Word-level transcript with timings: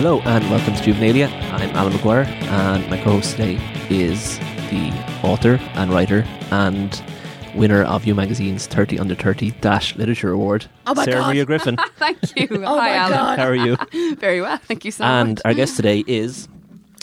Hello 0.00 0.20
and 0.20 0.42
welcome 0.50 0.74
to 0.74 0.80
Juvenalia. 0.82 1.28
I'm 1.52 1.76
Alan 1.76 1.92
McGuire, 1.92 2.24
and 2.24 2.88
my 2.88 2.96
co-host 3.02 3.32
today 3.32 3.58
is 3.90 4.38
the 4.70 4.90
author 5.22 5.58
and 5.74 5.92
writer 5.92 6.24
and 6.50 7.02
winner 7.54 7.82
of 7.82 8.06
You 8.06 8.14
Magazine's 8.14 8.66
30 8.66 8.98
Under 8.98 9.14
30 9.14 9.50
Dash 9.60 9.94
Literature 9.96 10.30
Award, 10.32 10.64
Oh 10.86 10.94
my 10.94 11.04
Sarah 11.04 11.18
God. 11.20 11.26
Maria 11.26 11.44
Griffin. 11.44 11.76
Thank 11.98 12.18
you. 12.34 12.48
Oh 12.66 12.80
Hi, 12.80 12.94
Alan. 12.94 13.12
God. 13.12 13.38
How 13.40 13.44
are 13.46 13.54
you? 13.54 13.76
Very 14.16 14.40
well. 14.40 14.56
Thank 14.56 14.86
you 14.86 14.90
so 14.90 15.04
And 15.04 15.28
much. 15.28 15.42
And 15.44 15.50
our 15.50 15.52
guest 15.52 15.76
today 15.76 16.02
is 16.06 16.48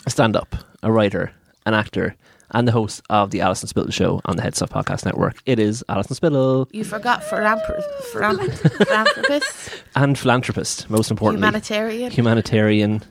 a 0.08 0.10
stand-up, 0.10 0.56
a 0.82 0.92
writer, 0.92 1.32
an 1.68 1.76
actor, 1.76 2.16
and 2.52 2.68
the 2.68 2.72
host 2.72 3.02
of 3.10 3.32
the 3.32 3.42
Alison 3.42 3.68
Spittle 3.68 3.92
Show 3.92 4.22
on 4.26 4.38
the 4.38 4.44
HeadStuff 4.44 4.70
Podcast 4.70 5.06
Network. 5.06 5.38
It 5.46 5.60
is 5.60 5.84
Alison 5.90 6.16
Spittle 6.16 6.68
You 6.72 6.84
forgot 6.84 7.22
philanthro- 7.24 7.84
philan- 8.14 8.86
philanthropist, 8.86 9.84
and 9.96 10.18
philanthropist, 10.18 10.90
most 10.90 11.12
importantly, 11.12 11.46
humanitarian. 11.46 12.12
humanitarian. 12.12 13.04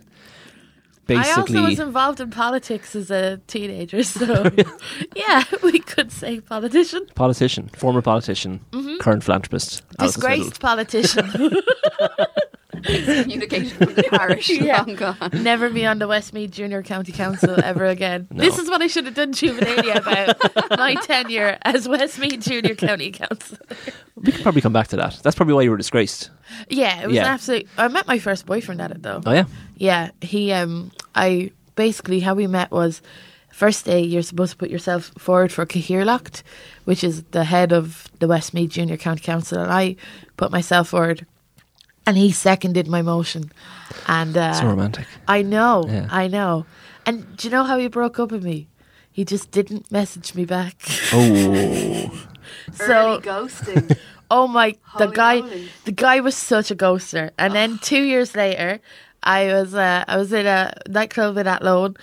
I 1.08 1.32
also 1.32 1.62
was 1.62 1.78
involved 1.78 2.20
in 2.20 2.30
politics 2.30 2.96
as 2.96 3.12
a 3.12 3.40
teenager, 3.46 4.02
so 4.02 4.50
yeah, 5.16 5.44
we 5.62 5.78
could 5.78 6.10
say 6.10 6.40
politician. 6.40 7.06
politician, 7.14 7.68
former 7.76 8.02
politician, 8.02 8.58
mm-hmm. 8.72 8.96
current 8.98 9.22
philanthropist, 9.22 9.82
Disgraced 9.98 10.60
politician. 10.60 11.24
Communication 12.82 13.76
from 13.78 13.94
the 13.94 14.02
parish. 14.10 14.48
Yeah. 14.50 14.82
Long 14.82 14.94
gone. 14.96 15.30
Never 15.32 15.70
be 15.70 15.86
on 15.86 15.98
the 15.98 16.08
Westmeath 16.08 16.50
Junior 16.50 16.82
County 16.82 17.12
Council 17.12 17.62
ever 17.62 17.84
again. 17.96 18.28
No. 18.30 18.42
This 18.44 18.58
is 18.58 18.68
what 18.68 18.82
I 18.82 18.86
should 18.86 19.04
have 19.06 19.14
done 19.14 19.32
Juvenalia 19.32 19.96
about 19.96 20.78
my 20.78 20.94
tenure 20.94 21.58
as 21.62 21.88
Westmeath 21.88 22.40
Junior 22.40 22.74
County 22.74 23.10
Council. 23.12 23.58
We 24.16 24.32
can 24.32 24.42
probably 24.42 24.60
come 24.62 24.72
back 24.72 24.88
to 24.88 24.96
that. 24.96 25.20
That's 25.22 25.36
probably 25.36 25.54
why 25.54 25.62
you 25.62 25.70
were 25.70 25.76
disgraced. 25.76 26.30
Yeah, 26.68 27.02
it 27.02 27.06
was 27.06 27.16
Yeah. 27.16 27.22
an 27.22 27.28
absolute. 27.28 27.68
I 27.76 27.88
met 27.88 28.06
my 28.06 28.18
first 28.18 28.46
boyfriend 28.46 28.80
at 28.80 28.90
it 28.90 29.02
though. 29.02 29.20
Oh 29.24 29.32
yeah, 29.32 29.44
Yeah, 29.76 30.10
he 30.20 30.52
um 30.52 30.90
I 31.14 31.50
basically 31.74 32.20
how 32.20 32.34
we 32.34 32.46
met 32.46 32.70
was 32.70 33.02
first 33.52 33.84
day 33.84 34.00
you're 34.02 34.22
supposed 34.22 34.52
to 34.52 34.56
put 34.56 34.70
yourself 34.70 35.12
forward 35.18 35.50
for 35.52 35.64
Cathaoirleach, 35.66 36.42
which 36.84 37.02
is 37.04 37.22
the 37.32 37.44
head 37.44 37.72
of 37.72 38.08
the 38.20 38.28
Westmeath 38.28 38.70
Junior 38.70 38.96
County 38.96 39.20
Council 39.22 39.58
and 39.60 39.72
I 39.72 39.96
put 40.36 40.50
myself 40.50 40.88
forward 40.88 41.26
and 42.06 42.16
he 42.16 42.30
seconded 42.32 42.86
my 42.88 43.02
motion. 43.02 43.50
And 44.06 44.36
uh, 44.36 44.52
so 44.54 44.66
romantic. 44.66 45.06
I 45.28 45.42
know, 45.42 45.84
Yeah. 45.88 46.08
I 46.10 46.28
know. 46.28 46.64
And 47.04 47.36
do 47.36 47.48
you 47.48 47.52
know 47.52 47.64
how 47.64 47.78
he 47.78 47.88
broke 47.88 48.18
up 48.18 48.30
with 48.32 48.44
me? 48.44 48.68
He 49.12 49.24
just 49.24 49.50
didn't 49.50 49.90
message 49.90 50.34
me 50.34 50.44
back. 50.44 50.76
Oh, 51.12 52.26
so 52.72 52.84
Early 52.84 53.22
ghosting. 53.22 53.98
Oh 54.28 54.48
my! 54.48 54.70
the 54.98 55.04
Holy 55.04 55.14
guy, 55.14 55.40
moly. 55.40 55.68
the 55.84 55.92
guy 55.92 56.18
was 56.18 56.34
such 56.36 56.72
a 56.72 56.74
ghoster. 56.74 57.30
And 57.38 57.54
then 57.54 57.78
two 57.78 58.02
years 58.02 58.34
later, 58.34 58.80
I 59.22 59.46
was 59.52 59.72
uh, 59.72 60.02
I 60.08 60.16
was 60.16 60.32
in 60.32 60.46
a 60.46 60.72
nightclub 60.88 61.36
in 61.38 61.46
Athlone, 61.46 61.94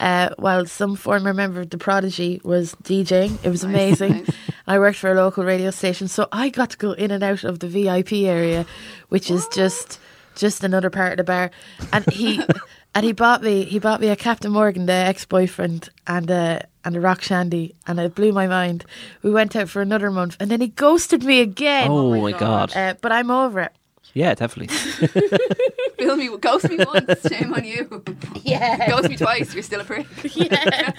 uh, 0.00 0.30
while 0.38 0.66
some 0.66 0.96
former 0.96 1.32
member 1.32 1.60
of 1.60 1.70
the 1.70 1.78
Prodigy 1.78 2.40
was 2.44 2.74
DJing. 2.82 3.38
It 3.44 3.50
was 3.50 3.64
amazing. 3.64 4.12
nice. 4.12 4.30
I 4.66 4.78
worked 4.78 4.98
for 4.98 5.12
a 5.12 5.14
local 5.14 5.44
radio 5.44 5.70
station, 5.70 6.08
so 6.08 6.28
I 6.32 6.48
got 6.48 6.70
to 6.70 6.76
go 6.76 6.92
in 6.92 7.10
and 7.10 7.22
out 7.22 7.44
of 7.44 7.60
the 7.60 7.68
VIP 7.68 8.12
area, 8.24 8.66
which 9.08 9.30
is 9.30 9.46
just 9.48 10.00
just 10.34 10.64
another 10.64 10.90
part 10.90 11.12
of 11.12 11.18
the 11.18 11.24
bar. 11.24 11.50
And 11.92 12.04
he 12.12 12.42
and 12.94 13.04
he 13.04 13.12
bought 13.12 13.42
me 13.42 13.64
he 13.64 13.78
bought 13.78 14.00
me 14.00 14.08
a 14.08 14.16
Captain 14.16 14.52
Morgan, 14.52 14.86
the 14.86 14.92
ex 14.92 15.24
boyfriend, 15.24 15.90
and 16.06 16.30
a 16.30 16.66
and 16.84 16.96
a 16.96 17.00
rock 17.00 17.22
shandy, 17.22 17.74
and 17.86 17.98
it 17.98 18.14
blew 18.14 18.32
my 18.32 18.46
mind. 18.46 18.84
We 19.22 19.30
went 19.30 19.56
out 19.56 19.68
for 19.68 19.80
another 19.80 20.10
month, 20.10 20.36
and 20.40 20.50
then 20.50 20.60
he 20.60 20.68
ghosted 20.68 21.24
me 21.24 21.40
again. 21.40 21.88
oh 21.90 22.20
my 22.20 22.32
god. 22.32 22.76
Uh, 22.76 22.94
but 23.00 23.12
I'm 23.12 23.30
over 23.30 23.60
it. 23.60 23.72
Yeah, 24.12 24.34
definitely. 24.34 24.76
Bill 25.98 26.16
me, 26.16 26.28
ghost 26.38 26.68
me 26.70 26.76
once. 26.84 27.26
Shame 27.28 27.52
on 27.54 27.64
you. 27.64 28.02
Yeah. 28.44 28.90
Ghost 28.90 29.08
me 29.08 29.16
twice. 29.16 29.54
You're 29.54 29.62
still 29.62 29.80
a 29.80 29.84
prick. 29.84 30.06
yeah. 30.36 30.92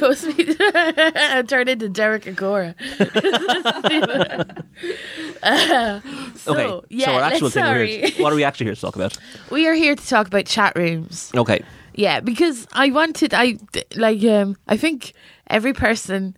Ghost 0.00 0.26
me. 0.26 0.56
And 0.74 1.48
turn 1.48 1.68
into 1.68 1.88
Derek 1.88 2.26
Agora. 2.26 2.74
uh, 5.42 6.00
so, 6.34 6.54
okay, 6.80 6.86
yeah, 6.90 7.06
so 7.06 7.12
our 7.12 7.20
actual 7.22 7.44
let's- 7.46 7.54
thing 7.54 7.64
we're 7.64 7.68
sorry. 7.86 8.10
here. 8.10 8.22
What 8.22 8.32
are 8.32 8.36
we 8.36 8.44
actually 8.44 8.66
here 8.66 8.74
to 8.74 8.80
talk 8.80 8.96
about? 8.96 9.16
we 9.50 9.66
are 9.68 9.74
here 9.74 9.94
to 9.94 10.06
talk 10.08 10.26
about 10.26 10.46
chat 10.46 10.76
rooms. 10.76 11.30
Okay, 11.36 11.60
Yeah, 11.94 12.20
because 12.20 12.66
I 12.72 12.90
wanted, 12.90 13.32
I 13.34 13.58
like, 13.94 14.22
um, 14.24 14.56
I 14.66 14.76
think 14.76 15.12
every 15.48 15.72
person, 15.72 16.36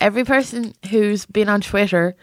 every 0.00 0.24
person 0.24 0.74
who's 0.90 1.26
been 1.26 1.48
on 1.48 1.60
Twitter 1.60 2.14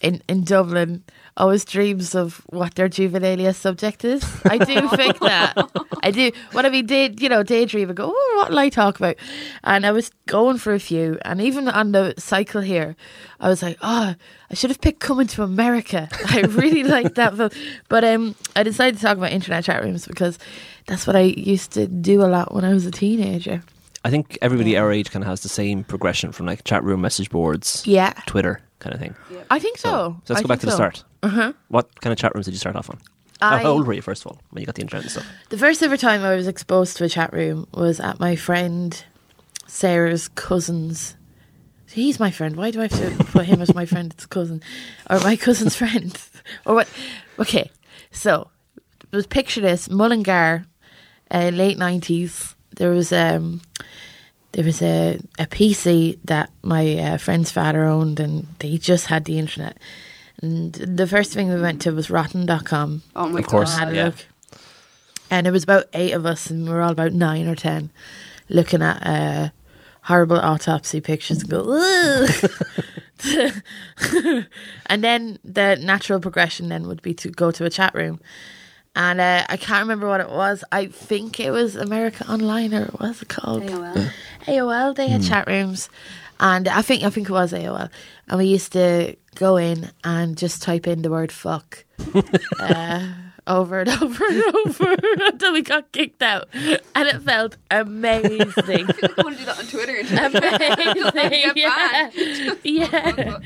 in 0.00 0.22
in 0.28 0.44
Dublin 0.44 1.02
always 1.38 1.64
dreams 1.64 2.14
of 2.14 2.42
what 2.50 2.74
their 2.74 2.88
juvenalia 2.88 3.54
subject 3.54 4.04
is. 4.04 4.22
I 4.44 4.58
do 4.58 4.88
think 4.96 5.18
that. 5.20 5.70
I 6.02 6.10
do. 6.10 6.32
What 6.52 6.66
I 6.66 6.68
mean, 6.68 6.86
did 6.86 7.20
you 7.22 7.28
know, 7.28 7.42
daydream 7.42 7.88
and 7.88 7.96
go, 7.96 8.12
oh, 8.12 8.34
what 8.36 8.50
will 8.50 8.58
I 8.58 8.68
talk 8.68 8.98
about? 8.98 9.16
And 9.64 9.86
I 9.86 9.92
was 9.92 10.10
going 10.26 10.58
for 10.58 10.74
a 10.74 10.80
few, 10.80 11.18
and 11.22 11.40
even 11.40 11.68
on 11.68 11.92
the 11.92 12.14
cycle 12.18 12.60
here, 12.60 12.96
I 13.40 13.48
was 13.48 13.62
like, 13.62 13.78
oh, 13.80 14.14
I 14.50 14.54
should 14.54 14.70
have 14.70 14.80
picked 14.80 15.00
Coming 15.00 15.28
to 15.28 15.42
America. 15.42 16.08
I 16.26 16.40
really 16.40 16.82
like 16.82 17.14
that 17.14 17.36
film, 17.36 17.50
but 17.88 18.04
um, 18.04 18.34
I 18.56 18.62
decided 18.62 18.96
to 18.96 19.02
talk 19.02 19.16
about 19.16 19.32
internet 19.32 19.64
chat 19.64 19.82
rooms 19.82 20.06
because 20.06 20.38
that's 20.86 21.06
what 21.06 21.16
I 21.16 21.20
used 21.20 21.72
to 21.72 21.86
do 21.86 22.22
a 22.22 22.26
lot 22.26 22.52
when 22.52 22.64
I 22.64 22.74
was 22.74 22.84
a 22.84 22.90
teenager. 22.90 23.62
I 24.04 24.10
think 24.10 24.38
everybody 24.42 24.76
our 24.76 24.92
age 24.92 25.10
kind 25.10 25.22
of 25.22 25.28
has 25.28 25.40
the 25.40 25.48
same 25.48 25.84
progression 25.84 26.32
from 26.32 26.46
like 26.46 26.64
chat 26.64 26.82
room, 26.84 27.00
message 27.00 27.30
boards, 27.30 27.86
Yeah, 27.86 28.12
Twitter 28.26 28.60
kind 28.80 28.94
of 28.94 29.00
thing. 29.00 29.14
I 29.50 29.58
think 29.58 29.78
so. 29.78 29.88
So, 29.88 30.20
so 30.24 30.34
let's 30.34 30.40
I 30.40 30.42
go 30.42 30.48
back 30.48 30.60
to 30.60 30.66
think 30.66 30.70
the 30.70 30.76
start. 30.76 31.04
Uh-huh. 31.22 31.52
What 31.68 32.00
kind 32.00 32.12
of 32.12 32.18
chat 32.18 32.34
rooms 32.34 32.46
did 32.46 32.52
you 32.54 32.58
start 32.60 32.76
off 32.76 32.90
on? 32.90 32.98
I- 33.40 33.62
How 33.62 33.70
old 33.70 33.86
were 33.86 33.92
you 33.92 34.02
first 34.02 34.22
of 34.22 34.28
all 34.32 34.38
when 34.50 34.60
you 34.62 34.66
got 34.66 34.74
the 34.74 34.82
internet 34.82 35.02
and 35.04 35.10
stuff? 35.12 35.26
The 35.50 35.58
first 35.58 35.82
ever 35.82 35.96
time 35.96 36.22
I 36.22 36.34
was 36.34 36.46
exposed 36.48 36.96
to 36.96 37.04
a 37.04 37.08
chat 37.08 37.32
room 37.32 37.66
was 37.72 38.00
at 38.00 38.18
my 38.20 38.34
friend 38.36 39.02
Sarah's 39.66 40.28
cousin's. 40.28 41.14
He's 41.90 42.20
my 42.20 42.30
friend. 42.30 42.56
Why 42.56 42.70
do 42.70 42.80
I 42.80 42.88
have 42.88 43.18
to 43.18 43.24
put 43.24 43.46
him 43.46 43.60
as 43.62 43.74
my 43.74 43.86
friend? 43.92 44.12
It's 44.12 44.26
cousin, 44.26 44.62
or 45.08 45.20
my 45.20 45.36
cousin's 45.36 45.76
friend, 45.76 46.16
or 46.66 46.74
what? 46.74 46.88
Okay, 47.38 47.70
so 48.10 48.50
was 49.12 49.26
picture 49.26 49.60
this 49.60 49.88
Mullingar, 49.88 50.66
uh, 51.30 51.50
late 51.52 51.78
nineties. 51.78 52.54
There 52.76 52.90
was 52.90 53.12
um, 53.12 53.62
there 54.52 54.64
was 54.64 54.82
a 54.82 55.18
a 55.38 55.46
PC 55.46 56.18
that 56.24 56.50
my 56.62 56.96
uh, 56.98 57.16
friend's 57.18 57.50
father 57.50 57.84
owned, 57.84 58.20
and 58.20 58.46
they 58.58 58.76
just 58.78 59.06
had 59.06 59.24
the 59.24 59.38
internet. 59.38 59.78
And 60.40 60.72
the 60.74 61.06
first 61.06 61.32
thing 61.32 61.48
we 61.48 61.60
went 61.60 61.82
to 61.82 61.90
was 61.92 62.10
Rotten.com 62.10 63.02
Oh 63.16 63.28
my 63.28 63.40
Of 63.40 63.46
course. 63.46 63.72
God. 63.72 63.78
had 63.78 63.88
a 63.92 63.94
yeah. 63.96 64.04
look. 64.06 64.26
And 65.30 65.46
it 65.46 65.50
was 65.50 65.64
about 65.64 65.84
eight 65.92 66.12
of 66.12 66.24
us, 66.24 66.48
and 66.50 66.64
we 66.64 66.70
were 66.70 66.80
all 66.80 66.92
about 66.92 67.12
nine 67.12 67.46
or 67.48 67.54
ten, 67.54 67.90
looking 68.48 68.80
at 68.80 69.06
uh, 69.06 69.48
horrible 70.02 70.38
autopsy 70.38 71.00
pictures 71.02 71.40
and 71.42 71.50
go, 71.50 71.66
"Ugh." 71.68 72.50
and 74.86 75.04
then 75.04 75.38
the 75.44 75.76
natural 75.76 76.20
progression 76.20 76.68
then 76.68 76.86
would 76.86 77.02
be 77.02 77.12
to 77.14 77.28
go 77.30 77.50
to 77.50 77.64
a 77.66 77.70
chat 77.70 77.94
room. 77.94 78.20
And 78.98 79.20
uh, 79.20 79.46
I 79.48 79.56
can't 79.56 79.82
remember 79.82 80.08
what 80.08 80.20
it 80.20 80.28
was. 80.28 80.64
I 80.72 80.86
think 80.86 81.38
it 81.38 81.52
was 81.52 81.76
America 81.76 82.28
Online, 82.28 82.74
or 82.74 82.86
what 82.86 83.00
was 83.00 83.22
it 83.22 83.28
called? 83.28 83.62
AOL. 83.62 84.10
AOL. 84.46 84.96
They 84.96 85.06
had 85.06 85.22
chat 85.22 85.46
rooms, 85.46 85.88
and 86.40 86.66
I 86.66 86.82
think 86.82 87.04
I 87.04 87.10
think 87.10 87.30
it 87.30 87.32
was 87.32 87.52
AOL. 87.52 87.90
And 88.26 88.38
we 88.38 88.46
used 88.46 88.72
to 88.72 89.14
go 89.36 89.56
in 89.56 89.92
and 90.02 90.36
just 90.36 90.62
type 90.62 90.88
in 90.88 91.02
the 91.02 91.10
word 91.10 91.30
"fuck" 91.30 91.84
uh, 92.58 93.06
over 93.46 93.78
and 93.78 93.88
over 94.02 94.26
and 94.26 94.42
over 94.66 94.96
until 95.26 95.52
we 95.52 95.62
got 95.62 95.92
kicked 95.92 96.20
out, 96.20 96.48
and 96.52 97.06
it 97.08 97.22
felt 97.22 97.56
amazing. 97.70 98.48
I 98.66 99.22
want 99.22 99.38
to 99.38 99.38
do 99.38 99.44
that 99.44 99.60
on 99.60 99.66
Twitter. 99.68 99.96
amazing, 101.14 101.52
yeah, 101.54 102.10
yeah. 102.64 103.38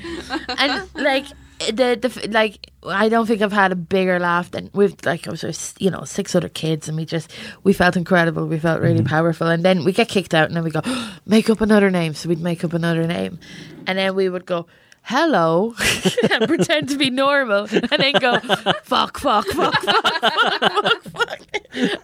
and 0.56 0.88
like 0.94 1.27
the 1.67 1.99
the 2.00 2.29
like 2.31 2.70
I 2.85 3.09
don't 3.09 3.26
think 3.26 3.43
I've 3.43 3.53
had 3.53 3.73
a 3.73 3.76
bigger 3.76 4.19
laugh 4.19 4.50
than 4.50 4.70
with 4.73 5.05
like 5.06 5.26
I 5.29 5.31
was 5.31 5.43
just, 5.43 5.81
you 5.81 5.91
know 5.91 6.05
six 6.05 6.35
other 6.35 6.49
kids 6.49 6.88
and 6.88 6.97
we 6.97 7.05
just 7.05 7.32
we 7.62 7.73
felt 7.73 7.97
incredible 7.97 8.47
we 8.47 8.59
felt 8.59 8.81
really 8.81 8.99
mm-hmm. 8.99 9.06
powerful. 9.06 9.49
And 9.49 9.64
then 9.64 9.85
we 9.85 9.93
get 9.93 10.09
kicked 10.09 10.35
out 10.35 10.47
and 10.47 10.56
then 10.56 10.64
we 10.64 10.70
go 10.70 10.82
make 11.26 11.49
up 11.50 11.61
another 11.61 11.91
name. 11.91 12.14
So 12.14 12.29
we'd 12.29 12.41
make 12.41 12.64
up 12.64 12.73
another 12.73 13.06
name. 13.06 13.38
And 13.87 13.99
then 13.99 14.14
we 14.14 14.29
would 14.29 14.47
go 14.47 14.67
hello. 15.03 15.75
And 16.31 16.47
pretend 16.47 16.89
to 16.91 16.97
be 16.97 17.11
normal 17.11 17.67
and 17.71 17.99
then 17.99 18.15
go 18.21 18.39
fuck 18.85 19.19
fuck 19.19 19.47
fuck 19.47 19.75
fuck 19.83 19.83
fuck 19.83 21.03
fuck. 21.03 21.03
Fuck 21.03 21.41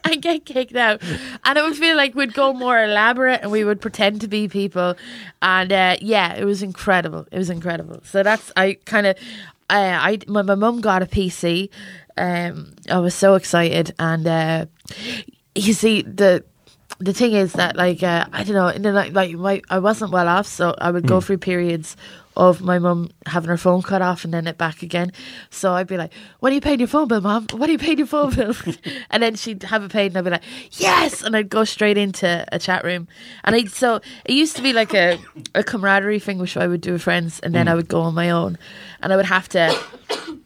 and 0.05 0.21
get 0.21 0.45
kicked 0.45 0.75
out. 0.75 1.03
And 1.45 1.57
it 1.57 1.63
would 1.63 1.77
feel 1.77 1.97
like 1.97 2.15
we'd 2.15 2.35
go 2.35 2.53
more 2.53 2.83
elaborate 2.83 3.41
and 3.43 3.51
we 3.51 3.65
would 3.65 3.81
pretend 3.81 4.21
to 4.23 4.29
be 4.29 4.49
people. 4.49 4.97
And 5.41 5.73
uh, 5.73 5.97
yeah 6.01 6.35
it 6.35 6.45
was 6.45 6.63
incredible. 6.63 7.27
It 7.31 7.39
was 7.39 7.49
incredible. 7.49 8.01
So 8.05 8.23
that's 8.23 8.53
I 8.57 8.79
kind 8.85 9.07
of 9.07 9.17
uh, 9.71 9.99
I 10.01 10.19
my, 10.27 10.43
my 10.43 10.55
mum 10.57 10.81
got 10.81 11.03
a 11.03 11.07
PC 11.07 11.71
um, 12.19 12.75
I 12.91 12.99
was 12.99 13.15
so 13.15 13.35
excited. 13.35 13.95
And 13.99 14.27
uh, 14.27 14.67
you 15.55 15.73
see 15.73 16.03
the 16.03 16.45
the 16.99 17.13
thing 17.13 17.33
is 17.33 17.53
that 17.53 17.77
like 17.77 18.03
uh, 18.03 18.27
I 18.33 18.45
don't 18.45 18.55
know, 18.55 18.69
in 18.69 18.83
the 18.83 18.93
like, 18.93 19.13
like 19.13 19.33
my 19.33 19.63
I 19.71 19.79
wasn't 19.79 20.11
well 20.11 20.29
off, 20.29 20.47
so 20.47 20.75
I 20.79 20.91
would 20.91 21.07
go 21.07 21.21
through 21.21 21.39
periods 21.39 21.97
of 22.39 22.63
my 22.63 22.79
mum 22.79 23.11
having 23.27 23.51
her 23.51 23.59
phone 23.59 23.83
cut 23.83 24.01
off 24.01 24.25
and 24.25 24.33
then 24.33 24.47
it 24.47 24.57
back 24.57 24.83
again. 24.83 25.13
So 25.51 25.73
I'd 25.73 25.87
be 25.89 25.97
like, 25.99 26.13
"When 26.41 26.53
are 26.53 26.55
you 26.55 26.61
paying 26.61 26.79
your 26.79 26.89
phone 26.89 27.09
bill, 27.09 27.21
mom? 27.21 27.47
What 27.53 27.69
are 27.69 27.73
you 27.73 27.79
paying 27.79 27.99
your 27.99 28.07
phone 28.07 28.35
bill?" 28.35 28.55
and 29.11 29.23
then 29.23 29.35
she'd 29.35 29.65
have 29.65 29.83
it 29.85 29.93
paid, 29.93 30.13
and 30.13 30.19
I'd 30.19 30.25
be 30.25 30.31
like, 30.31 30.45
"Yes!" 30.73 31.23
And 31.23 31.37
I'd 31.37 31.51
go 31.51 31.65
straight 31.65 31.99
into 31.99 32.47
a 32.51 32.59
chat 32.59 32.85
room. 32.85 33.09
And 33.45 33.55
I 33.57 33.65
so 33.65 33.97
it 34.25 34.33
used 34.33 34.57
to 34.57 34.63
be 34.63 34.73
like 34.73 34.95
a 34.95 35.19
a 35.55 35.63
camaraderie 35.65 36.21
thing, 36.21 36.39
which 36.39 36.57
I 36.57 36.67
would 36.67 36.81
do 36.81 36.93
with 36.93 37.03
friends, 37.03 37.41
and 37.41 37.55
then 37.55 37.67
mm. 37.67 37.73
I 37.73 37.75
would 37.75 37.89
go 37.89 38.01
on 38.01 38.15
my 38.15 38.31
own, 38.31 38.57
and 39.03 39.13
I 39.13 39.17
would 39.17 39.27
have 39.27 39.49
to. 39.51 39.77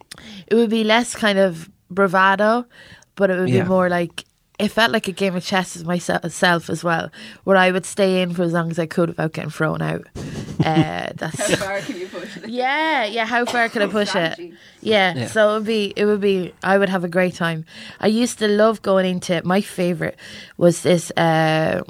It 0.48 0.54
would 0.56 0.68
be 0.70 0.84
less 0.84 1.14
kind 1.14 1.38
of 1.38 1.70
bravado, 1.90 2.66
but 3.14 3.30
it 3.30 3.38
would 3.40 3.48
Yeah. 3.48 3.62
be 3.62 3.68
more 3.68 3.88
like 3.88 4.24
it 4.62 4.70
felt 4.70 4.92
like 4.92 5.08
a 5.08 5.12
game 5.12 5.34
of 5.36 5.44
chess 5.44 5.76
with 5.76 5.86
myself 5.86 6.70
as 6.70 6.82
well, 6.84 7.10
where 7.44 7.56
I 7.56 7.70
would 7.70 7.84
stay 7.84 8.22
in 8.22 8.32
for 8.34 8.42
as 8.44 8.52
long 8.52 8.70
as 8.70 8.78
I 8.78 8.86
could 8.86 9.08
without 9.08 9.32
getting 9.32 9.50
thrown 9.50 9.82
out. 9.82 10.06
Uh, 10.64 11.10
How 11.20 11.28
far 11.56 11.80
can 11.80 11.98
you 11.98 12.06
push 12.06 12.36
it? 12.36 12.48
yeah, 12.48 13.04
yeah. 13.04 13.26
How 13.26 13.44
far 13.44 13.68
could 13.68 13.82
I 13.82 13.88
push 13.88 14.14
it? 14.14 14.38
Yeah, 14.80 15.12
Yeah. 15.16 15.26
so 15.26 15.50
it 15.50 15.52
would 15.54 15.64
be 15.66 15.92
it 15.96 16.04
would 16.04 16.20
be 16.20 16.52
I 16.62 16.78
would 16.78 16.88
have 16.88 17.02
a 17.02 17.08
great 17.08 17.34
time. 17.34 17.64
I 17.98 18.06
used 18.06 18.38
to 18.38 18.46
love 18.46 18.80
going 18.80 19.06
into 19.06 19.34
it. 19.34 19.44
my 19.44 19.60
favorite 19.60 20.16
was 20.58 20.82
this 20.82 21.10
uh 21.16 21.82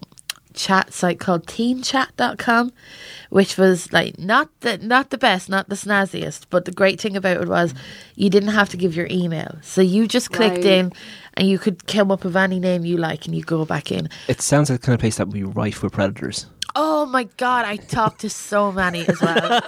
chat 0.54 0.92
site 0.92 1.18
called 1.20 1.46
teenchat.com 1.46 2.72
which 3.30 3.56
was 3.56 3.90
like 3.92 4.18
not 4.18 4.50
the 4.60 4.76
not 4.78 5.08
the 5.08 5.16
best, 5.16 5.48
not 5.48 5.68
the 5.70 5.74
snazziest, 5.74 6.44
but 6.50 6.66
the 6.66 6.70
great 6.72 7.00
thing 7.00 7.16
about 7.16 7.40
it 7.40 7.48
was 7.48 7.72
you 8.14 8.28
didn't 8.28 8.50
have 8.50 8.68
to 8.68 8.76
give 8.76 8.94
your 8.94 9.06
email. 9.10 9.56
So 9.62 9.80
you 9.80 10.06
just 10.06 10.30
clicked 10.30 10.56
Right. 10.56 10.66
in 10.66 10.92
and 11.34 11.48
you 11.48 11.58
could 11.58 11.86
come 11.86 12.10
up 12.10 12.24
with 12.24 12.36
any 12.36 12.60
name 12.60 12.84
you 12.84 12.98
like 12.98 13.24
and 13.24 13.34
you 13.34 13.42
go 13.42 13.64
back 13.64 13.90
in. 13.90 14.10
It 14.28 14.42
sounds 14.42 14.68
like 14.68 14.80
the 14.80 14.86
kind 14.86 14.94
of 14.94 15.00
place 15.00 15.16
that 15.16 15.26
would 15.28 15.32
be 15.34 15.44
rife 15.44 15.82
with 15.82 15.94
predators. 15.94 16.44
Oh 16.76 17.06
my 17.06 17.24
god, 17.38 17.64
I 17.64 17.76
talked 17.76 18.20
to 18.20 18.28
so 18.30 18.70
many 18.70 19.06
as 19.08 19.20
well. 19.20 19.60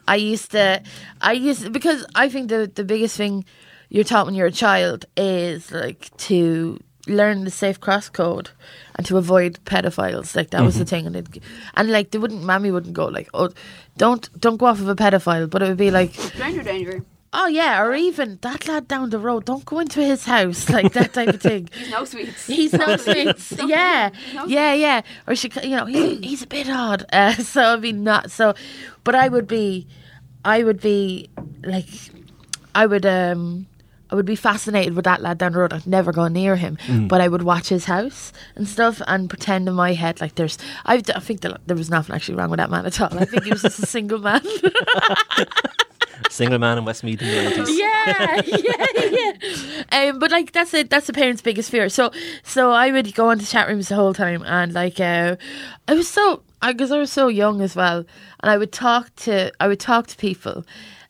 I 0.08 0.14
used 0.16 0.52
to 0.52 0.80
I 1.20 1.32
used 1.32 1.72
because 1.72 2.06
I 2.14 2.28
think 2.28 2.50
the 2.50 2.70
the 2.72 2.84
biggest 2.84 3.16
thing 3.16 3.44
you're 3.88 4.04
taught 4.04 4.26
when 4.26 4.34
you're 4.36 4.46
a 4.46 4.52
child 4.52 5.06
is 5.16 5.72
like 5.72 6.16
to 6.18 6.78
learn 7.06 7.44
the 7.44 7.50
safe 7.50 7.80
cross 7.80 8.08
code 8.08 8.50
and 8.96 9.06
to 9.06 9.16
avoid 9.16 9.58
pedophiles. 9.64 10.36
Like 10.36 10.50
that 10.50 10.62
was 10.62 10.78
the 10.78 10.84
thing 10.84 11.06
and 11.06 11.16
it, 11.16 11.26
and 11.74 11.90
like 11.90 12.10
they 12.10 12.18
wouldn't 12.18 12.44
mammy 12.44 12.70
wouldn't 12.70 12.94
go 12.94 13.06
like, 13.06 13.28
Oh 13.34 13.50
don't 13.96 14.28
don't 14.40 14.56
go 14.56 14.66
off 14.66 14.80
of 14.80 14.88
a 14.88 14.94
pedophile 14.94 15.50
but 15.50 15.62
it 15.62 15.68
would 15.68 15.76
be 15.76 15.90
like 15.90 16.14
Stranger 16.14 16.62
danger. 16.62 17.04
Oh 17.34 17.46
yeah, 17.46 17.80
or 17.82 17.94
even 17.94 18.38
that 18.42 18.68
lad 18.68 18.88
down 18.88 19.08
the 19.08 19.18
road, 19.18 19.46
don't 19.46 19.64
go 19.64 19.78
into 19.78 20.00
his 20.02 20.26
house, 20.26 20.68
like 20.68 20.92
that 20.92 21.14
type 21.14 21.30
of 21.30 21.40
thing. 21.40 21.70
He's 21.74 21.90
no 21.90 22.04
sweets. 22.04 22.46
He's 22.46 22.72
no 22.74 22.96
sweets. 22.98 23.48
Don't 23.48 23.70
Yeah, 23.70 24.10
no 24.34 24.44
yeah, 24.44 24.74
yeah. 24.74 25.00
Or 25.26 25.34
she, 25.34 25.48
c- 25.50 25.66
you 25.70 25.76
know, 25.76 25.86
he, 25.86 26.16
he's 26.16 26.42
a 26.42 26.46
bit 26.46 26.68
odd. 26.68 27.06
Uh, 27.12 27.32
so 27.36 27.62
I 27.62 27.76
mean, 27.76 28.04
not 28.04 28.30
so. 28.30 28.52
But 29.02 29.14
I 29.14 29.28
would 29.28 29.48
be, 29.48 29.86
I 30.44 30.62
would 30.62 30.78
be 30.82 31.30
like, 31.64 31.88
I 32.74 32.84
would 32.84 33.06
um. 33.06 33.66
I 34.12 34.14
would 34.14 34.26
be 34.26 34.36
fascinated 34.36 34.94
with 34.94 35.06
that 35.06 35.22
lad 35.22 35.38
down 35.38 35.52
the 35.52 35.58
road. 35.58 35.72
I'd 35.72 35.86
never 35.86 36.12
go 36.12 36.28
near 36.28 36.56
him, 36.56 36.76
but 37.08 37.22
I 37.22 37.28
would 37.28 37.42
watch 37.42 37.70
his 37.70 37.86
house 37.86 38.30
and 38.54 38.68
stuff 38.68 39.00
and 39.06 39.30
pretend 39.30 39.66
in 39.66 39.74
my 39.74 39.94
head 39.94 40.20
like 40.20 40.34
there's. 40.34 40.58
I, 40.84 41.02
I 41.14 41.20
think 41.20 41.40
that 41.40 41.66
there 41.66 41.76
was 41.76 41.88
nothing 41.88 42.14
actually 42.14 42.34
wrong 42.34 42.50
with 42.50 42.58
that 42.58 42.70
man 42.70 42.84
at 42.84 43.00
all. 43.00 43.18
I 43.18 43.24
think 43.24 43.44
he 43.44 43.50
was 43.50 43.62
just 43.62 43.78
a 43.78 43.86
single 43.86 44.18
man. 44.18 44.42
Single 46.30 46.58
man 46.58 46.78
in 46.78 46.84
Westmeath 46.84 47.20
in 47.20 47.28
the 47.28 47.50
90s. 47.50 47.68
yeah, 47.78 48.42
yeah, 48.46 49.82
yeah. 49.90 50.10
Um, 50.10 50.18
but 50.18 50.30
like 50.30 50.52
that's 50.52 50.72
it. 50.72 50.88
That's 50.88 51.06
the 51.06 51.12
parents' 51.12 51.42
biggest 51.42 51.70
fear. 51.70 51.88
So, 51.88 52.12
so 52.42 52.70
I 52.70 52.92
would 52.92 53.14
go 53.14 53.30
into 53.30 53.46
chat 53.46 53.66
rooms 53.68 53.88
the 53.88 53.96
whole 53.96 54.14
time, 54.14 54.42
and 54.46 54.72
like, 54.72 55.00
uh, 55.00 55.36
I 55.88 55.94
was 55.94 56.08
so 56.08 56.42
because 56.60 56.92
I, 56.92 56.98
was 56.98 57.10
so 57.10 57.28
young 57.28 57.60
as 57.60 57.74
well, 57.74 57.98
and 57.98 58.50
I 58.50 58.56
would 58.56 58.72
talk 58.72 59.14
to 59.16 59.52
I 59.58 59.68
would 59.68 59.80
talk 59.80 60.06
to 60.08 60.16
people 60.16 60.64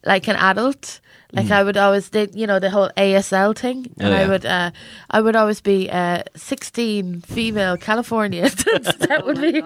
like 0.04 0.28
an 0.28 0.36
adult. 0.36 1.00
Like 1.34 1.50
I 1.50 1.62
would 1.62 1.78
always, 1.78 2.10
the, 2.10 2.30
you 2.34 2.46
know, 2.46 2.58
the 2.58 2.68
whole 2.68 2.90
ASL 2.96 3.56
thing, 3.56 3.90
and 3.98 4.12
Oh, 4.12 4.16
I 4.16 4.28
would, 4.28 4.44
uh, 4.44 4.70
I 5.10 5.20
would 5.22 5.34
always 5.34 5.62
be 5.62 5.88
uh, 5.90 6.24
sixteen, 6.36 7.22
female, 7.22 7.76
California. 7.78 8.50
That 9.08 9.24
would 9.24 9.40
be. 9.40 9.62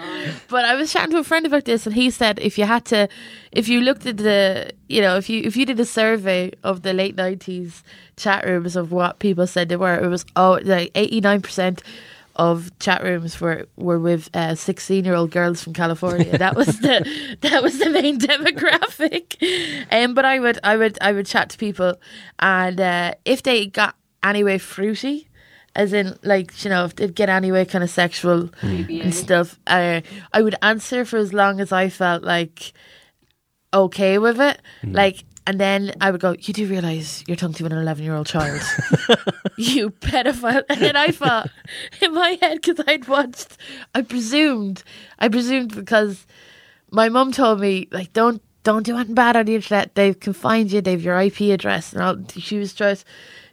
But 0.49 0.65
I 0.65 0.75
was 0.77 0.93
chatting 0.93 1.11
to 1.13 1.19
a 1.19 1.25
friend 1.25 1.45
about 1.45 1.65
this, 1.65 1.87
and 1.87 1.95
he 1.95 2.11
said 2.11 2.39
if 2.41 2.57
you 2.57 2.65
had 2.65 2.85
to, 2.87 3.09
if 3.53 3.69
you 3.69 3.81
looked 3.81 4.07
at 4.07 4.19
the, 4.19 4.71
you 4.89 5.01
know, 5.01 5.17
if 5.17 5.29
you 5.29 5.43
if 5.43 5.57
you 5.57 5.67
did 5.67 5.81
a 5.81 5.85
survey 5.85 6.53
of 6.63 6.83
the 6.83 6.93
late 6.93 7.17
nineties 7.17 7.83
chat 8.17 8.47
rooms 8.47 8.77
of 8.77 8.93
what 8.93 9.19
people 9.19 9.47
said 9.47 9.69
they 9.69 9.77
were, 9.77 9.99
it 9.99 10.09
was 10.09 10.25
oh 10.37 10.61
like 10.63 10.91
eighty 10.95 11.21
nine 11.21 11.43
percent 11.43 11.83
of 12.37 12.71
chat 12.79 13.03
rooms 13.03 13.41
were 13.41 13.67
were 13.77 13.99
with 13.99 14.31
sixteen 14.55 15.05
year 15.05 15.15
old 15.15 15.31
girls 15.31 15.63
from 15.63 15.73
California. 15.73 16.39
That 16.39 16.55
was 16.55 16.81
the 16.81 17.37
that 17.41 17.63
was 17.63 17.79
the 17.79 17.91
main 17.91 18.19
demographic. 18.19 19.37
Um, 19.91 20.15
but 20.15 20.25
I 20.25 20.39
would 20.39 20.59
I 20.63 20.77
would 20.77 20.99
I 21.01 21.13
would 21.13 21.27
chat 21.27 21.51
to 21.51 21.59
people, 21.59 21.95
and 22.39 22.81
uh, 22.81 23.15
if 23.25 23.43
they 23.43 23.67
got 23.67 23.97
anyway 24.23 24.59
fruity. 24.59 25.29
As 25.75 25.93
in, 25.93 26.19
like 26.23 26.65
you 26.65 26.71
know, 26.71 26.87
if 26.87 26.97
they 26.97 27.07
get 27.09 27.29
anyway 27.29 27.67
kind 27.67 27.85
of 27.85 27.91
sexual 27.91 28.49
and 29.03 29.15
stuff, 29.15 29.61
uh, 29.67 30.01
I 30.33 30.41
would 30.41 30.55
answer 30.63 31.05
for 31.05 31.19
as 31.19 31.35
long 31.35 31.61
as 31.61 31.71
I 31.71 31.91
felt 31.91 32.23
like 32.23 32.73
okay 33.75 34.19
with 34.19 34.41
it. 34.41 34.63
Like, 34.95 35.25
and 35.47 35.61
then 35.61 35.93
I 36.01 36.11
would 36.11 36.21
go, 36.21 36.35
"You 36.39 36.53
do 36.53 36.67
realize 36.67 37.23
you're 37.27 37.37
talking 37.37 37.55
to 37.55 37.67
an 37.67 37.73
11 37.73 38.05
year 38.05 38.15
old 38.15 38.27
child, 38.27 38.61
you 39.57 39.91
pedophile." 39.91 40.65
And 40.69 40.81
then 40.81 40.97
I 40.97 41.09
thought 41.11 41.51
in 42.01 42.15
my 42.15 42.39
head 42.41 42.61
because 42.61 42.85
I'd 42.87 43.07
watched, 43.09 43.57
I 43.95 44.03
presumed, 44.03 44.83
I 45.19 45.29
presumed 45.29 45.75
because 45.75 46.27
my 46.91 47.09
mum 47.09 47.33
told 47.33 47.61
me 47.61 47.89
like, 47.91 48.13
"Don't." 48.13 48.43
Don't 48.63 48.83
do 48.83 48.97
anything 48.97 49.15
bad 49.15 49.37
on 49.37 49.47
the 49.47 49.55
internet. 49.55 49.95
They 49.95 50.13
can 50.13 50.33
find 50.33 50.73
you. 50.73 50.81
They've 50.81 51.01
your 51.01 51.17
IP 51.21 51.53
address, 51.53 51.93
and 51.93 52.03
all. 52.03 52.17
She 52.37 52.59
was 52.59 52.75
just 52.75 53.07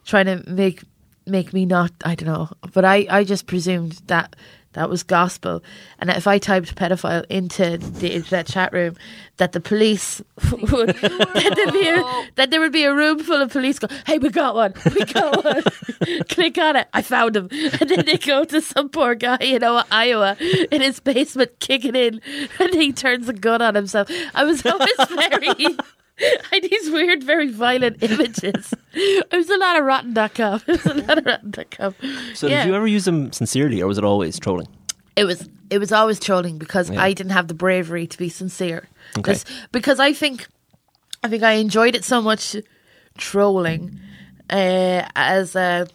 trying 0.06 0.26
to 0.26 0.42
make 0.50 0.82
make 1.28 1.54
me 1.54 1.68
not. 1.68 1.92
I 2.04 2.16
don't 2.16 2.28
know, 2.34 2.50
but 2.74 2.84
I 2.84 3.06
I 3.08 3.24
just 3.24 3.46
presumed 3.46 4.02
that 4.08 4.36
that 4.74 4.90
was 4.90 5.04
gospel, 5.04 5.64
and 6.00 6.10
if 6.10 6.28
I 6.28 6.38
typed 6.38 6.76
pedophile 6.76 7.26
into 7.30 7.78
the 7.78 8.14
internet 8.14 8.48
chat 8.48 8.74
room, 8.74 8.96
that 9.38 9.54
the 9.54 9.60
police 9.60 10.22
would 10.52 10.62
that, 10.90 11.54
there'd 11.56 11.74
be 11.74 11.88
a, 11.88 12.30
that 12.36 12.52
there 12.52 12.60
would 12.60 12.72
be 12.72 12.84
a 12.84 12.94
room 12.94 13.20
full 13.20 13.42
of 13.42 13.52
police 13.52 13.80
go, 13.80 13.88
"Hey, 14.06 14.18
we 14.18 14.30
got 14.30 14.56
one, 14.56 14.74
we 14.94 15.06
got 15.06 15.44
one." 15.44 15.64
Click 16.30 16.58
on 16.58 16.76
it. 16.76 16.88
I 16.94 17.02
found 17.02 17.36
him, 17.36 17.50
and 17.52 17.90
then 17.90 18.06
they 18.06 18.18
go 18.18 18.44
to 18.46 18.62
some 18.62 18.90
poor 18.90 19.16
guy 19.16 19.38
in 19.40 19.64
Iowa- 19.64 19.86
Iowa 19.92 20.38
in 20.72 20.82
his 20.82 21.00
basement, 21.00 21.60
kicking 21.60 21.96
in, 21.96 22.22
and 22.60 22.74
he 22.74 22.92
turns 22.92 23.30
a 23.30 23.34
gun 23.34 23.62
on 23.62 23.76
himself. 23.76 24.10
I 24.34 24.44
was 24.44 24.66
always 24.66 24.96
very. 25.10 25.78
These 26.52 26.92
weird, 26.92 27.24
very 27.24 27.50
violent 27.50 28.02
images. 28.04 28.74
It 28.94 29.32
was 29.32 29.50
a 29.50 29.58
lot 29.58 29.78
of 29.78 29.86
rotten.com. 29.86 30.62
It 30.68 30.84
was 30.84 30.86
a 30.86 30.94
lot 30.94 31.18
of 31.18 31.26
rotten.com. 31.26 31.96
So 32.36 32.48
Yeah. 32.48 32.64
did 32.64 32.70
you 32.70 32.76
ever 32.76 32.88
use 32.88 33.06
them 33.06 33.32
sincerely, 33.34 33.82
or 33.82 33.88
was 33.88 33.98
it 33.98 34.04
always 34.04 34.40
trolling? 34.40 34.68
It 35.16 35.26
was 35.26 35.50
it 35.70 35.80
was 35.80 35.92
always 35.92 36.20
trolling 36.20 36.58
because 36.60 36.90
Yeah. 36.90 37.02
I 37.02 37.14
didn't 37.14 37.32
have 37.34 37.48
the 37.48 37.54
bravery 37.56 38.06
to 38.08 38.18
be 38.18 38.30
sincere. 38.30 38.88
Okay. 39.18 39.34
'Cause- 39.34 39.46
Because 39.72 40.00
I 40.00 40.14
think 40.14 40.48
I 41.24 41.30
think 41.30 41.42
I 41.44 41.54
enjoyed 41.54 41.96
it 41.96 42.04
so 42.06 42.22
much 42.22 42.56
trolling 43.18 44.00
uh, 44.50 45.08
as 45.16 45.56
a. 45.56 45.88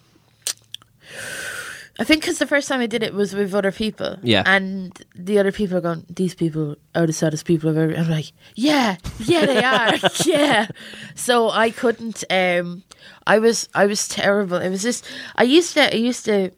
I 2.01 2.05
think 2.05 2.23
because 2.23 2.39
the 2.39 2.47
first 2.47 2.69
time 2.69 2.81
I 2.81 2.87
did 2.87 3.03
it 3.03 3.13
was 3.13 3.35
with 3.35 3.55
other 3.55 3.73
people. 3.73 4.17
Yeah. 4.23 4.45
And 4.47 4.97
the 5.17 5.39
other 5.41 5.51
people 5.51 5.77
are 5.79 5.81
going, 5.81 6.07
these 6.09 6.35
people 6.35 6.77
are 6.95 7.07
the 7.07 7.13
saddest 7.13 7.45
people 7.45 7.69
I've 7.71 7.77
ever. 7.77 7.93
I'm 7.95 8.09
like, 8.09 8.31
yeah, 8.55 8.97
yeah, 9.19 9.47
they 9.47 9.65
are. 9.65 9.95
yeah. 10.25 10.69
So 11.17 11.51
I 11.51 11.71
couldn't. 11.71 12.23
Um, 12.31 12.85
I 13.27 13.41
was, 13.41 13.69
I 13.75 13.87
was 13.87 14.07
terrible. 14.07 14.59
It 14.59 14.71
was 14.71 14.83
just, 14.83 15.05
I 15.35 15.43
used 15.43 15.75
to, 15.75 15.93
I 15.93 15.97
used 15.97 16.25
to, 16.27 16.53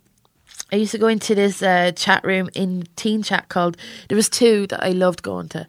I 0.72 0.76
used 0.76 0.92
to 0.92 0.98
go 0.98 1.08
into 1.08 1.34
this 1.34 1.62
uh, 1.62 1.92
chat 1.96 2.22
room 2.22 2.50
in 2.54 2.86
Teen 2.96 3.22
Chat 3.22 3.48
called. 3.48 3.76
There 4.08 4.16
was 4.16 4.28
two 4.28 4.66
that 4.68 4.84
I 4.84 4.90
loved 4.90 5.22
going 5.22 5.48
to. 5.50 5.66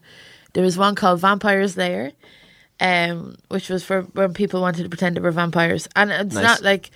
There 0.54 0.64
was 0.64 0.78
one 0.78 0.96
called 0.96 1.22
Vampires 1.22 1.78
Lair, 1.78 2.12
um, 2.82 3.36
which 3.48 3.70
was 3.70 3.84
for 3.86 4.02
when 4.02 4.34
people 4.34 4.60
wanted 4.60 4.84
to 4.84 4.90
pretend 4.90 5.16
they 5.16 5.22
were 5.22 5.32
vampires, 5.32 5.88
and 5.96 6.12
it's 6.12 6.36
Nice. 6.36 6.44
not 6.44 6.62
like. 6.62 6.92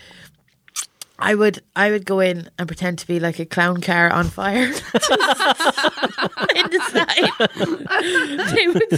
I 1.18 1.34
would 1.34 1.64
I 1.76 1.90
would 1.92 2.06
go 2.06 2.20
in 2.20 2.50
and 2.58 2.68
pretend 2.68 3.00
to 3.00 3.08
be 3.08 3.20
like 3.20 3.40
a 3.40 3.46
clown 3.46 3.82
car 3.82 4.12
on 4.12 4.26
fire 4.26 4.66
in 4.66 4.72
the 4.72 4.80
side. 6.92 7.32
They 8.54 8.68
would, 8.68 8.92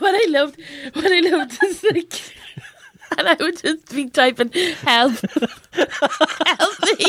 what 0.00 0.14
I 0.14 0.26
loved, 0.28 0.60
what 0.92 1.10
I 1.10 1.20
loved 1.20 1.58
is 1.64 1.82
like, 1.84 2.12
and 3.16 3.26
I 3.28 3.36
would 3.40 3.56
just 3.56 3.94
be 3.94 4.10
typing 4.10 4.52
help, 4.52 5.14
help 5.72 6.74
me. 6.98 7.06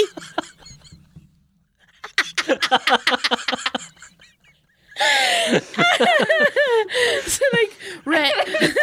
so 7.25 7.43
like 7.53 7.73
red. 8.05 8.33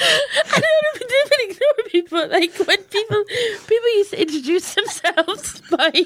I 0.52 0.60
don't 0.60 0.62
know 0.62 0.94
if 0.94 1.02
even 1.02 1.50
ignore 1.50 1.84
me, 1.92 2.00
but 2.10 2.30
like 2.30 2.54
when 2.66 2.82
people 2.84 3.24
people 3.66 3.88
used 3.96 4.10
to 4.10 4.22
introduce 4.22 4.74
themselves 4.74 5.60
by 5.70 5.90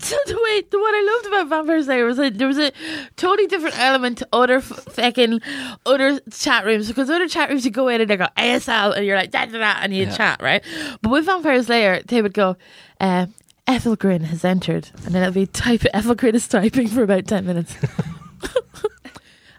so 0.00 0.16
the 0.26 0.40
way 0.42 0.62
the 0.70 0.78
what 0.78 0.94
I 0.94 1.02
loved 1.14 1.26
about 1.26 1.48
Vampires 1.48 1.86
Lair 1.86 2.06
was 2.06 2.16
that 2.16 2.38
there 2.38 2.48
was 2.48 2.58
a 2.58 2.72
totally 3.16 3.46
different 3.46 3.78
element 3.78 4.18
to 4.18 4.28
other 4.32 4.60
fucking 4.60 5.40
other 5.84 6.18
chat 6.30 6.64
rooms 6.64 6.88
because 6.88 7.10
other 7.10 7.28
chat 7.28 7.50
rooms 7.50 7.64
you 7.64 7.70
go 7.70 7.88
in 7.88 8.00
and 8.00 8.08
they 8.08 8.16
go 8.16 8.28
ASL 8.38 8.96
and 8.96 9.04
you're 9.04 9.16
like 9.16 9.30
da 9.30 9.44
da 9.44 9.58
da 9.58 9.78
and 9.82 9.94
you 9.94 10.04
yeah. 10.04 10.16
chat 10.16 10.42
right, 10.42 10.64
but 11.02 11.10
with 11.10 11.26
Vampires 11.26 11.68
Lair 11.68 12.02
they 12.06 12.22
would 12.22 12.34
go. 12.34 12.56
Uh, 13.00 13.26
Ethelgrin 13.68 14.22
has 14.22 14.44
entered, 14.44 14.90
and 15.04 15.14
then 15.14 15.22
it'll 15.22 15.34
be 15.34 15.46
type. 15.46 15.82
Ethelgrin 15.92 16.34
is 16.34 16.48
typing 16.48 16.88
for 16.88 17.02
about 17.02 17.26
ten 17.26 17.44
minutes. 17.46 17.76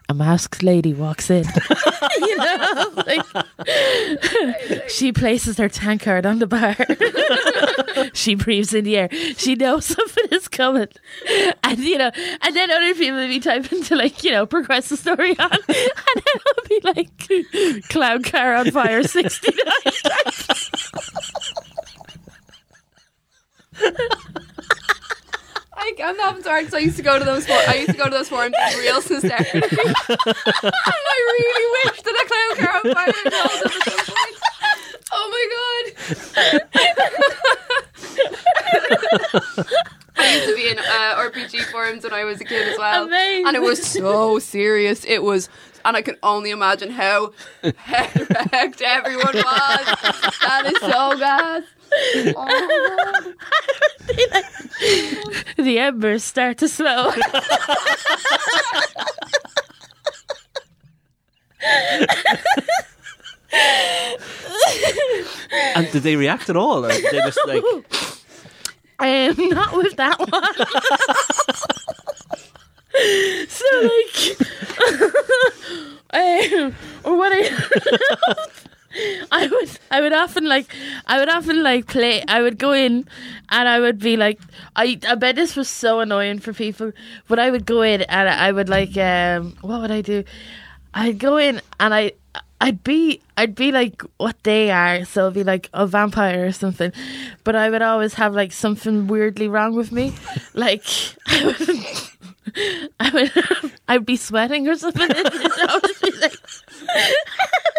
A 0.08 0.14
masked 0.14 0.64
lady 0.64 0.92
walks 0.92 1.30
in. 1.30 1.44
you 2.18 2.36
know, 2.36 2.92
like 3.06 3.24
she 4.88 5.12
places 5.12 5.56
her 5.58 5.68
tankard 5.68 6.26
on 6.26 6.40
the 6.40 6.48
bar. 6.48 6.74
she 8.12 8.34
breathes 8.34 8.74
in 8.74 8.82
the 8.82 8.96
air. 8.96 9.08
She 9.36 9.54
knows 9.54 9.84
something 9.84 10.24
is 10.32 10.48
coming, 10.48 10.88
and 11.62 11.78
you 11.78 11.96
know, 11.96 12.10
and 12.42 12.56
then 12.56 12.72
other 12.72 12.92
people 12.96 13.18
will 13.18 13.28
be 13.28 13.38
typing 13.38 13.84
to 13.84 13.94
like 13.94 14.24
you 14.24 14.32
know 14.32 14.46
progress 14.46 14.88
the 14.88 14.96
story 14.96 15.38
on, 15.38 15.52
and 15.52 15.62
then 15.68 16.34
it'll 16.34 16.68
be 16.68 16.80
like 16.82 17.88
clown 17.88 18.24
car 18.24 18.56
on 18.56 18.72
fire 18.72 19.04
sixty 19.04 19.52
nine. 19.64 19.92
I, 25.76 25.94
I'm 26.04 26.16
laughing 26.18 26.42
so 26.42 26.50
hard 26.50 26.64
because 26.66 26.74
I 26.74 26.80
used 26.80 26.96
to 26.98 27.02
go 27.02 27.18
to 27.18 27.24
those. 27.24 27.46
For- 27.46 27.52
I 27.52 27.74
used 27.76 27.90
to 27.92 27.96
go 27.96 28.04
to 28.04 28.10
those 28.10 28.28
forums 28.28 28.54
and 28.58 28.78
reels 28.80 29.10
and 29.10 29.20
stuff. 29.20 29.46
and 29.54 29.64
I 29.64 31.16
really 31.32 31.66
wish 31.90 32.02
that 32.02 32.14
a 32.14 32.24
clown 32.28 32.56
car 32.66 32.74
on 32.76 32.82
fire 32.94 33.12
had 33.24 33.30
told 33.32 33.60
them 33.62 33.72
at 33.74 33.82
some 33.88 34.04
point. 34.14 34.36
Oh 35.12 35.26
my 35.32 35.44
god! 35.50 36.66
I 40.16 40.34
used 40.34 40.46
to 40.48 40.54
be 40.54 40.68
in 40.68 40.78
uh, 40.78 40.82
RPG 41.30 41.70
forums 41.72 42.04
when 42.04 42.12
I 42.12 42.24
was 42.24 42.40
a 42.40 42.44
kid 42.44 42.68
as 42.68 42.78
well, 42.78 43.04
Amazing. 43.06 43.46
and 43.46 43.56
it 43.56 43.62
was 43.62 43.82
so 43.82 44.38
serious. 44.38 45.04
It 45.06 45.22
was, 45.22 45.48
and 45.84 45.96
I 45.96 46.02
can 46.02 46.16
only 46.22 46.50
imagine 46.50 46.90
how 46.90 47.32
head 47.76 48.28
wrecked 48.52 48.82
everyone 48.82 49.34
was. 49.34 49.44
That 50.42 50.62
is 50.66 50.78
so 50.80 51.16
gas. 51.18 51.62
Oh 52.36 53.34
the 55.56 55.78
embers 55.78 56.24
start 56.24 56.58
to 56.58 56.68
smoke. 56.68 57.16
And 65.52 65.90
did 65.92 66.02
they 66.02 66.16
react 66.16 66.50
at 66.50 66.56
all? 66.56 66.84
Or 66.84 66.90
did 66.90 67.04
they 67.10 67.18
just 67.18 67.38
like, 67.46 67.62
Um, 69.00 69.34
not 69.48 69.74
with 69.74 69.96
that 69.96 70.18
one. 70.18 70.28
so 73.48 73.64
like, 73.82 74.36
um, 76.12 76.74
or 77.04 77.16
what 77.16 77.32
I. 77.32 77.48
I 79.30 79.46
would 79.46 79.70
I 79.90 80.00
would 80.00 80.12
often 80.12 80.46
like 80.48 80.74
I 81.06 81.18
would 81.18 81.28
often 81.28 81.62
like 81.62 81.86
play 81.86 82.24
I 82.26 82.42
would 82.42 82.58
go 82.58 82.72
in 82.72 83.06
and 83.48 83.68
I 83.68 83.78
would 83.78 83.98
be 83.98 84.16
like 84.16 84.40
I 84.74 84.98
I 85.06 85.14
bet 85.14 85.36
this 85.36 85.54
was 85.54 85.68
so 85.68 86.00
annoying 86.00 86.40
for 86.40 86.52
people 86.52 86.92
but 87.28 87.38
I 87.38 87.50
would 87.50 87.66
go 87.66 87.82
in 87.82 88.02
and 88.02 88.28
I 88.28 88.50
would 88.50 88.68
like 88.68 88.96
um 88.96 89.56
what 89.60 89.80
would 89.80 89.90
I 89.90 90.00
do? 90.00 90.24
I'd 90.92 91.18
go 91.18 91.36
in 91.36 91.60
and 91.78 91.94
I 91.94 92.12
I'd 92.60 92.82
be 92.82 93.20
I'd 93.36 93.54
be 93.54 93.70
like 93.72 94.02
what 94.18 94.42
they 94.42 94.70
are 94.70 95.04
so 95.04 95.22
it'd 95.22 95.34
be 95.34 95.44
like 95.44 95.70
a 95.72 95.86
vampire 95.86 96.44
or 96.46 96.52
something 96.52 96.92
but 97.44 97.54
I 97.54 97.70
would 97.70 97.82
always 97.82 98.14
have 98.14 98.34
like 98.34 98.52
something 98.52 99.06
weirdly 99.06 99.46
wrong 99.48 99.74
with 99.76 99.92
me 99.92 100.12
like 100.54 100.84
I 101.28 101.44
would 101.44 101.86
I 102.98 103.10
would 103.10 103.72
I'd 103.88 104.06
be 104.06 104.16
sweating 104.16 104.68
or 104.68 104.74
something 104.74 105.08
be 106.02 106.10
that 106.10 106.36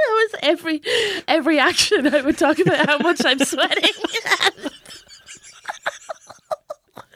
was 0.10 0.36
every 0.42 0.82
every 1.28 1.60
action 1.60 2.14
I 2.14 2.22
would 2.22 2.38
talk 2.38 2.60
about 2.60 2.86
how 2.88 2.98
much 3.00 3.22
I'm 3.26 3.40
sweating. 3.40 3.90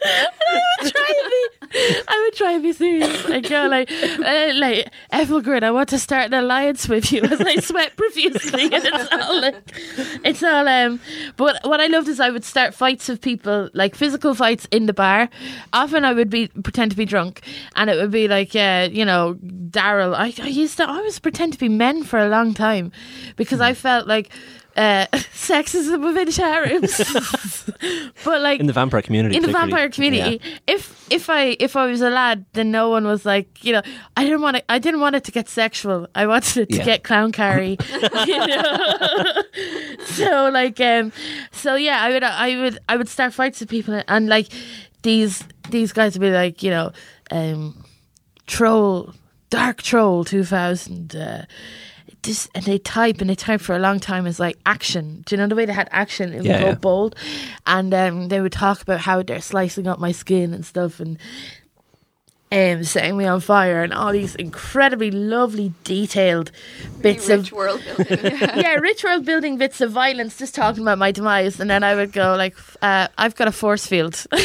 I 0.06 0.82
would 0.82 0.92
try 0.92 1.12
and 1.22 1.30
be, 1.30 2.04
I 2.08 2.22
would 2.24 2.36
try 2.36 2.52
and 2.52 2.62
be 2.62 2.72
serious. 2.72 3.28
Like, 3.28 3.48
go 3.48 3.66
like, 3.68 3.90
uh, 3.90 4.52
like 4.54 4.90
Ethelgrid, 5.12 5.62
I 5.62 5.70
want 5.70 5.88
to 5.90 5.98
start 5.98 6.26
an 6.26 6.34
alliance 6.34 6.88
with 6.88 7.12
you 7.12 7.22
as 7.32 7.40
I 7.40 7.56
sweat 7.56 7.96
profusely, 7.96 8.64
and 8.64 8.84
it's 8.84 9.12
all 9.12 9.40
like, 9.40 9.56
it's 10.24 10.42
all. 10.42 10.68
Um, 10.68 11.00
but 11.36 11.60
what 11.64 11.80
I 11.80 11.86
loved 11.86 12.08
is 12.08 12.20
I 12.20 12.30
would 12.30 12.44
start 12.44 12.74
fights 12.74 13.08
with 13.08 13.20
people, 13.20 13.70
like 13.74 13.94
physical 13.94 14.34
fights 14.34 14.66
in 14.70 14.86
the 14.86 14.92
bar. 14.92 15.28
Often 15.72 16.04
I 16.04 16.12
would 16.12 16.30
be 16.30 16.48
pretend 16.48 16.90
to 16.92 16.96
be 16.96 17.04
drunk, 17.04 17.42
and 17.74 17.90
it 17.90 17.96
would 17.96 18.10
be 18.10 18.28
like, 18.28 18.54
uh, 18.54 18.88
you 18.90 19.04
know, 19.04 19.36
Daryl. 19.44 20.14
I, 20.14 20.32
I 20.42 20.48
used 20.48 20.76
to 20.78 20.88
always 20.88 21.18
pretend 21.18 21.52
to 21.54 21.58
be 21.58 21.68
men 21.68 22.04
for 22.04 22.18
a 22.18 22.28
long 22.28 22.54
time 22.54 22.92
because 23.36 23.60
I 23.60 23.74
felt 23.74 24.06
like. 24.06 24.30
Uh, 24.76 25.06
sexism 25.32 26.04
within 26.04 26.30
chat 26.30 26.68
rooms, 26.70 26.98
but 28.24 28.42
like 28.42 28.60
in 28.60 28.66
the 28.66 28.74
vampire 28.74 29.00
community? 29.00 29.34
in 29.34 29.42
the 29.42 29.50
vampire 29.50 29.88
community. 29.88 30.38
If 30.66 31.06
if 31.10 31.30
i 31.30 31.56
if 31.58 31.76
i 31.76 31.86
was 31.86 32.02
a 32.02 32.10
lad 32.10 32.44
then 32.52 32.70
no 32.72 32.90
one 32.90 33.06
was 33.06 33.24
like 33.24 33.64
you 33.64 33.72
know 33.72 33.80
i 34.18 34.22
didn't 34.24 34.42
want 34.42 34.58
it 34.58 34.64
i 34.68 34.78
didn't 34.78 35.00
want 35.00 35.16
it 35.16 35.24
to 35.24 35.32
get 35.32 35.48
sexual. 35.48 36.08
I 36.14 36.26
wanted 36.26 36.58
it 36.64 36.68
to 36.72 36.76
Yeah. 36.76 36.84
get 36.84 37.04
clown 37.04 37.32
carry 37.32 37.78
you 38.26 38.46
know? 38.46 39.42
So 40.04 40.50
like 40.52 40.78
um 40.80 41.10
so 41.52 41.74
yeah 41.76 42.02
i 42.02 42.10
would 42.10 42.22
i 42.24 42.56
would 42.60 42.78
i 42.88 42.96
would 42.98 43.08
start 43.08 43.32
fights 43.32 43.60
with 43.60 43.70
people 43.70 44.02
and 44.08 44.28
like 44.28 44.48
these 45.02 45.42
these 45.70 45.92
guys 45.92 46.18
would 46.18 46.26
be 46.26 46.30
like 46.32 46.62
you 46.62 46.70
know 46.70 46.92
um 47.30 47.82
troll 48.46 49.14
dark 49.48 49.80
troll 49.80 50.24
2000 50.24 51.16
uh 51.16 51.42
this, 52.26 52.48
and 52.54 52.64
they 52.64 52.78
type 52.78 53.20
and 53.20 53.30
they 53.30 53.34
type 53.34 53.60
for 53.60 53.74
a 53.74 53.78
long 53.78 53.98
time 54.00 54.26
as 54.26 54.38
like 54.38 54.58
action. 54.66 55.22
Do 55.26 55.34
you 55.34 55.40
know 55.40 55.48
the 55.48 55.54
way 55.54 55.64
they 55.64 55.72
had 55.72 55.88
action? 55.90 56.32
It 56.32 56.38
would 56.38 56.46
Yeah, 56.46 56.60
go 56.60 56.66
yeah. 56.68 56.74
bold, 56.74 57.16
and 57.66 57.92
um, 57.94 58.28
they 58.28 58.40
would 58.40 58.52
talk 58.52 58.82
about 58.82 59.00
how 59.00 59.22
they're 59.22 59.40
slicing 59.40 59.86
up 59.86 59.98
my 59.98 60.12
skin 60.12 60.52
and 60.52 60.64
stuff, 60.66 61.00
and 61.00 61.18
um, 62.52 62.84
setting 62.84 63.16
me 63.16 63.24
on 63.26 63.40
fire, 63.40 63.82
and 63.82 63.92
all 63.92 64.12
these 64.12 64.36
incredibly 64.36 65.10
lovely, 65.10 65.72
detailed 65.82 66.52
bits 67.00 67.28
Rich 67.28 67.48
of 67.48 67.52
world 67.52 67.82
building. 67.84 68.18
Yeah. 68.22 68.56
yeah, 68.60 68.74
rich 68.74 69.02
world 69.02 69.24
building 69.24 69.58
bits 69.58 69.80
of 69.80 69.90
violence, 69.90 70.38
just 70.38 70.54
talking 70.54 70.82
about 70.82 70.98
my 70.98 71.10
demise, 71.10 71.58
and 71.58 71.68
then 71.68 71.82
I 71.82 71.96
would 71.96 72.12
go 72.12 72.36
like, 72.36 72.56
uh, 72.82 73.08
"I've 73.18 73.34
got 73.34 73.48
a 73.48 73.52
force 73.52 73.86
field," 73.86 74.24
and 74.32 74.42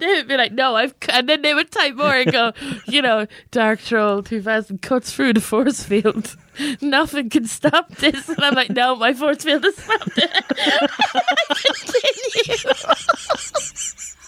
they 0.00 0.14
would 0.14 0.28
be 0.28 0.36
like, 0.38 0.52
"No, 0.52 0.76
I've," 0.76 0.94
and 1.10 1.28
then 1.28 1.42
they 1.42 1.52
would 1.52 1.70
type 1.70 1.94
more 1.94 2.14
and 2.14 2.32
go, 2.32 2.52
"You 2.86 3.02
know, 3.02 3.26
Dark 3.50 3.80
Troll 3.80 4.22
2000 4.22 4.80
cuts 4.80 5.12
through 5.12 5.34
the 5.34 5.42
force 5.42 5.82
field. 5.82 6.36
Nothing 6.80 7.28
can 7.28 7.46
stop 7.46 7.90
this," 7.96 8.30
and 8.30 8.42
I'm 8.42 8.54
like, 8.54 8.70
"No, 8.70 8.96
my 8.96 9.12
force 9.12 9.44
field 9.44 9.62
has 9.64 9.76
stopped 9.76 10.16
it." 10.16 10.30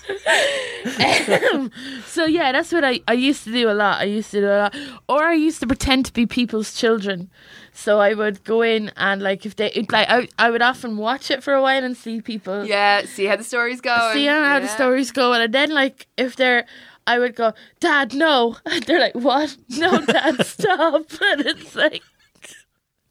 Um, 0.08 1.70
so 2.06 2.24
yeah, 2.24 2.52
that's 2.52 2.72
what 2.72 2.84
I, 2.84 3.00
I 3.06 3.12
used 3.14 3.44
to 3.44 3.52
do 3.52 3.70
a 3.70 3.72
lot. 3.74 4.00
I 4.00 4.04
used 4.04 4.30
to 4.32 4.40
do 4.40 4.46
a 4.46 4.58
lot, 4.58 4.76
or 5.08 5.24
I 5.24 5.34
used 5.34 5.60
to 5.60 5.66
pretend 5.66 6.06
to 6.06 6.12
be 6.12 6.26
people's 6.26 6.74
children. 6.74 7.30
So 7.72 8.00
I 8.00 8.14
would 8.14 8.42
go 8.44 8.62
in 8.62 8.90
and 8.96 9.22
like 9.22 9.46
if 9.46 9.56
they 9.56 9.86
like 9.90 10.08
I, 10.08 10.28
I 10.38 10.50
would 10.50 10.62
often 10.62 10.96
watch 10.96 11.30
it 11.30 11.42
for 11.42 11.54
a 11.54 11.62
while 11.62 11.84
and 11.84 11.96
see 11.96 12.20
people 12.20 12.66
Yeah, 12.66 13.04
see 13.04 13.26
how 13.26 13.36
the 13.36 13.44
stories 13.44 13.80
go. 13.80 14.10
see 14.12 14.26
how 14.26 14.58
the 14.58 14.68
stories 14.68 15.12
go, 15.12 15.32
and 15.32 15.52
then 15.54 15.70
like 15.70 16.06
if 16.16 16.36
they're 16.36 16.66
I 17.06 17.18
would 17.18 17.34
go, 17.34 17.54
Dad, 17.80 18.14
no. 18.14 18.56
And 18.66 18.82
they're 18.86 19.00
like, 19.00 19.14
What? 19.14 19.56
No, 19.70 20.00
Dad, 20.00 20.44
stop. 20.46 21.06
And 21.22 21.40
it's 21.46 21.74
like, 21.74 22.02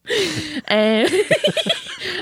um, 0.10 1.08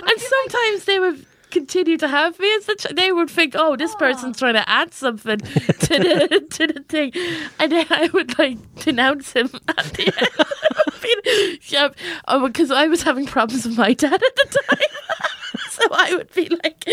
and 0.07 0.21
sometimes 0.21 0.85
they 0.85 0.99
would 0.99 1.25
continue 1.57 1.97
to 1.97 2.07
have 2.07 2.39
me 2.39 2.53
as 2.55 2.65
the 2.65 2.75
ch- 2.75 2.95
they 2.95 3.11
would 3.11 3.29
think, 3.29 3.55
oh, 3.57 3.75
this 3.75 3.95
person's 3.95 4.37
trying 4.37 4.53
to 4.53 4.69
add 4.69 4.93
something 4.93 5.39
to 5.39 5.47
the 5.47 6.47
to 6.51 6.67
the 6.67 6.83
thing, 6.87 7.11
and 7.59 7.71
then 7.71 7.87
I 7.89 8.09
would 8.13 8.37
like 8.37 8.57
denounce 8.75 9.33
him 9.33 9.49
at 9.67 9.85
the 9.93 10.13
end. 10.15 11.61
yeah, 11.71 11.89
oh, 12.27 12.47
because 12.47 12.69
I 12.69 12.87
was 12.87 13.01
having 13.01 13.25
problems 13.25 13.65
with 13.65 13.77
my 13.77 13.93
dad 13.93 14.13
at 14.13 14.35
the 14.35 14.59
time, 14.69 14.87
so 15.71 15.83
I 15.91 16.15
would 16.15 16.31
be 16.33 16.49
like. 16.63 16.83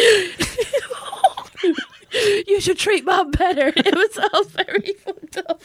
You 2.46 2.60
should 2.60 2.78
treat 2.78 3.04
mom 3.04 3.32
better. 3.32 3.72
It 3.74 3.92
was 3.92 4.18
all 4.18 4.44
very 4.44 4.94
fucked 5.04 5.36
up. 5.38 5.60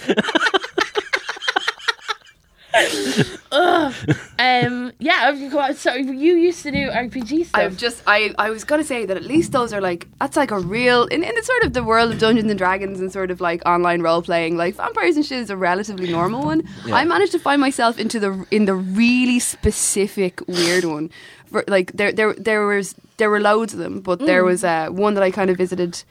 Ugh. 3.51 3.93
Um. 4.37 4.91
Yeah. 4.99 5.31
you 5.31 5.49
go- 5.49 5.71
So 5.73 5.93
you 5.93 6.35
used 6.35 6.63
to 6.63 6.71
do 6.71 6.89
RPG 6.89 7.47
stuff. 7.47 7.59
I've 7.61 7.77
just 7.77 8.03
I 8.07 8.33
I 8.37 8.49
was 8.49 8.63
gonna 8.63 8.83
say 8.83 9.05
that 9.05 9.17
at 9.17 9.23
least 9.23 9.51
those 9.51 9.73
are 9.73 9.81
like 9.81 10.07
that's 10.19 10.37
like 10.37 10.51
a 10.51 10.59
real 10.59 11.05
in, 11.05 11.23
in 11.23 11.33
the 11.35 11.43
sort 11.43 11.63
of 11.63 11.73
the 11.73 11.83
world 11.83 12.11
of 12.13 12.19
Dungeons 12.19 12.49
and 12.49 12.57
Dragons 12.57 12.99
and 12.99 13.11
sort 13.11 13.31
of 13.31 13.41
like 13.41 13.61
online 13.65 14.01
role 14.01 14.21
playing 14.21 14.55
like 14.57 14.75
vampires 14.75 15.15
and 15.15 15.25
shit 15.25 15.39
is 15.39 15.49
a 15.49 15.57
relatively 15.57 16.11
normal 16.11 16.43
one. 16.43 16.63
Yeah. 16.85 16.95
I 16.95 17.05
managed 17.05 17.31
to 17.33 17.39
find 17.39 17.59
myself 17.59 17.97
into 17.99 18.19
the 18.19 18.45
in 18.51 18.65
the 18.65 18.75
really 18.75 19.39
specific 19.39 20.41
weird 20.47 20.85
one. 20.85 21.09
For, 21.47 21.63
like 21.67 21.93
there 21.93 22.11
there 22.11 22.33
there 22.35 22.65
was 22.67 22.93
there 23.17 23.29
were 23.29 23.39
loads 23.39 23.73
of 23.73 23.79
them, 23.79 23.99
but 24.01 24.19
there 24.19 24.45
was 24.45 24.63
uh, 24.63 24.87
one 24.89 25.15
that 25.15 25.23
I 25.23 25.31
kind 25.31 25.49
of 25.49 25.57
visited 25.57 26.03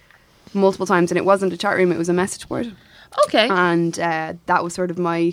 multiple 0.53 0.87
times, 0.87 1.11
and 1.11 1.17
it 1.19 1.25
wasn't 1.25 1.53
a 1.53 1.57
chat 1.57 1.77
room; 1.77 1.93
it 1.93 1.97
was 1.99 2.09
a 2.09 2.13
message 2.13 2.49
board, 2.49 2.75
Okay. 3.27 3.49
and 3.49 3.99
uh, 3.99 4.35
that 4.47 4.63
was 4.65 4.75
sort 4.75 4.91
of 4.91 4.99
my, 4.99 5.33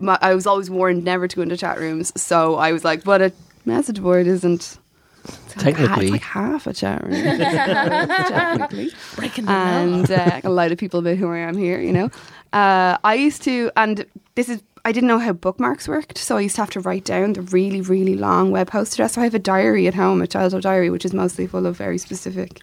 my. 0.00 0.18
I 0.20 0.34
was 0.34 0.46
always 0.46 0.70
warned 0.70 1.04
never 1.04 1.28
to 1.28 1.36
go 1.36 1.42
into 1.42 1.56
chat 1.56 1.78
rooms, 1.78 2.12
so 2.20 2.56
I 2.56 2.72
was 2.72 2.84
like, 2.84 3.04
"But 3.04 3.22
a 3.22 3.32
message 3.64 4.00
board 4.00 4.26
isn't." 4.26 4.78
it's 5.24 5.56
like 5.64 5.76
ha- 5.76 5.82
Technically. 5.82 6.04
it's 6.06 6.12
like 6.12 6.22
half 6.22 6.66
a 6.66 6.72
chat 6.72 7.02
room. 7.04 7.12
technically 7.38 8.90
Breaking 9.16 9.48
and 9.48 10.10
uh, 10.10 10.40
a 10.44 10.48
lot 10.50 10.72
of 10.72 10.78
people 10.78 11.00
about 11.00 11.18
who 11.18 11.30
I 11.30 11.38
am 11.38 11.56
here, 11.56 11.78
you 11.80 11.92
know. 11.92 12.10
Uh, 12.52 12.96
I 13.04 13.14
used 13.14 13.42
to, 13.42 13.70
and 13.76 14.06
this 14.34 14.48
is, 14.48 14.62
I 14.84 14.92
didn't 14.92 15.08
know 15.08 15.18
how 15.18 15.32
bookmarks 15.32 15.86
worked, 15.86 16.16
so 16.18 16.36
I 16.36 16.40
used 16.40 16.56
to 16.56 16.62
have 16.62 16.70
to 16.70 16.80
write 16.80 17.04
down 17.04 17.34
the 17.34 17.42
really, 17.42 17.80
really 17.82 18.16
long 18.16 18.50
web 18.50 18.70
host 18.70 18.94
address. 18.94 19.12
So 19.12 19.20
I 19.20 19.24
have 19.24 19.34
a 19.34 19.38
diary 19.38 19.86
at 19.86 19.94
home, 19.94 20.22
a 20.22 20.26
childhood 20.26 20.62
diary, 20.62 20.88
which 20.90 21.04
is 21.04 21.12
mostly 21.12 21.46
full 21.46 21.66
of 21.66 21.76
very 21.76 21.98
specific 21.98 22.62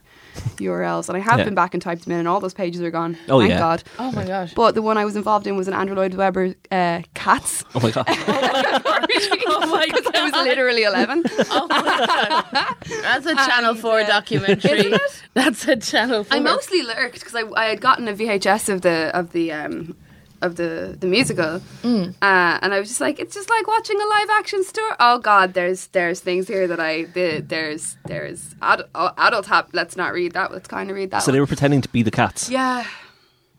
URLs, 0.58 1.08
and 1.10 1.17
I 1.17 1.20
have 1.20 1.39
Yeah. 1.39 1.46
been 1.46 1.56
back 1.56 1.74
and 1.74 1.82
typed 1.82 2.03
them 2.06 2.13
in, 2.13 2.20
and 2.20 2.27
all 2.27 2.39
those 2.39 2.53
pages 2.53 2.82
are 2.82 2.91
gone. 2.91 3.17
Oh, 3.29 3.39
thank 3.39 3.51
yeah. 3.51 3.60
God. 3.60 3.84
Oh 4.00 4.12
my 4.12 4.25
gosh. 4.25 4.53
But 4.53 4.75
the 4.75 4.82
one 4.82 4.98
I 4.98 5.06
was 5.06 5.15
involved 5.15 5.48
in 5.48 5.56
was 5.58 5.67
an 5.67 5.74
Andrew 5.74 5.96
Lloyd 5.96 6.13
Webber 6.13 6.56
uh, 6.72 7.01
Cats. 7.13 7.63
Oh 7.75 7.79
my 7.79 7.91
god. 7.91 8.06
Oh 9.50 9.65
my 9.67 9.86
Because 9.86 10.08
I 10.13 10.24
was 10.24 10.32
literally 10.34 10.84
11. 10.84 11.24
Oh 11.50 11.67
my 11.70 12.46
God. 12.51 12.75
That's 13.01 13.25
a 13.25 13.36
Channel 13.36 13.72
And, 13.72 13.79
4 13.79 14.00
uh, 14.01 14.08
documentary. 14.08 14.79
Isn't 14.79 14.94
it? 14.94 15.24
That's 15.34 15.67
a 15.67 15.75
Channel 15.75 16.24
4. 16.24 16.38
I 16.38 16.39
mostly 16.39 16.82
lurked 16.84 17.20
because 17.20 17.36
I, 17.36 17.44
I 17.56 17.65
had 17.65 17.82
gotten 17.82 18.08
a 18.08 18.13
VHS 18.13 18.70
of 18.70 18.82
the 18.82 19.12
of 19.17 19.32
the 19.32 19.51
um, 19.51 19.96
of 20.41 20.56
the 20.56 20.96
the 21.00 21.08
musical, 21.08 21.62
Mm. 21.84 22.10
uh, 22.22 22.60
and 22.62 22.74
I 22.74 22.79
was 22.79 22.88
just 22.89 23.01
like, 23.01 23.20
it's 23.20 23.34
just 23.34 23.50
like 23.50 23.65
watching 23.67 24.00
a 24.00 24.06
live 24.06 24.29
action 24.32 24.63
store. 24.63 24.96
Oh 25.00 25.20
God, 25.20 25.53
there's 25.53 25.88
there's 25.88 26.20
things 26.20 26.48
here 26.48 26.67
that 26.67 26.79
I 26.79 27.06
the, 27.06 27.44
there's 27.46 27.98
there's 28.06 28.53
ad, 28.62 28.84
oh, 28.96 29.12
adult 29.17 29.48
hap. 29.48 29.70
Let's 29.74 29.96
not 29.96 30.13
read 30.13 30.34
that. 30.34 30.51
Let's 30.51 30.67
kind 30.67 30.89
of 30.89 30.96
read 30.96 31.12
that. 31.12 31.20
So 31.24 31.32
they 31.32 31.39
were 31.39 31.48
pretending 31.48 31.82
to 31.82 31.89
be 31.89 32.03
the 32.03 32.12
cats. 32.12 32.50
yeah. 32.50 32.86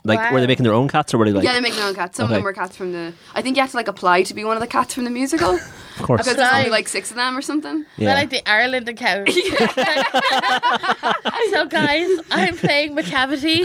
Like, 0.05 0.31
were 0.33 0.41
they 0.41 0.47
making 0.47 0.63
their 0.65 0.73
own 0.73 0.89
cats, 0.89 1.13
or 1.13 1.19
were 1.19 1.27
they 1.27 1.33
like? 1.33 1.45
yeah, 1.45 1.53
they 1.53 1.61
make 1.61 1.75
their 1.75 1.87
own 1.87 1.95
cats. 1.95 2.17
Some 2.17 2.25
of 2.27 2.31
them 2.31 2.43
were 2.45 2.53
cats 2.55 2.77
from 2.77 2.93
the. 2.93 3.13
I 3.35 3.43
think 3.43 3.57
you 3.57 3.63
have 3.63 3.73
to 3.73 3.77
like 3.77 3.89
apply 3.89 4.23
to 4.23 4.33
be 4.33 4.45
one 4.45 4.57
of 4.57 4.61
the 4.61 4.67
cats 4.69 4.95
from 4.95 5.05
the 5.05 5.11
musical 5.11 5.59
of 5.99 6.05
course. 6.07 6.21
because 6.23 6.37
there's 6.37 6.53
only 6.53 6.71
like 6.71 6.89
six 6.89 7.11
of 7.11 7.17
them 7.17 7.37
or 7.37 7.43
something. 7.43 7.85
Yeah. 7.97 8.13
I 8.13 8.15
like 8.15 8.31
the 8.31 8.49
Ireland 8.49 8.89
account. 8.89 9.29
so, 11.51 11.67
guys, 11.67 12.09
I'm 12.31 12.57
playing 12.57 12.97
Macavity, 12.97 13.65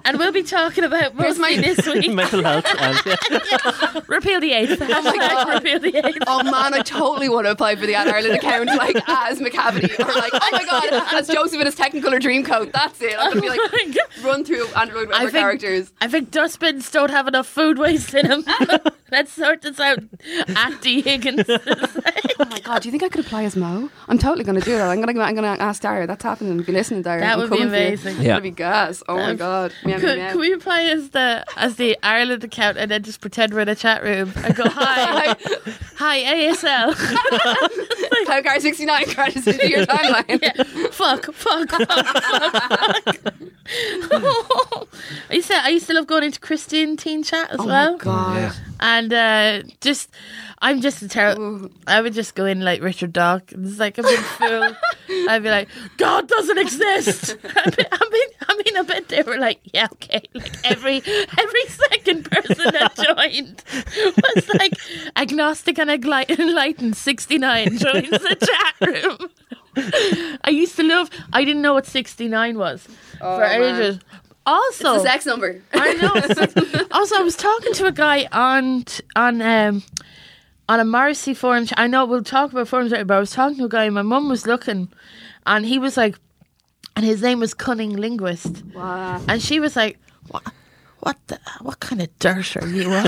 and 0.04 0.18
we'll 0.18 0.32
be 0.32 0.42
talking 0.42 0.84
about 0.84 1.14
mostly 1.14 1.56
this 1.58 1.86
week. 1.94 2.12
Mental 2.12 2.42
health. 2.42 2.66
And, 2.78 2.98
yeah. 3.06 4.00
Repeal 4.06 4.40
the 4.40 4.52
eighth. 4.52 4.78
Oh 4.80 5.02
my 5.02 5.16
God. 5.16 5.54
Repeal 5.54 5.78
the 5.80 5.96
eighth. 6.06 6.18
Oh 6.26 6.42
man, 6.42 6.74
I 6.74 6.82
totally 6.82 7.28
want 7.28 7.46
to 7.46 7.52
apply 7.52 7.76
for 7.76 7.86
the 7.86 7.94
Anne 7.94 8.08
Ireland 8.08 8.34
account, 8.34 8.66
like 8.66 8.96
as 9.08 9.40
Macavity, 9.40 9.98
or 9.98 10.12
like, 10.20 10.32
oh 10.34 10.48
my 10.52 10.64
god, 10.64 11.14
as 11.14 11.28
Joseph 11.28 11.60
in 11.60 11.66
his 11.66 11.76
Technicolor 11.76 12.20
Dreamcoat. 12.20 12.72
That's 12.72 13.00
it. 13.00 13.14
I'm 13.18 13.30
gonna 13.30 13.40
be 13.40 13.48
oh 13.48 13.50
like, 13.50 13.60
Oh 13.62 13.68
my 13.72 13.84
God. 13.92 14.24
run 14.24 14.44
through 14.44 14.66
Android 14.76 15.10
I 15.12 15.24
Weber 15.24 15.30
think- 15.30 15.42
characters. 15.42 15.92
I 16.00 16.08
think 16.08 16.30
dustbins 16.30 16.90
don't 16.90 17.10
have 17.10 17.28
enough 17.28 17.46
food 17.46 17.78
waste 17.78 18.14
in 18.14 18.28
them. 18.28 18.44
Let's 19.10 19.32
sort 19.32 19.62
this 19.62 19.80
out. 19.80 19.98
At 20.48 20.80
D 20.82 21.00
Higgins. 21.02 21.29
Oh 22.40 22.46
my 22.46 22.58
god, 22.60 22.80
do 22.80 22.88
you 22.88 22.90
think 22.90 23.02
I 23.02 23.10
could 23.10 23.22
apply 23.24 23.44
as 23.44 23.54
Mo? 23.54 23.90
I'm 24.08 24.16
totally 24.16 24.44
gonna 24.44 24.62
do 24.62 24.72
that. 24.76 24.88
I'm 24.88 24.98
gonna, 25.02 25.20
I'm 25.20 25.34
gonna 25.34 25.56
ask 25.60 25.82
Dara. 25.82 26.06
That's 26.06 26.22
happening. 26.22 26.58
If 26.58 26.66
you 26.68 26.72
listen, 26.72 27.02
Dara, 27.02 27.20
That 27.20 27.34
I'm 27.34 27.38
would 27.40 27.50
be 27.50 27.58
coming 27.58 27.70
for 27.70 27.76
you. 27.76 27.86
amazing. 27.88 28.16
Yeah. 28.16 28.28
That'd 28.28 28.42
be 28.44 28.50
gas. 28.50 29.02
Oh 29.08 29.16
my 29.18 29.34
god. 29.34 29.74
Meow, 29.84 29.96
meow, 29.96 30.00
Could, 30.00 30.18
meow. 30.18 30.30
could 30.32 30.40
we 30.40 30.52
apply 30.54 30.82
as 30.84 31.10
the 31.10 31.44
as 31.58 31.76
the 31.76 31.98
Ireland 32.02 32.42
account 32.42 32.78
and 32.78 32.90
then 32.90 33.02
just 33.02 33.20
pretend 33.20 33.52
we're 33.52 33.60
in 33.60 33.68
a 33.68 33.74
chat 33.74 34.02
room 34.02 34.32
and 34.42 34.56
go 34.56 34.64
hi 34.70 35.36
hi 35.96 36.20
ASL 36.22 36.94
Clown 38.30 38.42
Car 38.44 38.60
69 38.60 39.04
credits 39.06 39.46
into 39.46 39.68
your 39.68 39.86
timeline. 39.86 40.40
yeah. 40.42 40.62
fuck 40.90 41.32
fuck 41.34 41.68
fuck 41.70 41.88
fuck 41.88 42.16
fuck. 43.16 44.88
I 45.30 45.34
used 45.34 45.48
to 45.48 45.54
I 45.64 45.68
used 45.68 45.86
to 45.88 45.94
love 45.94 46.06
going 46.06 46.24
into 46.24 46.40
Christian 46.40 46.96
teen 46.96 47.22
chat 47.22 47.50
as 47.50 47.60
Oh 47.60 47.66
well 47.66 47.92
my 47.92 47.98
god. 47.98 48.36
Yeah. 48.36 48.52
and 48.80 49.12
uh, 49.12 49.62
just 49.80 50.10
I'm 50.62 50.82
just 50.82 51.00
a 51.02 51.08
terrible. 51.08 51.70
I 51.86 52.02
would 52.02 52.12
just 52.12 52.34
go 52.34 52.44
in 52.44 52.60
like 52.60 52.82
Richard 52.82 53.14
Dawkins, 53.14 53.78
like 53.78 53.96
a 53.96 54.02
big 54.02 54.18
fool. 54.18 54.76
I'd 55.30 55.42
be 55.42 55.48
like, 55.48 55.70
God 55.96 56.28
doesn't 56.28 56.58
exist. 56.58 57.34
I 57.44 57.64
mean, 57.64 57.86
I 57.90 58.08
mean, 58.12 58.28
I 58.46 58.62
mean, 58.62 58.76
I 58.76 58.82
bet 58.82 59.08
they 59.08 59.22
were 59.22 59.38
like, 59.38 59.58
yeah, 59.72 59.88
okay. 59.94 60.20
Like 60.34 60.52
every 60.64 60.96
every 60.98 61.64
second 61.66 62.30
person 62.30 62.72
that 62.74 62.94
joined 62.94 63.64
was 64.34 64.48
like 64.58 64.74
agnostic 65.16 65.78
and 65.78 65.90
agli- 65.90 66.26
enlightened. 66.28 66.94
Sixty 66.96 67.38
nine 67.38 67.78
joins 67.78 68.19
the 68.28 68.36
chat 68.36 68.74
room. 68.88 70.38
I 70.44 70.50
used 70.50 70.76
to 70.76 70.82
love. 70.82 71.10
I 71.32 71.44
didn't 71.44 71.62
know 71.62 71.74
what 71.74 71.86
sixty 71.86 72.28
nine 72.28 72.58
was 72.58 72.82
for 73.18 73.24
Oh, 73.24 73.38
man. 73.38 73.62
ages. 73.82 74.00
Also, 74.46 74.94
It's 74.94 75.04
sex 75.04 75.26
number. 75.26 75.62
I 75.74 75.92
know. 75.94 76.84
also, 76.90 77.16
I 77.16 77.22
was 77.22 77.36
talking 77.36 77.72
to 77.74 77.86
a 77.86 77.92
guy 77.92 78.26
on 78.32 78.84
on 79.14 79.40
um 79.42 79.82
on 80.68 80.80
a 80.80 80.84
Morrissey 80.84 81.34
forum. 81.34 81.66
I 81.76 81.86
know 81.86 82.04
we'll 82.04 82.24
talk 82.24 82.50
about 82.52 82.66
forums 82.68 82.90
later, 82.92 83.04
but 83.04 83.16
I 83.16 83.20
was 83.20 83.30
talking 83.30 83.58
to 83.58 83.64
a 83.66 83.68
guy. 83.68 83.84
and 83.84 83.94
My 83.94 84.02
mum 84.02 84.28
was 84.28 84.46
looking, 84.46 84.88
and 85.46 85.66
he 85.66 85.78
was 85.78 85.96
like, 85.96 86.16
and 86.96 87.04
his 87.04 87.22
name 87.22 87.38
was 87.40 87.54
Cunning 87.54 87.94
Linguist, 87.96 88.64
Wow. 88.74 89.20
and 89.28 89.40
she 89.42 89.60
was 89.60 89.76
like, 89.76 89.98
what? 90.28 90.42
What 91.00 91.16
the, 91.28 91.40
what 91.62 91.80
kind 91.80 92.02
of 92.02 92.18
dirt 92.18 92.56
are 92.56 92.66
you 92.68 92.90
on? 92.90 93.06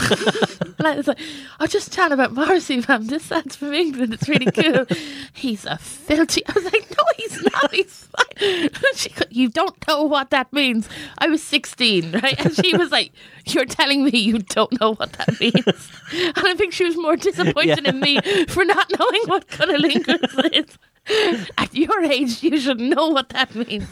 and 0.78 0.86
I 0.86 0.96
was 0.96 1.06
like, 1.06 1.18
I'm 1.60 1.68
just 1.68 1.92
chatting 1.92 2.14
about 2.14 2.32
Morrissey, 2.32 2.80
fam. 2.80 3.06
This 3.06 3.24
sounds 3.24 3.54
from 3.56 3.74
England. 3.74 4.14
It's 4.14 4.28
really 4.28 4.50
cool. 4.50 4.86
he's 5.34 5.66
a 5.66 5.76
filthy. 5.76 6.42
I 6.46 6.52
was 6.54 6.64
like, 6.64 6.90
no, 6.90 7.04
he's 7.18 7.42
not. 7.42 7.70
He's 7.74 8.08
fine. 8.08 8.70
she, 8.94 9.10
you 9.30 9.48
don't 9.50 9.76
know 9.86 10.04
what 10.04 10.30
that 10.30 10.52
means. 10.54 10.88
I 11.18 11.28
was 11.28 11.42
16, 11.42 12.12
right? 12.12 12.34
And 12.42 12.54
she 12.56 12.74
was 12.76 12.90
like, 12.90 13.12
you're 13.46 13.66
telling 13.66 14.04
me 14.04 14.18
you 14.18 14.38
don't 14.38 14.80
know 14.80 14.94
what 14.94 15.12
that 15.14 15.38
means. 15.38 15.90
And 16.14 16.46
I 16.46 16.54
think 16.54 16.72
she 16.72 16.84
was 16.84 16.96
more 16.96 17.16
disappointed 17.16 17.80
Yeah. 17.84 17.90
in 17.90 18.00
me 18.00 18.20
for 18.48 18.64
not 18.64 18.90
knowing 18.98 19.22
what 19.26 19.48
cunnilingus 19.48 20.52
is. 20.54 21.48
At 21.58 21.74
your 21.74 22.02
age, 22.04 22.42
you 22.42 22.58
should 22.60 22.80
know 22.80 23.08
what 23.08 23.30
that 23.30 23.54
means. 23.54 23.88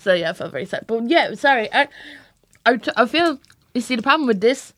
So 0.00 0.14
yeah, 0.14 0.30
I 0.30 0.32
felt 0.32 0.52
very 0.52 0.64
sad. 0.64 0.84
But 0.86 1.08
yeah, 1.08 1.34
sorry. 1.34 1.68
I, 1.72 1.88
I, 2.66 2.76
t- 2.76 2.90
I 2.96 3.06
feel 3.06 3.38
you 3.74 3.80
see 3.80 3.96
the 3.96 4.02
problem 4.02 4.26
with 4.26 4.40
this 4.40 4.72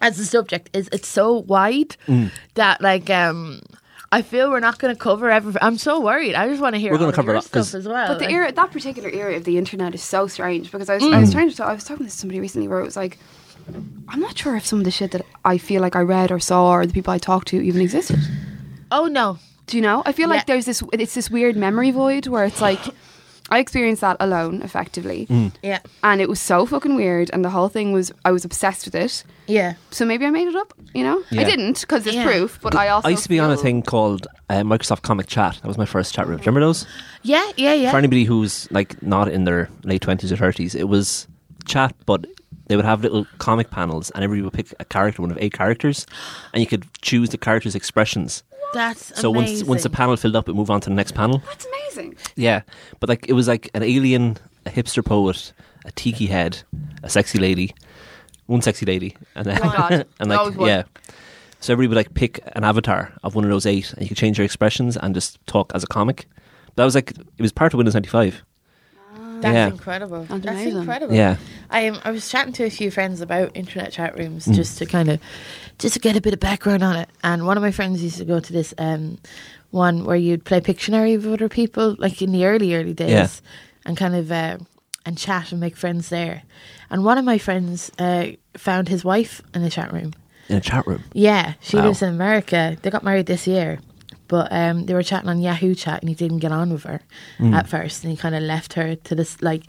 as 0.00 0.18
a 0.18 0.24
subject 0.24 0.70
is 0.72 0.88
it's 0.92 1.08
so 1.08 1.34
wide 1.54 1.96
Mm. 2.06 2.30
that 2.54 2.80
like 2.80 3.10
um 3.10 3.60
I 4.12 4.22
feel 4.22 4.50
we're 4.50 4.58
not 4.60 4.78
going 4.80 4.92
to 4.92 4.98
cover 4.98 5.30
everything. 5.30 5.62
I'm 5.62 5.78
so 5.78 6.00
worried. 6.00 6.34
I 6.34 6.48
just 6.48 6.60
want 6.60 6.74
to 6.74 6.80
hear. 6.80 6.90
We're 6.90 6.98
gonna 6.98 7.12
cover 7.12 7.30
your 7.32 7.42
stuff 7.42 7.74
as 7.76 7.86
well. 7.86 8.08
But 8.08 8.18
the 8.18 8.24
Like, 8.24 8.34
era, 8.34 8.50
that 8.50 8.72
particular 8.72 9.08
era 9.08 9.36
of 9.36 9.44
the 9.44 9.56
internet 9.56 9.94
is 9.94 10.02
so 10.02 10.26
strange 10.26 10.72
because 10.72 10.88
I 10.90 10.94
was, 10.96 11.04
I 11.04 11.06
Mm. 11.06 11.20
was 11.20 11.32
trying 11.32 11.48
to 11.50 11.56
talk, 11.56 11.68
I 11.68 11.74
was 11.74 11.84
talking 11.84 12.06
to 12.06 12.10
somebody 12.10 12.40
recently 12.40 12.66
where 12.66 12.80
it 12.80 12.84
was 12.84 12.96
like, 12.96 13.18
I'm 14.08 14.18
not 14.18 14.36
sure 14.36 14.56
if 14.56 14.66
some 14.66 14.80
of 14.80 14.84
the 14.84 14.90
shit 14.90 15.12
that 15.12 15.24
I 15.44 15.58
feel 15.58 15.80
like 15.80 15.94
I 15.94 16.00
read 16.00 16.32
or 16.32 16.40
saw 16.40 16.70
or 16.72 16.86
the 16.86 16.92
people 16.92 17.12
I 17.12 17.18
talked 17.18 17.46
to 17.48 17.60
even 17.60 17.80
existed. 17.80 18.18
oh 18.90 19.06
no, 19.06 19.38
Do 19.68 19.76
you 19.76 19.82
know? 19.82 20.02
I 20.04 20.10
feel 20.12 20.28
like 20.28 20.46
there's 20.46 20.64
this, 20.64 20.82
it's 20.92 21.14
this 21.14 21.30
weird 21.30 21.56
memory 21.56 21.92
void 21.92 22.26
where 22.26 22.44
it's 22.44 22.60
like, 22.60 22.80
I 23.50 23.58
experienced 23.58 24.00
that 24.02 24.16
alone, 24.20 24.62
effectively, 24.62 25.26
yeah, 25.62 25.80
and 26.02 26.20
it 26.20 26.28
was 26.28 26.40
so 26.40 26.66
fucking 26.66 26.94
weird, 26.94 27.30
and 27.32 27.44
the 27.44 27.50
whole 27.50 27.68
thing 27.68 27.92
was, 27.92 28.12
I 28.24 28.30
was 28.32 28.44
obsessed 28.44 28.84
with 28.84 28.94
it. 28.94 29.24
yeah. 29.48 29.74
So 29.90 30.04
maybe 30.04 30.24
I 30.24 30.30
made 30.30 30.46
it 30.48 30.54
up, 30.54 30.72
you 30.94 31.02
know? 31.02 31.22
yeah. 31.30 31.40
I 31.40 31.44
didn't 31.44 31.80
because 31.80 32.04
there's 32.04 32.16
Yeah. 32.16 32.24
proof, 32.24 32.60
but 32.62 32.74
I 32.76 32.88
also 32.88 33.08
I 33.08 33.10
used 33.10 33.24
to 33.24 33.28
be 33.28 33.40
on 33.40 33.50
a 33.50 33.56
thing 33.56 33.82
called 33.82 34.26
uh, 34.48 34.62
Microsoft 34.62 35.02
Comic 35.02 35.26
Chat. 35.26 35.58
That 35.62 35.68
was 35.68 35.78
my 35.78 35.86
first 35.86 36.14
chat 36.14 36.26
room. 36.28 36.36
Do 36.38 36.42
you 36.42 36.46
remember 36.46 36.60
those? 36.66 36.86
Yeah, 37.22 37.50
yeah, 37.56 37.74
yeah. 37.74 37.90
For 37.90 37.98
anybody 37.98 38.24
who's 38.24 38.70
like 38.70 39.00
not 39.02 39.28
in 39.28 39.44
their 39.44 39.68
late 39.84 40.02
twenties 40.02 40.30
or 40.32 40.36
thirties, 40.36 40.74
it 40.74 40.88
was 40.88 41.26
chat, 41.66 41.94
but 42.06 42.26
they 42.68 42.76
would 42.76 42.84
have 42.84 43.02
little 43.02 43.26
comic 43.38 43.70
panels, 43.70 44.10
and 44.10 44.22
everybody 44.22 44.42
would 44.44 44.52
pick 44.52 44.72
a 44.78 44.84
character, 44.84 45.22
one 45.22 45.32
of 45.32 45.38
eight 45.40 45.52
characters, 45.52 46.06
and 46.54 46.60
you 46.62 46.66
could 46.68 46.84
choose 47.02 47.30
the 47.30 47.38
character's 47.38 47.74
expressions. 47.74 48.44
That's 48.74 49.18
So 49.20 49.30
once 49.30 49.48
amazing. 49.50 49.66
once 49.68 49.82
the 49.82 49.90
panel 49.90 50.16
filled 50.16 50.36
up, 50.36 50.48
it 50.48 50.54
move 50.54 50.70
on 50.70 50.80
to 50.82 50.88
the 50.90 50.94
next 50.94 51.12
panel. 51.14 51.42
That's 51.46 51.66
amazing. 51.66 52.16
Yeah, 52.36 52.62
but 53.00 53.08
like 53.08 53.28
it 53.28 53.32
was 53.32 53.48
like 53.48 53.70
an 53.74 53.82
alien, 53.82 54.36
a 54.66 54.70
hipster 54.70 55.04
poet, 55.04 55.52
a 55.84 55.92
tiki 55.92 56.26
head, 56.26 56.62
a 57.02 57.10
sexy 57.10 57.38
lady, 57.38 57.74
one 58.46 58.62
sexy 58.62 58.86
lady, 58.86 59.16
and 59.34 59.46
then 59.46 59.58
Oh 59.62 59.70
God. 59.76 59.92
and 60.20 60.30
like 60.30 60.38
Always 60.38 60.56
yeah. 60.58 60.82
So 61.60 61.72
everybody 61.74 61.88
would 61.94 61.96
like 62.06 62.14
pick 62.14 62.40
an 62.54 62.64
avatar 62.64 63.12
of 63.22 63.34
one 63.34 63.44
of 63.44 63.50
those 63.50 63.66
eight, 63.66 63.92
and 63.92 64.02
you 64.02 64.08
could 64.08 64.16
change 64.16 64.38
your 64.38 64.44
expressions 64.44 64.96
and 64.96 65.14
just 65.14 65.44
talk 65.46 65.72
as 65.74 65.82
a 65.84 65.86
comic. 65.86 66.26
That 66.76 66.84
was 66.84 66.94
like 66.94 67.10
it 67.10 67.42
was 67.42 67.52
part 67.52 67.74
of 67.74 67.78
Windows 67.78 67.94
ninety 67.94 68.08
five. 68.08 68.42
That's 69.42 69.54
yeah. 69.54 69.68
incredible. 69.68 70.24
That's 70.24 70.44
That's, 70.44 70.62
incredible. 70.74 71.14
Yeah, 71.14 71.36
I 71.70 71.80
am. 71.80 71.98
I 72.04 72.10
was 72.10 72.28
chatting 72.28 72.52
to 72.54 72.64
a 72.64 72.70
few 72.70 72.90
friends 72.90 73.20
about 73.20 73.50
internet 73.54 73.92
chat 73.92 74.16
rooms 74.18 74.46
Mm. 74.46 74.54
just 74.54 74.78
to 74.78 74.86
kind 74.86 75.08
of, 75.08 75.20
just 75.78 75.94
to 75.94 76.00
get 76.00 76.16
a 76.16 76.20
bit 76.20 76.32
of 76.34 76.40
background 76.40 76.82
on 76.82 76.96
it. 76.96 77.08
And 77.22 77.46
one 77.46 77.56
of 77.56 77.62
my 77.62 77.70
friends 77.70 78.02
used 78.02 78.18
to 78.18 78.24
go 78.24 78.40
to 78.40 78.52
this 78.52 78.72
um, 78.78 79.18
one 79.70 80.04
where 80.04 80.16
you'd 80.16 80.44
play 80.44 80.60
Pictionary 80.60 81.16
with 81.16 81.26
other 81.32 81.48
people, 81.48 81.96
like 81.98 82.20
in 82.22 82.32
the 82.32 82.44
early 82.46 82.74
early 82.74 82.92
days, 82.94 83.10
Yeah. 83.10 83.28
and 83.86 83.96
kind 83.96 84.14
of 84.14 84.30
uh, 84.32 84.58
and 85.06 85.16
chat 85.16 85.52
and 85.52 85.60
make 85.60 85.76
friends 85.76 86.08
there. 86.08 86.42
And 86.90 87.04
one 87.04 87.18
of 87.18 87.24
my 87.24 87.38
friends 87.38 87.90
uh, 87.98 88.26
found 88.56 88.88
his 88.88 89.04
wife 89.04 89.40
in 89.54 89.62
the 89.62 89.70
chat 89.70 89.92
room. 89.92 90.12
in 90.48 90.56
a 90.56 90.60
chat 90.60 90.84
room. 90.86 91.04
Yeah, 91.12 91.54
she 91.60 91.76
Wow. 91.76 91.86
lives 91.86 92.02
in 92.02 92.08
America. 92.08 92.76
They 92.82 92.90
got 92.90 93.04
married 93.04 93.26
this 93.26 93.46
year, 93.46 93.78
But 94.30 94.46
um, 94.52 94.86
they 94.86 94.94
were 94.94 95.02
chatting 95.02 95.28
on 95.28 95.40
Yahoo 95.40 95.74
chat, 95.74 96.00
and 96.00 96.08
he 96.08 96.14
didn't 96.14 96.38
get 96.38 96.52
on 96.52 96.72
with 96.72 96.84
her 96.84 97.00
Hmm. 97.38 97.52
at 97.52 97.66
first, 97.68 98.04
and 98.04 98.10
he 98.12 98.16
kind 98.16 98.34
of 98.36 98.42
left 98.42 98.74
her 98.74 98.94
to 98.94 99.14
this 99.16 99.42
like 99.42 99.62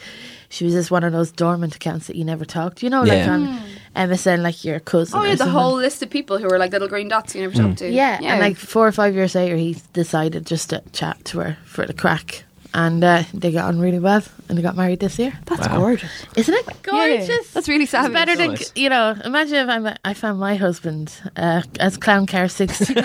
she 0.49 0.63
was 0.65 0.73
just 0.75 0.91
one 0.91 1.03
of 1.03 1.11
those 1.13 1.31
dormant 1.31 1.75
accounts 1.75 2.05
that 2.07 2.15
you 2.15 2.23
never 2.23 2.45
talked. 2.45 2.77
To. 2.77 2.85
You 2.85 2.91
know, 2.91 3.01
like 3.01 3.25
Yeah. 3.25 3.33
on 3.33 3.59
MSN, 3.95 4.41
like 4.43 4.63
your 4.63 4.79
cousin. 4.79 5.17
Oh 5.17 5.23
or 5.23 5.25
yeah, 5.27 5.31
the 5.33 5.37
someone. 5.45 5.63
whole 5.63 5.75
list 5.77 6.03
of 6.03 6.09
people 6.11 6.37
who 6.37 6.47
were 6.47 6.59
like 6.59 6.71
little 6.71 6.87
green 6.87 7.07
dots 7.09 7.33
you 7.35 7.41
never 7.41 7.55
talked 7.55 7.79
to. 7.79 7.89
Yeah, 7.89 8.19
Yeah, 8.21 8.33
and 8.33 8.39
like 8.41 8.55
four 8.57 8.87
or 8.87 8.91
five 8.91 9.15
years 9.15 9.33
later, 9.35 9.55
he 9.57 9.77
decided 9.93 10.45
just 10.45 10.69
to 10.69 10.83
chat 10.93 11.17
to 11.25 11.39
her 11.39 11.57
for 11.65 11.85
the 11.87 11.93
crack, 11.93 12.43
and 12.73 13.03
uh, 13.03 13.23
they 13.33 13.51
got 13.51 13.65
on 13.65 13.79
really 13.79 13.99
well, 13.99 14.23
and 14.49 14.57
they 14.57 14.61
got 14.61 14.75
married 14.75 14.99
this 14.99 15.17
year. 15.19 15.33
that's 15.45 15.67
Wow. 15.67 15.77
gorgeous. 15.77 16.11
Isn't 16.35 16.53
it 16.55 16.65
gorgeous? 16.83 17.51
That's 17.51 17.67
really 17.69 17.85
savage. 17.85 18.13
better 18.13 18.35
than 18.35 18.57
you 18.75 18.89
know. 18.89 19.15
Imagine 19.25 19.55
if 19.55 19.69
I'm, 19.69 19.95
I 20.05 20.13
found 20.13 20.39
my 20.39 20.55
husband 20.55 21.13
uh, 21.35 21.61
as 21.79 21.97
clown 21.97 22.25
car 22.27 22.47
sixty. 22.47 22.93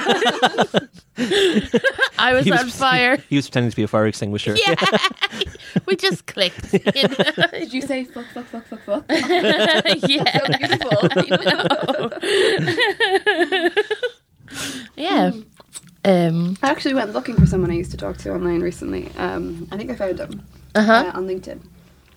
I 2.19 2.33
was 2.35 2.45
He 2.45 2.53
on 2.53 2.69
fire. 2.69 3.17
He 3.29 3.37
was 3.37 3.47
pretending 3.49 3.71
to 3.71 3.77
be 3.77 3.83
a 3.83 3.89
fire 3.89 4.07
extinguisher. 4.07 4.55
Yeah, 4.57 4.75
we 5.87 5.97
just 5.97 6.27
clicked. 6.27 6.73
you 6.73 6.81
know? 7.09 7.47
Did 7.53 7.73
you 7.73 7.81
say 7.83 8.05
fuck 8.05 8.27
fuck 8.35 8.45
fuck 8.47 8.67
fuck 8.67 8.81
fuck? 8.85 9.05
yeah, 9.09 10.39
so 10.39 11.09
beautiful. 11.25 12.11
yeah. 14.97 15.31
Um, 16.07 16.57
I 16.63 16.71
actually 16.71 16.95
went 16.95 17.13
looking 17.13 17.35
for 17.35 17.47
someone 17.47 17.71
I 17.73 17.75
used 17.75 17.91
to 17.91 17.97
talk 17.97 18.17
to 18.19 18.33
online 18.33 18.61
recently. 18.61 19.11
Um, 19.19 19.67
I 19.73 19.77
think 19.77 19.91
I 19.91 19.97
found 19.97 20.21
him 20.21 20.43
uh-huh. 20.77 20.93
uh, 20.93 21.19
on 21.19 21.27
LinkedIn. 21.27 21.61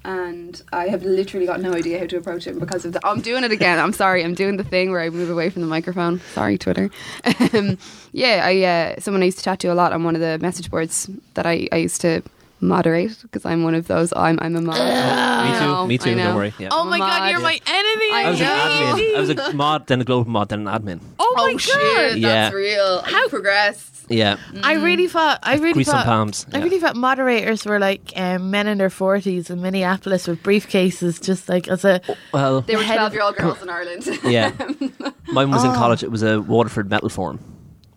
And 0.06 0.62
I 0.72 0.88
have 0.88 1.04
literally 1.04 1.46
got 1.46 1.60
no 1.60 1.74
idea 1.74 2.00
how 2.00 2.06
to 2.06 2.18
approach 2.18 2.46
him 2.48 2.60
because 2.60 2.86
of 2.86 2.94
the. 2.94 3.06
I'm 3.06 3.20
doing 3.20 3.44
it 3.44 3.52
again. 3.52 3.80
I'm 3.80 3.92
sorry. 3.92 4.24
I'm 4.24 4.36
doing 4.36 4.58
the 4.58 4.64
thing 4.64 4.92
where 4.92 5.02
I 5.02 5.10
move 5.10 5.30
away 5.30 5.50
from 5.50 5.62
the 5.62 5.68
microphone. 5.68 6.22
Sorry, 6.34 6.58
Twitter. 6.58 6.90
um, 7.54 7.78
yeah, 8.14 8.44
I 8.46 8.62
uh, 8.62 9.00
someone 9.02 9.24
I 9.24 9.26
used 9.26 9.40
to 9.40 9.44
chat 9.44 9.60
to 9.62 9.68
a 9.68 9.76
lot 9.76 9.92
on 9.92 10.04
one 10.04 10.16
of 10.16 10.22
the 10.22 10.38
message 10.40 10.72
boards 10.72 11.10
that 11.34 11.46
I, 11.46 11.68
I 11.74 11.78
used 11.78 12.00
to 12.02 12.22
moderate 12.62 13.18
because 13.22 13.46
I'm 13.46 13.64
one 13.64 13.76
of 13.76 13.88
those. 13.88 14.12
I'm 14.16 14.38
I'm 14.42 14.56
a 14.56 14.62
mod. 14.62 14.76
Me 14.78 15.60
too. 15.60 15.88
Me 15.88 15.98
too. 15.98 16.16
Don't 16.16 16.36
worry. 16.36 16.54
Yeah. 16.60 16.70
Oh 16.72 16.84
my 16.86 16.98
god, 17.00 17.32
you're 17.32 17.40
my 17.40 17.60
enemy. 17.66 18.10
I 18.12 18.24
I 18.26 18.30
was 18.32 18.42
an 18.42 18.48
admin. 18.48 19.16
I 19.16 19.20
was 19.20 19.30
a 19.30 19.54
mod, 19.54 19.88
then 19.88 20.02
a 20.02 20.04
global 20.04 20.30
mod, 20.32 20.50
then 20.50 20.68
an 20.68 20.82
admin. 20.82 21.00
Oh 21.20 21.34
my 21.38 21.44
Oh 21.44 21.52
god. 21.54 21.62
shit, 21.62 22.18
Yeah. 22.20 22.30
that's 22.30 22.56
real. 22.56 23.02
How- 23.02 23.12
How 23.12 23.28
progressed? 23.30 23.86
Yeah. 24.10 24.38
I 24.64 24.74
really 24.74 25.08
thought. 25.08 25.40
I 25.44 25.56
really 25.58 25.74
Grease 25.74 25.88
thought. 25.92 26.06
palms. 26.06 26.46
I 26.52 26.58
Yeah. 26.58 26.64
really 26.64 26.80
thought 26.80 26.96
moderators 26.96 27.64
were 27.66 27.78
like 27.80 28.12
um, 28.16 28.50
men 28.50 28.68
in 28.68 28.78
their 28.80 28.90
forties 28.90 29.50
in 29.52 29.62
Minneapolis 29.62 30.28
with 30.28 30.42
briefcases, 30.42 31.22
just 31.22 31.48
like 31.48 31.68
as 31.68 31.86
a. 31.86 32.02
Well, 32.34 32.62
They 32.62 32.76
were 32.76 32.84
12 32.84 33.14
year 33.14 33.22
old 33.22 33.36
girls 33.36 33.62
in 33.62 33.70
Ireland. 33.70 34.08
yeah. 34.24 34.52
Mine 35.32 35.52
was 35.52 35.64
in 35.64 35.70
Oh. 35.72 35.76
college. 35.76 36.02
It 36.04 36.10
was 36.12 36.24
a 36.24 36.42
Waterford 36.42 36.90
metal 36.90 37.10
forum. 37.10 37.40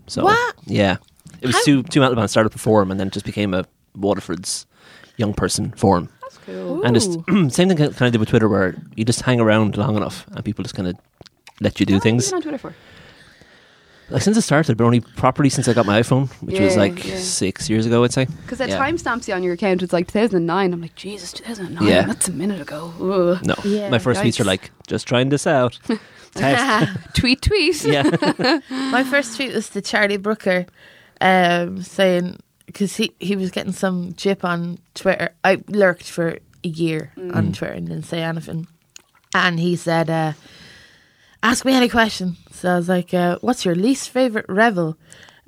So 0.06 0.24
What? 0.24 0.54
yeah, 0.66 0.96
it 1.40 1.46
was 1.46 1.54
How- 1.56 1.62
two 1.64 1.82
two 1.84 2.00
metal 2.00 2.14
bands 2.16 2.30
started 2.32 2.50
up 2.50 2.54
a 2.56 2.58
forum 2.58 2.90
and 2.90 3.00
then 3.00 3.08
just 3.08 3.24
became 3.24 3.54
a 3.54 3.64
Waterford's 3.96 4.66
young 5.16 5.34
person 5.34 5.72
forum. 5.72 6.08
That's 6.22 6.38
cool. 6.38 6.82
And 6.82 6.94
just 6.94 7.18
Ooh. 7.30 7.50
same 7.50 7.68
thing 7.68 7.76
kind 7.76 7.90
of 8.02 8.12
did 8.12 8.18
with 8.18 8.28
Twitter, 8.30 8.48
where 8.48 8.74
you 8.96 9.04
just 9.04 9.22
hang 9.22 9.40
around 9.40 9.76
long 9.76 9.96
enough 9.96 10.26
and 10.32 10.44
people 10.44 10.62
just 10.62 10.74
kind 10.74 10.88
of 10.88 10.94
let 11.60 11.78
you 11.80 11.86
do 11.86 11.94
How 11.94 11.96
long 11.96 12.00
have 12.00 12.06
you 12.06 12.10
things. 12.20 12.26
been 12.30 12.36
on 12.36 12.42
Twitter 12.42 12.58
for? 12.58 12.74
Like 14.10 14.20
since 14.22 14.36
it 14.36 14.42
started, 14.42 14.76
but 14.76 14.84
only 14.84 15.00
properly 15.00 15.48
since 15.48 15.68
I 15.68 15.72
got 15.72 15.86
my 15.86 16.00
iPhone, 16.00 16.28
which 16.42 16.60
was 16.60 16.74
Yeah, 16.74 16.80
like 16.80 17.02
yeah. 17.06 17.16
six 17.16 17.70
years 17.70 17.86
ago, 17.86 18.04
I'd 18.04 18.12
say. 18.12 18.26
Because 18.42 18.60
it 18.60 18.68
Yeah. 18.68 18.78
timestamps 18.78 19.26
you 19.26 19.32
on 19.32 19.42
your 19.42 19.54
account. 19.54 19.82
It's 19.82 19.92
like 19.92 20.06
2009. 20.08 20.74
I'm 20.74 20.82
like, 20.82 20.94
Jesus, 20.96 21.32
2009. 21.32 21.88
Yeah. 21.88 22.02
That's 22.02 22.28
a 22.28 22.32
minute 22.32 22.60
ago. 22.60 22.92
Ugh. 23.00 23.46
No, 23.46 23.54
Yeah, 23.64 23.88
my 23.88 23.98
first 23.98 24.20
tweets 24.20 24.38
are 24.38 24.44
like 24.44 24.70
just 24.86 25.06
trying 25.08 25.30
this 25.30 25.46
out. 25.46 25.78
Test. 26.34 26.98
tweet, 27.14 27.40
tweet. 27.40 27.84
yeah, 27.84 28.60
My 28.70 29.04
first 29.04 29.36
tweet 29.36 29.54
was 29.54 29.68
to 29.70 29.80
Charlie 29.80 30.16
Brooker, 30.18 30.66
um, 31.22 31.82
saying 31.82 32.38
because 32.72 32.96
he 32.96 33.12
he 33.20 33.36
was 33.36 33.50
getting 33.50 33.72
some 33.72 34.14
jip 34.14 34.44
on 34.44 34.78
Twitter. 34.94 35.30
I 35.44 35.62
lurked 35.68 36.10
for 36.10 36.38
a 36.64 36.68
year 36.68 37.12
on 37.34 37.52
Twitter 37.52 37.74
and 37.74 37.88
didn't 37.88 38.06
say 38.06 38.22
anything, 38.22 38.66
and 39.34 39.60
he 39.60 39.76
said, 39.76 40.08
uh, 40.10 40.32
"Ask 41.42 41.64
me 41.64 41.74
any 41.74 41.88
question." 41.88 42.36
So 42.50 42.70
I 42.72 42.76
was 42.76 42.88
like, 42.88 43.12
uh, 43.14 43.38
"What's 43.40 43.64
your 43.64 43.74
least 43.74 44.10
favorite 44.10 44.46
revel?" 44.48 44.96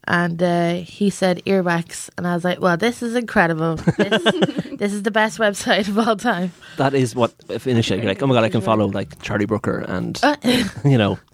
And 0.07 0.43
uh, 0.43 0.75
he 0.75 1.09
said 1.09 1.43
earwax, 1.47 2.11
and 2.19 2.27
I 2.27 2.35
was 2.35 2.45
like, 2.45 2.61
"Well, 2.61 2.77
this 2.77 3.03
is 3.03 3.15
incredible. 3.15 3.77
This, 3.77 4.23
this 4.79 4.93
is 4.93 5.03
the 5.03 5.11
best 5.11 5.39
website 5.39 5.89
of 5.89 5.99
all 5.99 6.17
time." 6.17 6.53
that 6.77 6.95
is 6.95 7.15
what 7.15 7.33
if 7.49 7.67
initially 7.67 8.01
you're 8.01 8.09
like, 8.09 8.23
oh 8.23 8.27
my 8.27 8.35
god, 8.35 8.45
I 8.45 8.51
can 8.51 8.61
follow 8.61 8.87
like 8.87 9.23
Charlie 9.23 9.47
Brooker 9.47 9.79
and 9.89 10.19
Uh, 10.23 10.37
you 10.85 10.99
know. 10.99 11.19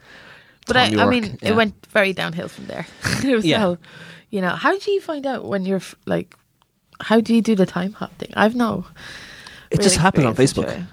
But 0.67 0.75
Tom 0.75 1.01
I, 1.01 1.03
I 1.05 1.11
mean, 1.11 1.39
yeah. 1.43 1.49
it 1.49 1.57
went 1.57 1.75
very 1.87 2.13
downhill 2.13 2.47
from 2.47 2.67
there. 2.67 2.87
so, 3.23 3.39
Yeah. 3.39 3.75
You 4.31 4.41
know, 4.41 4.51
how 4.51 4.79
do 4.79 4.91
you 4.91 5.01
find 5.01 5.27
out 5.27 5.45
when 5.45 5.65
you're 5.65 5.83
like, 6.07 6.35
how 7.01 7.21
do 7.21 7.35
you 7.35 7.43
do 7.43 7.55
the 7.55 7.67
time 7.67 7.93
hop 7.93 8.17
thing? 8.19 8.33
I've 8.35 8.55
no. 8.55 8.87
It 9.71 9.79
real 9.79 9.85
just 9.85 9.97
happened 9.97 10.27
on 10.27 10.35
Facebook. 10.35 10.65
Twitter. 10.65 10.87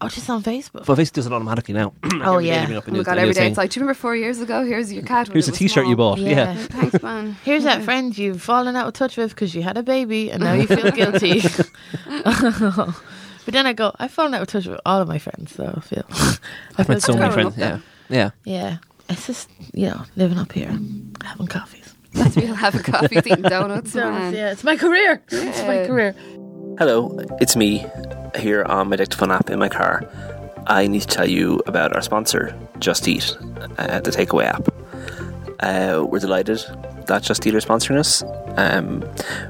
Oh, 0.00 0.08
just 0.08 0.28
on 0.28 0.42
Facebook. 0.42 0.84
But 0.84 0.98
Facebook 0.98 1.12
does 1.12 1.26
it 1.26 1.32
automatically 1.32 1.72
now. 1.74 1.92
Oh, 2.24 2.34
Every 2.36 2.44
day 2.44 2.50
yeah. 2.50 2.66
they 2.66 2.80
bring 2.80 2.94
Oh 2.94 2.98
my 2.98 3.02
god, 3.04 3.18
every 3.18 3.34
day 3.34 3.48
it's 3.48 3.56
like, 3.56 3.70
do 3.70 3.78
you 3.80 3.82
remember 3.84 3.98
four 3.98 4.14
years 4.16 4.40
ago? 4.40 4.64
Here's 4.64 4.92
your 4.92 5.02
cat. 5.02 5.28
when 5.28 5.34
Here's 5.34 5.48
it 5.48 5.50
a 5.50 5.52
was 5.52 5.58
T-shirt 5.58 5.86
you 5.86 5.96
bought. 5.96 6.18
Yeah. 6.18 6.54
Thanks, 6.58 7.02
man. 7.02 7.32
Here's 7.44 7.64
that 7.64 7.82
friend 7.82 8.16
you've 8.16 8.40
fallen 8.42 8.76
out 8.76 8.86
of 8.86 8.94
touch 8.94 9.16
with 9.16 9.30
because 9.30 9.54
you 9.54 9.62
had 9.62 9.76
a 9.76 9.82
baby 9.82 10.30
and 10.30 10.42
now 10.42 10.52
you 10.54 10.66
feel 10.66 10.90
guilty. 10.90 11.42
but 12.24 12.94
then 13.46 13.66
I 13.66 13.72
go, 13.72 13.92
I've 13.98 14.10
fallen 14.10 14.34
out 14.34 14.42
of 14.42 14.48
touch 14.48 14.66
with 14.66 14.80
all 14.86 15.00
of 15.00 15.08
my 15.08 15.18
friends, 15.18 15.54
so 15.54 15.72
I 15.76 15.80
feel. 15.80 16.04
I 16.10 16.36
I've 16.78 16.88
met 16.88 17.02
so 17.02 17.16
many 17.16 17.32
friends. 17.32 17.56
Yeah, 17.56 17.78
yeah. 18.08 18.30
Yeah, 18.44 18.76
it's 19.08 19.26
just 19.26 19.48
you 19.72 19.88
know 19.88 20.02
living 20.16 20.38
up 20.38 20.52
here, 20.52 20.76
having 21.22 21.46
coffees. 21.46 21.83
That's 22.14 22.36
real. 22.36 22.54
Have 22.54 22.74
a 22.74 22.82
coffee, 22.82 23.16
eating 23.16 23.42
donuts, 23.42 23.92
So, 23.92 24.10
man. 24.10 24.32
yeah, 24.34 24.52
it's 24.52 24.64
my 24.64 24.76
career. 24.76 25.22
It's 25.30 25.62
my 25.62 25.86
career. 25.86 26.14
Hello, 26.78 27.16
it's 27.40 27.54
me 27.56 27.84
here 28.36 28.64
on 28.64 28.88
my 28.88 28.96
Dictaphone 28.96 29.30
app 29.30 29.50
in 29.50 29.58
my 29.58 29.68
car. 29.68 30.08
I 30.66 30.86
need 30.86 31.02
to 31.02 31.06
tell 31.06 31.28
you 31.28 31.60
about 31.66 31.94
our 31.94 32.02
sponsor, 32.02 32.56
Just 32.78 33.06
Eat, 33.06 33.36
uh, 33.78 34.00
the 34.00 34.10
takeaway 34.10 34.44
app. 34.46 34.68
Uh, 35.60 36.04
we're 36.04 36.18
delighted 36.20 36.64
that 37.06 37.22
Just 37.22 37.46
Eat 37.46 37.54
are 37.54 37.60
sponsoring 37.60 37.98
us, 37.98 38.22
um, 38.56 39.04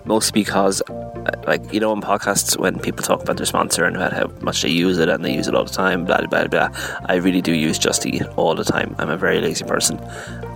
mostly 0.05 0.43
because, 0.43 0.83
uh, 0.83 1.31
like, 1.47 1.73
you 1.73 1.81
know, 1.81 1.93
in 1.93 2.01
podcasts, 2.01 2.59
when 2.59 2.79
people 2.79 3.03
talk 3.03 3.23
about 3.23 3.37
their 3.37 3.47
sponsor 3.47 3.85
and 3.85 3.97
about 3.97 4.13
how 4.13 4.31
much 4.41 4.63
they 4.63 4.69
use 4.69 4.99
it 4.99 5.09
and 5.09 5.25
they 5.25 5.35
use 5.35 5.49
it 5.49 5.55
all 5.55 5.65
the 5.65 5.71
time, 5.71 6.05
blah, 6.05 6.19
blah, 6.19 6.47
blah, 6.47 6.69
blah, 6.69 6.69
I 7.07 7.17
really 7.17 7.43
do 7.43 7.53
use 7.53 7.79
Just 7.79 8.07
Eat 8.07 8.23
all 8.37 8.55
the 8.55 8.65
time. 8.65 8.95
I'm 8.99 9.11
a 9.11 9.17
very 9.17 9.41
lazy 9.41 9.65
person, 9.65 9.99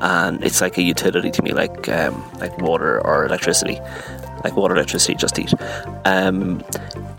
and 0.01 0.43
it's 0.45 0.61
like 0.61 0.79
a 0.79 0.83
utility 0.83 1.31
to 1.31 1.43
me, 1.43 1.53
like, 1.53 1.89
um, 1.89 2.23
like 2.39 2.57
water 2.59 3.05
or 3.05 3.27
electricity 3.27 3.81
like 4.45 4.57
water, 4.57 4.75
electricity, 4.75 5.15
Just 5.15 5.39
Eat. 5.39 5.53
Um, 6.05 6.63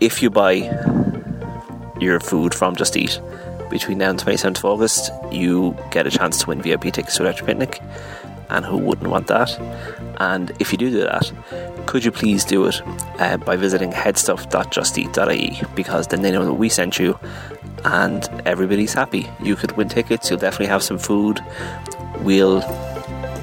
if 0.00 0.22
you 0.22 0.30
buy 0.30 0.54
your 2.00 2.20
food 2.20 2.54
from 2.54 2.76
Just 2.76 2.96
Eat 2.96 3.20
between 3.70 3.98
now 3.98 4.10
and 4.10 4.18
27th 4.18 4.58
of 4.58 4.64
August, 4.64 5.10
you 5.30 5.76
get 5.90 6.06
a 6.06 6.10
chance 6.10 6.40
to 6.40 6.48
win 6.48 6.62
VIP 6.62 6.84
tickets 6.92 7.16
to 7.16 7.22
Electric 7.22 7.46
Picnic. 7.46 7.80
And 8.50 8.64
who 8.64 8.76
wouldn't 8.76 9.08
want 9.08 9.28
that? 9.28 9.50
And 10.18 10.52
if 10.58 10.72
you 10.72 10.78
do 10.78 10.90
do 10.90 11.00
that, 11.00 11.32
could 11.86 12.04
you 12.04 12.12
please 12.12 12.44
do 12.44 12.66
it 12.66 12.82
uh, 13.18 13.38
by 13.38 13.56
visiting 13.56 13.90
headstuff.justeat.ie 13.90 15.62
because 15.74 16.08
then 16.08 16.22
they 16.22 16.30
know 16.30 16.44
that 16.44 16.54
we 16.54 16.68
sent 16.68 16.98
you 16.98 17.18
and 17.84 18.28
everybody's 18.44 18.92
happy. 18.92 19.30
You 19.42 19.56
could 19.56 19.72
win 19.76 19.88
tickets, 19.88 20.28
you'll 20.28 20.38
definitely 20.38 20.66
have 20.66 20.82
some 20.82 20.98
food. 20.98 21.40
We'll 22.20 22.60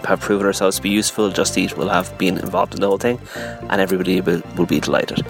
have 0.07 0.19
proven 0.21 0.45
ourselves 0.45 0.77
to 0.77 0.81
be 0.81 0.89
useful. 0.89 1.29
Just 1.31 1.57
Eat 1.57 1.77
will 1.77 1.89
have 1.89 2.17
been 2.17 2.37
involved 2.37 2.73
in 2.73 2.81
the 2.81 2.87
whole 2.87 2.97
thing, 2.97 3.19
and 3.35 3.79
everybody 3.81 4.21
will, 4.21 4.41
will 4.55 4.65
be 4.65 4.79
delighted. 4.79 5.25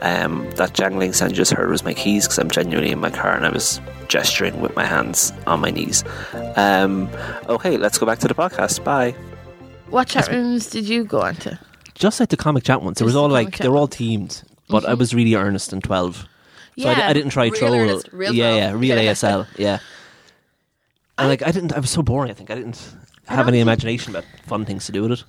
Um, 0.00 0.48
that 0.56 0.72
jangling 0.72 1.12
sound 1.12 1.32
you 1.32 1.36
just 1.36 1.52
heard 1.52 1.70
was 1.70 1.84
my 1.84 1.94
keys 1.94 2.24
because 2.26 2.38
I'm 2.38 2.50
genuinely 2.50 2.90
in 2.90 2.98
my 2.98 3.10
car 3.10 3.34
and 3.36 3.46
I 3.46 3.50
was 3.50 3.80
gesturing 4.08 4.60
with 4.60 4.74
my 4.74 4.84
hands 4.84 5.32
on 5.46 5.60
my 5.60 5.70
knees. 5.70 6.02
Um, 6.56 7.08
okay, 7.48 7.76
let's 7.76 7.98
go 7.98 8.06
back 8.06 8.18
to 8.20 8.28
the 8.28 8.34
podcast. 8.34 8.82
Bye. 8.82 9.14
What 9.90 10.08
chat 10.08 10.28
rooms 10.28 10.68
did 10.70 10.88
you 10.88 11.04
go 11.04 11.20
on 11.20 11.36
to? 11.36 11.58
Just 11.94 12.18
like 12.18 12.30
the 12.30 12.36
comic 12.36 12.64
chat 12.64 12.82
ones, 12.82 13.00
it 13.00 13.04
was 13.04 13.12
Just 13.12 13.18
the 13.18 13.22
all 13.22 13.28
like 13.28 13.58
they 13.58 13.68
were 13.68 13.76
all 13.76 13.82
ones. 13.82 13.96
teamed, 13.96 14.42
but 14.68 14.84
I 14.86 14.94
was 14.94 15.14
really 15.14 15.34
earnest 15.34 15.72
in 15.72 15.80
twelve. 15.82 16.26
So 16.78 16.88
I, 16.88 16.92
Yeah. 16.92 16.94
di- 16.96 17.02
I 17.02 17.12
didn't 17.12 17.30
try 17.30 17.44
Real 17.44 17.54
troll. 17.54 17.74
earnest, 17.74 18.08
real 18.12 18.34
yeah, 18.34 18.54
yeah, 18.56 18.72
real 18.72 18.96
ASL. 19.04 19.46
Yeah. 19.58 19.78
And 21.18 21.28
like 21.28 21.42
I 21.42 21.52
didn't, 21.52 21.74
I 21.74 21.78
was 21.80 21.90
so 21.90 22.02
boring. 22.02 22.30
I 22.30 22.34
think 22.34 22.50
I 22.50 22.54
didn't 22.54 22.82
have 23.26 23.48
any 23.48 23.60
imagination 23.60 24.14
about 24.14 24.24
fun 24.46 24.64
things 24.64 24.86
to 24.86 24.92
do 24.92 25.02
with 25.02 25.12
it. 25.12 25.24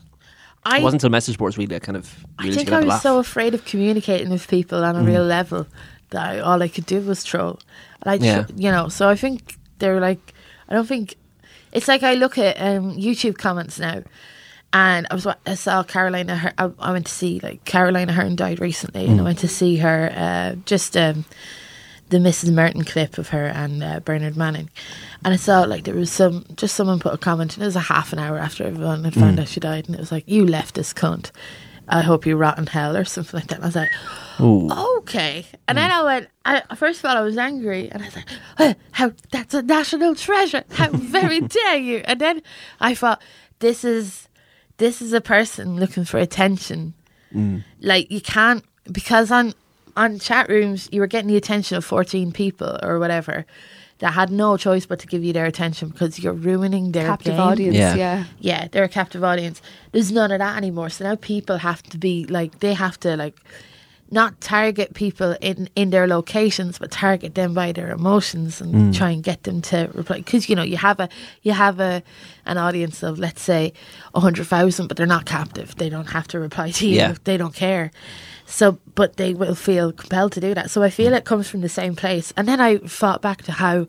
I, 0.66 0.78
it 0.80 0.84
wasn't 0.84 1.02
until 1.04 1.10
message 1.12 1.38
boards 1.38 1.58
really 1.58 1.76
I 1.76 1.80
kind 1.80 1.98
of 1.98 2.26
I 2.40 2.50
think 2.52 2.72
I 2.72 2.80
was 2.82 3.02
so 3.02 3.20
afraid 3.20 3.54
of 3.54 3.66
communicating 3.66 4.30
with 4.30 4.48
people 4.48 4.84
on 4.86 4.96
a 4.96 5.00
Mm. 5.00 5.08
real 5.08 5.24
level 5.26 5.68
that 6.12 6.22
I, 6.26 6.40
all 6.40 6.62
I 6.64 6.68
could 6.70 6.86
do 6.86 7.02
was 7.02 7.24
troll. 7.24 7.60
Like 8.06 8.22
Yeah. 8.22 8.46
you 8.56 8.72
know, 8.72 8.88
so 8.88 9.10
I 9.10 9.16
think 9.16 9.58
they're 9.80 10.00
like, 10.00 10.34
I 10.70 10.74
don't 10.74 10.88
think 10.88 11.16
it's 11.74 11.88
like 11.88 12.04
I 12.04 12.14
look 12.14 12.38
at 12.38 12.56
um, 12.62 12.96
YouTube 12.96 13.38
comments 13.38 13.78
now, 13.80 14.04
and 14.72 15.06
I 15.12 15.16
was 15.16 15.28
I 15.28 15.56
saw 15.56 15.84
Carolina. 15.84 16.38
Her, 16.38 16.54
I, 16.58 16.72
I 16.80 16.92
went 16.92 17.08
to 17.08 17.12
see 17.12 17.40
like 17.44 17.66
Caroline 17.66 18.08
Aherne 18.10 18.36
died 18.36 18.60
recently, 18.60 19.06
and 19.08 19.20
I 19.20 19.24
went 19.24 19.40
to 19.40 19.48
see 19.48 19.78
her. 19.78 20.12
Uh, 20.16 20.56
just 20.66 20.96
um, 20.96 21.26
the 22.14 22.20
Mrs. 22.20 22.54
Merton 22.54 22.84
clip 22.84 23.18
of 23.18 23.30
her 23.30 23.46
and 23.48 23.84
uh, 23.84 24.00
Bernard 24.00 24.38
Manning, 24.38 24.70
and 25.26 25.34
I 25.34 25.38
saw 25.38 25.64
like 25.64 25.84
there 25.84 25.96
was 25.96 26.12
some 26.12 26.46
just 26.56 26.76
someone 26.76 27.00
put 27.00 27.14
a 27.14 27.18
comment, 27.18 27.56
and 27.56 27.64
it 27.64 27.66
was 27.66 27.76
a 27.76 27.82
half 27.82 28.14
an 28.14 28.20
hour 28.20 28.38
after 28.38 28.64
everyone 28.64 29.04
had 29.04 29.16
found 29.16 29.40
out 29.40 29.48
she 29.48 29.60
died, 29.60 29.88
and 29.88 29.96
it 29.96 30.00
was 30.00 30.12
like, 30.12 30.24
"You 30.28 30.46
left 30.46 30.76
this 30.76 30.94
cunt. 30.94 31.32
I 31.88 32.02
hope 32.02 32.26
you 32.26 32.38
rot 32.38 32.58
in 32.58 32.68
hell," 32.68 32.96
or 32.96 33.04
something 33.04 33.40
like 33.40 33.48
that. 33.50 33.56
And 33.56 33.64
I 33.66 33.68
was 33.68 33.76
like, 33.76 33.90
Ooh. 34.40 34.70
okay. 35.00 35.46
And 35.68 35.78
then 35.78 35.92
I 35.92 36.04
went, 36.04 36.28
I, 36.46 36.62
first 36.76 37.00
of 37.00 37.06
all, 37.06 37.18
I 37.18 37.22
was 37.22 37.38
angry. 37.38 37.90
And 37.90 38.02
I 38.02 38.06
was 38.06 38.16
like, 38.16 38.26
"Uh, 38.58 38.74
how, 38.92 39.12
that's 39.32 39.54
a 39.54 39.62
national 39.62 40.16
treasure. 40.16 40.64
How 40.72 40.90
very 40.92 41.42
dare 41.56 41.78
you. 41.78 41.98
And 42.06 42.22
then 42.22 42.42
I 42.80 42.96
thought, 42.96 43.22
this 43.60 43.84
is, 43.84 44.28
this 44.78 45.02
is 45.02 45.14
a 45.14 45.22
person 45.22 45.76
looking 45.78 46.06
for 46.06 46.18
attention. 46.20 46.94
Like 47.82 48.12
you 48.12 48.22
can't, 48.22 48.64
because 48.92 49.32
on, 49.32 49.54
on 49.96 50.20
chat 50.20 50.50
rooms, 50.50 50.90
you 50.92 51.02
were 51.02 51.08
getting 51.08 51.28
the 51.28 51.38
attention 51.38 51.78
of 51.78 51.86
14 51.86 52.32
people 52.32 52.78
or 52.82 53.00
whatever 53.00 53.46
that 54.00 54.12
had 54.14 54.32
no 54.32 54.58
choice 54.58 54.86
but 54.86 55.00
to 55.00 55.08
give 55.08 55.24
you 55.24 55.32
their 55.32 55.46
attention 55.46 55.90
because 55.90 56.20
you're 56.20 56.34
ruining 56.34 56.92
their 56.92 57.08
Captive 57.08 57.34
game. 57.34 57.40
audience. 57.40 57.76
Yeah. 57.76 57.96
Yeah. 57.96 58.24
Yeah, 58.40 58.68
they're 58.70 58.84
a 58.84 58.90
captive 58.90 59.24
audience. 59.24 59.62
There's 59.92 60.12
none 60.12 60.32
of 60.32 60.40
that 60.40 60.58
anymore. 60.58 60.90
So 60.90 61.06
now 61.06 61.16
people 61.16 61.58
have 61.58 61.82
to 61.84 61.98
be 61.98 62.26
like 62.26 62.60
they 62.60 62.74
have 62.74 63.00
to 63.02 63.16
like 63.16 63.40
not 64.12 64.40
target 64.42 64.94
people 64.94 65.36
in 65.42 65.70
in 65.76 65.90
their 65.90 66.08
locations, 66.08 66.80
but 66.80 66.92
target 66.92 67.36
them 67.36 67.54
by 67.54 67.72
their 67.72 67.92
emotions 67.92 68.62
and 68.62 68.74
mm. 68.74 68.96
try 68.96 69.10
and 69.10 69.24
get 69.24 69.44
them 69.44 69.62
to 69.62 69.90
reply. 69.94 70.18
Because 70.18 70.50
you 70.50 70.56
know 70.56 70.64
you 70.64 70.78
have 70.78 71.00
a 71.00 71.08
you 71.42 71.54
have 71.54 71.80
a 71.80 72.04
an 72.46 72.58
audience 72.58 73.04
of 73.04 73.20
let's 73.20 73.42
say 73.42 73.74
a 74.14 74.20
hundred 74.20 74.48
thousand, 74.48 74.88
but 74.88 74.98
they're 74.98 75.06
not 75.06 75.26
captive. 75.26 75.76
They 75.76 75.90
don't 75.90 76.10
have 76.10 76.28
to 76.30 76.40
reply 76.40 76.72
to 76.72 76.88
you. 76.88 76.96
Yeah. 76.96 77.16
They 77.24 77.38
don't 77.38 77.56
care. 77.56 77.92
So, 78.46 78.78
but 78.96 79.18
they 79.18 79.34
will 79.34 79.56
feel 79.56 79.92
compelled 79.92 80.34
to 80.34 80.42
do 80.42 80.54
that. 80.54 80.70
So 80.70 80.84
I 80.84 80.90
feel 80.90 81.10
hmm. 81.10 81.16
it 81.16 81.26
comes 81.26 81.50
from 81.50 81.62
the 81.62 81.70
same 81.70 81.96
place. 81.96 82.34
And 82.38 82.48
then 82.48 82.60
I 82.60 82.78
thought 82.78 83.22
back 83.22 83.42
to 83.44 83.52
how 83.52 83.88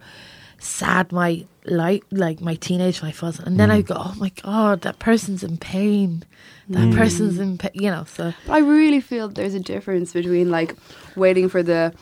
sad 0.59 1.13
my 1.13 1.45
life, 1.67 2.03
like 2.11 2.41
my 2.41 2.55
teenage 2.55 3.03
life 3.03 3.23
was, 3.23 3.39
and 3.41 3.59
then 3.59 3.71
I 3.71 3.81
hmm. 3.81 3.87
go, 3.87 3.95
"Oh 3.99 4.15
my 4.17 4.31
god, 4.43 4.83
that 4.83 4.99
person's 4.99 5.43
in 5.43 5.59
pain. 5.59 6.25
That 6.69 6.89
hmm. 6.89 6.97
person's 6.97 7.39
in, 7.39 7.59
pain. 7.59 7.73
You 7.75 7.91
know." 7.91 8.05
So 8.05 8.33
I 8.49 8.59
really 8.59 9.01
feel 9.01 9.29
there's 9.29 9.55
a 9.55 9.61
difference 9.61 10.13
between 10.13 10.51
like 10.51 10.77
waiting 11.17 11.49
for 11.49 11.63
the 11.63 11.93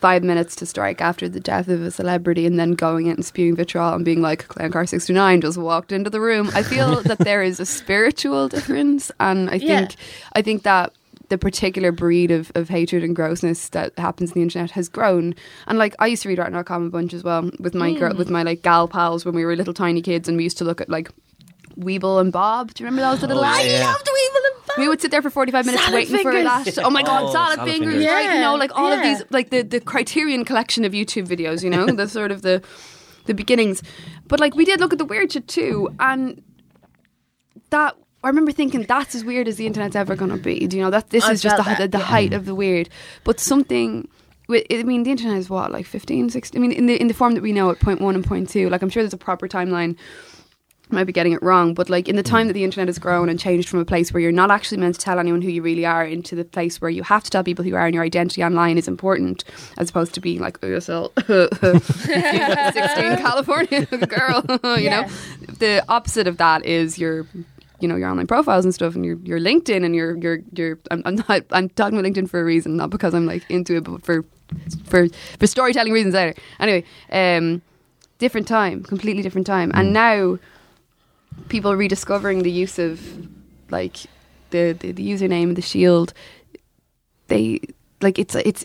five 0.00 0.22
minutes 0.22 0.54
to 0.54 0.66
strike 0.66 1.00
after 1.00 1.28
the 1.28 1.40
death 1.40 1.68
of 1.68 1.82
a 1.82 1.90
celebrity 1.90 2.46
and 2.46 2.58
then 2.58 2.72
going 2.72 3.06
in 3.06 3.14
and 3.14 3.24
spewing 3.24 3.56
vitriol 3.56 3.94
and 3.94 4.04
being 4.04 4.22
like 4.22 4.46
Clown 4.46 4.70
Car 4.70 4.86
69 4.86 5.40
just 5.40 5.58
walked 5.58 5.90
into 5.90 6.08
the 6.08 6.20
room. 6.20 6.50
I 6.54 6.62
feel 6.62 7.02
that 7.02 7.18
there 7.18 7.42
is 7.42 7.58
a 7.58 7.66
spiritual 7.66 8.48
difference 8.48 9.10
and 9.18 9.50
I 9.50 9.54
Yeah. 9.54 9.78
think 9.80 9.96
I 10.34 10.42
think 10.42 10.62
that 10.62 10.92
the 11.28 11.38
particular 11.38 11.92
breed 11.92 12.30
of, 12.30 12.50
of 12.54 12.68
hatred 12.68 13.04
and 13.04 13.14
grossness 13.14 13.68
that 13.70 13.96
happens 13.98 14.30
on 14.30 14.34
the 14.34 14.42
internet 14.42 14.70
has 14.72 14.88
grown. 14.88 15.34
And 15.66 15.78
like 15.78 15.94
I 15.98 16.06
used 16.06 16.22
to 16.22 16.28
read 16.28 16.38
art.com 16.38 16.86
a 16.86 16.90
bunch 16.90 17.12
as 17.12 17.22
well 17.22 17.50
with 17.58 17.74
my 17.74 17.92
girl 17.92 18.14
with 18.14 18.28
hmm. 18.28 18.34
my 18.34 18.42
like 18.42 18.62
gal 18.62 18.88
pals 18.88 19.24
when 19.24 19.34
we 19.34 19.44
were 19.44 19.56
little 19.56 19.74
tiny 19.74 20.02
kids 20.02 20.28
and 20.28 20.36
we 20.36 20.44
used 20.44 20.58
to 20.58 20.64
look 20.64 20.80
at 20.80 20.88
like 20.88 21.10
Weebl 21.78 22.20
and 22.20 22.32
Bob. 22.32 22.74
Do 22.74 22.82
you 22.82 22.88
remember 22.88 23.10
those 23.10 23.22
little 23.22 23.38
Oh, 23.38 23.42
lads? 23.42 23.66
yeah. 23.66 23.84
loved 23.84 24.06
Weebl 24.06 24.36
and 24.36 24.66
Bob. 24.66 24.78
We 24.78 24.88
would 24.88 25.00
sit 25.00 25.10
there 25.10 25.22
for 25.22 25.30
45 25.30 25.66
minutes 25.66 25.84
Salad 25.84 25.94
waiting 25.94 26.18
for 26.18 26.32
fingers. 26.32 26.74
that. 26.74 26.84
Oh 26.84 26.90
my 26.90 27.02
god, 27.02 27.24
Oh, 27.24 27.32
salad, 27.32 27.56
salad 27.56 27.70
fingers, 27.70 27.94
fingers. 27.94 28.10
right? 28.10 28.34
You 28.34 28.40
know, 28.40 28.54
like 28.56 28.74
all 28.74 28.92
of 28.92 29.02
these, 29.02 29.22
like 29.30 29.50
the, 29.50 29.62
the 29.62 29.80
criterion 29.80 30.44
collection 30.44 30.84
of 30.84 30.92
YouTube 30.92 31.26
videos, 31.26 31.62
you 31.62 31.70
know, 31.70 31.86
the 31.94 32.08
sort 32.08 32.30
of 32.30 32.42
the 32.42 32.62
the 33.26 33.34
beginnings. 33.34 33.82
But 34.26 34.40
like 34.40 34.54
we 34.54 34.64
did 34.64 34.80
look 34.80 34.92
at 34.92 34.98
the 34.98 35.04
weird 35.04 35.32
shit 35.32 35.46
too, 35.46 35.94
and 36.00 36.42
that 37.70 37.96
I 38.24 38.28
remember 38.28 38.52
thinking 38.52 38.82
that's 38.82 39.14
as 39.14 39.24
weird 39.24 39.46
as 39.48 39.56
the 39.56 39.66
internet's 39.66 39.96
ever 39.96 40.16
going 40.16 40.30
to 40.30 40.36
be. 40.36 40.66
Do 40.66 40.76
you 40.76 40.82
know 40.82 40.90
that 40.90 41.10
this 41.10 41.24
I 41.24 41.32
is 41.32 41.42
just 41.42 41.56
the, 41.56 41.62
that, 41.62 41.78
the, 41.78 41.88
the 41.88 41.98
yeah. 41.98 42.04
height 42.04 42.32
of 42.32 42.46
the 42.46 42.54
weird, 42.54 42.88
but 43.24 43.40
something. 43.40 44.08
I 44.50 44.82
mean, 44.82 45.02
the 45.02 45.10
internet 45.10 45.36
is 45.36 45.50
what, 45.50 45.72
like 45.72 45.84
15, 45.84 46.30
16? 46.30 46.58
I 46.58 46.66
mean, 46.66 46.72
in 46.72 46.86
the 46.86 46.98
in 46.98 47.08
the 47.08 47.14
form 47.14 47.34
that 47.34 47.42
we 47.42 47.52
know 47.52 47.70
at 47.70 47.80
point 47.80 48.00
one 48.00 48.14
and 48.14 48.24
point 48.24 48.48
two, 48.48 48.70
like 48.70 48.80
I'm 48.80 48.88
sure 48.88 49.02
there's 49.02 49.12
a 49.12 49.18
proper 49.18 49.46
timeline 49.46 49.94
I 50.90 50.94
might 50.94 51.04
be 51.04 51.12
getting 51.12 51.32
it 51.32 51.42
wrong, 51.42 51.74
but 51.74 51.90
like 51.90 52.08
in 52.08 52.16
the 52.16 52.22
time 52.22 52.44
mm. 52.44 52.48
that 52.48 52.54
the 52.54 52.64
internet 52.64 52.88
has 52.88 52.98
grown 52.98 53.28
and 53.28 53.38
changed 53.38 53.68
from 53.68 53.78
a 53.78 53.84
place 53.84 54.12
where 54.12 54.20
you're 54.20 54.32
not 54.32 54.50
actually 54.50 54.78
meant 54.78 54.94
to 54.94 55.00
tell 55.00 55.18
anyone 55.18 55.42
who 55.42 55.50
you 55.50 55.60
really 55.60 55.84
are 55.84 56.04
into 56.04 56.34
the 56.34 56.44
place 56.44 56.80
where 56.80 56.90
you 56.90 57.02
have 57.02 57.22
to 57.24 57.30
tell 57.30 57.44
people 57.44 57.62
who 57.62 57.70
you 57.70 57.76
are 57.76 57.84
and 57.84 57.94
your 57.94 58.04
identity 58.04 58.42
online 58.42 58.78
is 58.78 58.88
important, 58.88 59.44
as 59.76 59.90
opposed 59.90 60.14
to 60.14 60.20
being 60.20 60.40
like 60.40 60.58
oh, 60.62 60.68
OSL 60.68 61.12
16 62.72 63.16
California 63.16 63.86
girl, 64.06 64.42
you 64.78 64.84
Yeah. 64.84 65.02
know. 65.02 65.08
The 65.58 65.84
opposite 65.88 66.26
of 66.26 66.38
that 66.38 66.64
is 66.64 66.98
your 66.98 67.26
you 67.80 67.88
know 67.88 67.96
your 67.96 68.08
online 68.08 68.26
profiles 68.26 68.64
and 68.64 68.74
stuff 68.74 68.94
and 68.94 69.04
your 69.04 69.16
your 69.18 69.38
LinkedIn 69.38 69.84
and 69.84 69.94
your 69.94 70.16
your 70.18 70.40
your 70.54 70.78
I'm, 70.90 71.02
I'm 71.04 71.16
not 71.28 71.44
I'm 71.50 71.68
talking 71.70 71.98
about 71.98 72.10
LinkedIn 72.10 72.28
for 72.28 72.40
a 72.40 72.44
reason, 72.44 72.76
not 72.76 72.90
because 72.90 73.14
I'm 73.14 73.26
like 73.26 73.48
into 73.48 73.76
it, 73.76 73.84
but 73.84 74.04
for 74.04 74.24
for 74.84 75.08
for 75.38 75.46
storytelling 75.46 75.92
reasons 75.92 76.14
either. 76.14 76.34
Anyway, 76.60 76.84
um 77.12 77.62
different 78.18 78.48
time, 78.48 78.82
completely 78.82 79.22
different 79.22 79.46
time. 79.46 79.70
And 79.74 79.92
now 79.92 80.38
people 81.48 81.74
rediscovering 81.74 82.42
the 82.42 82.50
use 82.50 82.78
of 82.78 83.00
like 83.70 83.96
the, 84.50 84.72
the, 84.72 84.92
the 84.92 85.08
username, 85.08 85.54
the 85.54 85.62
shield, 85.62 86.12
they 87.28 87.60
like 88.00 88.18
it's 88.18 88.34
it's 88.34 88.64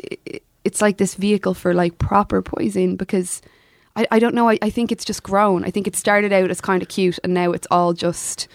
it's 0.64 0.82
like 0.82 0.98
this 0.98 1.16
vehicle 1.16 1.54
for 1.54 1.74
like 1.74 1.98
proper 1.98 2.42
poison 2.42 2.96
because 2.96 3.42
I, 3.96 4.08
I 4.10 4.20
don't 4.20 4.34
know, 4.34 4.50
I, 4.50 4.58
I 4.62 4.70
think 4.70 4.92
it's 4.92 5.06
just 5.06 5.22
grown. 5.22 5.64
I 5.64 5.70
think 5.70 5.88
it 5.88 5.96
started 5.96 6.34
out 6.34 6.50
as 6.50 6.62
kind 6.62 6.82
of 6.82 6.88
cute 6.88 7.20
and 7.24 7.34
now 7.34 7.52
it's 7.52 7.68
all 7.70 7.94
just 7.94 8.48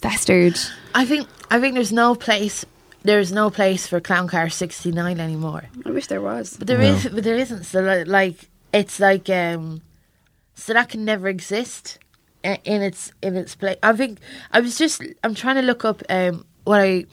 festered. 0.00 0.58
I 0.94 1.04
think 1.04 1.28
I 1.50 1.60
think 1.60 1.74
there's 1.74 1.92
no 1.92 2.14
place 2.14 2.64
there's 3.02 3.32
no 3.32 3.48
place 3.50 3.86
for 3.86 4.00
Clown 4.00 4.28
Car 4.28 4.48
69 4.48 5.20
anymore. 5.20 5.64
I 5.86 5.90
wish 5.90 6.08
there 6.08 6.20
was. 6.20 6.56
But 6.56 6.66
there 6.66 6.80
is, 6.80 7.08
but 7.08 7.24
there 7.24 7.36
isn't. 7.36 7.64
So 7.64 7.80
li- 7.80 8.04
like 8.04 8.50
it's 8.72 9.00
like 9.00 9.30
um, 9.30 9.82
so 10.54 10.72
that 10.72 10.88
can 10.88 11.04
never 11.04 11.28
exist 11.28 11.98
in 12.42 12.82
its 12.82 13.12
in 13.22 13.36
its 13.36 13.54
place. 13.54 13.78
I 13.82 13.92
think 13.94 14.18
I 14.52 14.60
was 14.60 14.76
just 14.76 15.02
I'm 15.22 15.34
trying 15.34 15.56
to 15.56 15.62
look 15.62 15.84
up 15.84 16.02
um 16.08 16.44
what 16.64 16.80
I. 16.80 17.06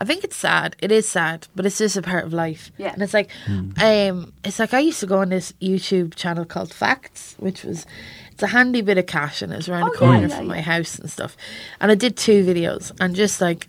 I 0.00 0.04
think 0.04 0.24
it's 0.24 0.36
sad. 0.36 0.76
It 0.78 0.90
is 0.90 1.06
sad, 1.06 1.46
but 1.54 1.66
it's 1.66 1.76
just 1.76 1.94
a 1.94 2.02
part 2.02 2.24
of 2.24 2.32
life. 2.32 2.72
Yeah. 2.78 2.92
And 2.94 3.02
it's 3.02 3.12
like, 3.12 3.30
hmm. 3.44 3.72
um, 3.78 4.32
it's 4.42 4.58
like 4.58 4.72
I 4.72 4.78
used 4.78 5.00
to 5.00 5.06
go 5.06 5.18
on 5.18 5.28
this 5.28 5.52
YouTube 5.60 6.14
channel 6.14 6.46
called 6.46 6.72
Facts, 6.72 7.34
which 7.38 7.64
was, 7.64 7.84
it's 8.32 8.42
a 8.42 8.46
handy 8.46 8.80
bit 8.80 8.96
of 8.96 9.04
cash, 9.04 9.42
and 9.42 9.52
it 9.52 9.56
was 9.56 9.68
around 9.68 9.84
Oh, 9.84 9.92
the 9.92 9.98
corner 9.98 10.22
yeah, 10.22 10.28
yeah, 10.28 10.36
from 10.36 10.46
yeah. 10.46 10.54
my 10.54 10.60
house 10.62 10.98
and 10.98 11.10
stuff. 11.10 11.36
And 11.82 11.92
I 11.92 11.94
did 11.94 12.16
two 12.16 12.42
videos, 12.44 12.92
and 12.98 13.14
just 13.14 13.42
like, 13.42 13.66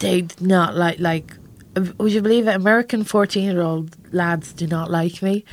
they 0.00 0.22
did 0.22 0.42
not 0.42 0.76
like 0.76 0.98
like. 0.98 1.36
Uh, 1.76 1.86
would 1.98 2.12
you 2.12 2.20
believe 2.20 2.46
it? 2.46 2.54
American 2.54 3.02
fourteen-year-old 3.02 3.96
lads 4.12 4.52
do 4.52 4.66
not 4.66 4.90
like 4.90 5.22
me. 5.22 5.44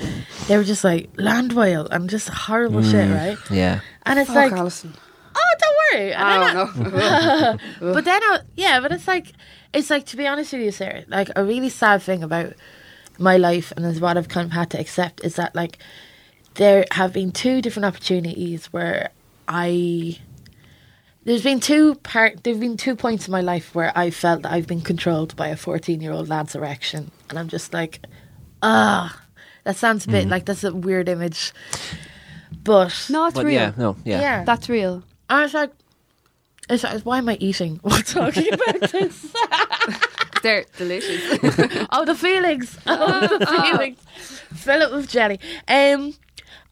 They 0.48 0.58
were 0.58 0.64
just 0.64 0.84
like 0.84 1.10
land 1.16 1.54
whale 1.54 1.88
and 1.88 2.10
just 2.10 2.28
horrible 2.28 2.84
hmm. 2.84 2.92
shit, 2.92 3.10
right? 3.10 3.38
Yeah. 3.50 3.80
And 4.06 4.20
it's 4.20 4.28
Fuck 4.28 4.36
like, 4.36 4.52
Alison. 4.52 4.94
oh, 5.36 5.56
don't 5.60 6.00
worry. 6.00 6.14
And 6.14 6.24
I 6.24 6.54
don't 6.54 6.96
I- 6.96 7.54
know. 7.54 7.58
but 7.94 8.06
then, 8.06 8.22
I, 8.22 8.40
yeah, 8.56 8.82
but 8.82 8.92
it's 8.92 9.08
like, 9.08 9.32
it's 9.74 9.90
like 9.90 10.06
to 10.08 10.18
be 10.18 10.28
honest 10.28 10.54
with 10.54 10.62
you, 10.62 10.72
Sarah. 10.72 11.04
Like 11.08 11.30
a 11.36 11.44
really 11.44 11.70
sad 11.70 12.02
thing 12.02 12.24
about 12.24 12.54
my 13.20 13.38
life, 13.38 13.72
and 13.76 13.86
is 13.86 14.00
what 14.02 14.18
I've 14.18 14.30
kind 14.30 14.46
of 14.46 14.52
had 14.52 14.70
to 14.72 14.80
accept 14.80 15.24
is 15.24 15.36
that 15.36 15.56
like 15.56 15.78
there 16.56 16.86
have 16.92 17.14
been 17.14 17.32
two 17.32 17.62
different 17.62 17.86
opportunities 17.86 18.68
where 18.74 19.10
I. 19.48 20.20
There's 21.24 21.44
been 21.44 21.60
two 21.60 21.96
part. 21.96 22.44
There've 22.44 22.60
been 22.60 22.78
two 22.78 22.96
points 22.96 23.28
in 23.28 23.32
my 23.32 23.42
life 23.42 23.76
where 23.76 23.92
I 23.96 24.10
felt 24.10 24.42
that 24.42 24.52
I've 24.52 24.66
been 24.66 24.82
controlled 24.82 25.36
by 25.36 25.50
a 25.50 25.56
14 25.56 26.02
year 26.02 26.12
old 26.12 26.30
lad's 26.30 26.56
erection, 26.56 27.12
and 27.30 27.38
I'm 27.38 27.48
just 27.48 27.74
like, 27.74 28.00
ah, 28.64 29.22
that 29.64 29.76
sounds 29.78 30.08
a 30.08 30.10
bit 30.10 30.28
like 30.28 30.46
that's 30.46 30.64
a 30.64 30.74
weird 30.74 31.08
image, 31.08 31.54
but 32.64 33.06
no, 33.10 33.26
it's 33.28 33.36
But 33.36 33.46
real. 33.46 33.54
yeah, 33.54 33.74
no, 33.78 33.96
yeah. 34.04 34.20
yeah, 34.22 34.44
That's 34.46 34.68
real. 34.68 35.04
I 35.30 35.44
was 35.44 35.54
like, 35.54 35.70
it's 36.72 36.84
like, 36.84 37.02
why 37.04 37.18
am 37.18 37.30
I 37.30 37.38
eating 37.40 37.76
while 37.82 38.02
talking 38.02 38.54
about 38.54 38.92
this? 38.92 39.36
They're 40.42 40.66
delicious. 40.78 41.86
oh, 41.92 42.06
the 42.06 42.16
feelings. 42.16 42.78
Oh, 42.88 43.38
the 43.38 43.46
feelings. 43.46 44.00
Fill 44.56 44.82
it 44.82 44.92
with 44.92 45.08
jelly. 45.10 45.40
Um, 45.68 46.16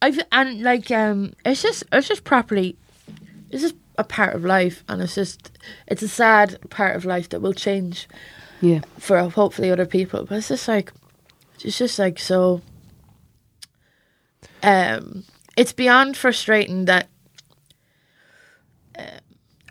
I've 0.01 0.19
and 0.31 0.63
like 0.63 0.89
um, 0.89 1.33
it's 1.45 1.61
just 1.61 1.83
it's 1.91 2.07
just 2.07 2.23
properly, 2.23 2.77
it's 3.51 3.61
just 3.61 3.75
a 3.97 4.03
part 4.03 4.33
of 4.33 4.43
life, 4.43 4.83
and 4.87 5.01
it's 5.01 5.15
just 5.15 5.51
it's 5.87 6.01
a 6.01 6.07
sad 6.07 6.57
part 6.69 6.95
of 6.95 7.05
life 7.05 7.29
that 7.29 7.41
will 7.41 7.53
change 7.53 8.07
yeah. 8.61 8.81
for 8.97 9.19
hopefully 9.29 9.69
other 9.69 9.85
people. 9.85 10.25
But 10.25 10.39
it's 10.39 10.47
just 10.47 10.67
like, 10.67 10.91
it's 11.61 11.77
just 11.77 11.99
like 11.99 12.17
so. 12.17 12.61
Um, 14.63 15.25
it's 15.55 15.73
beyond 15.73 16.17
frustrating 16.17 16.85
that. 16.85 17.07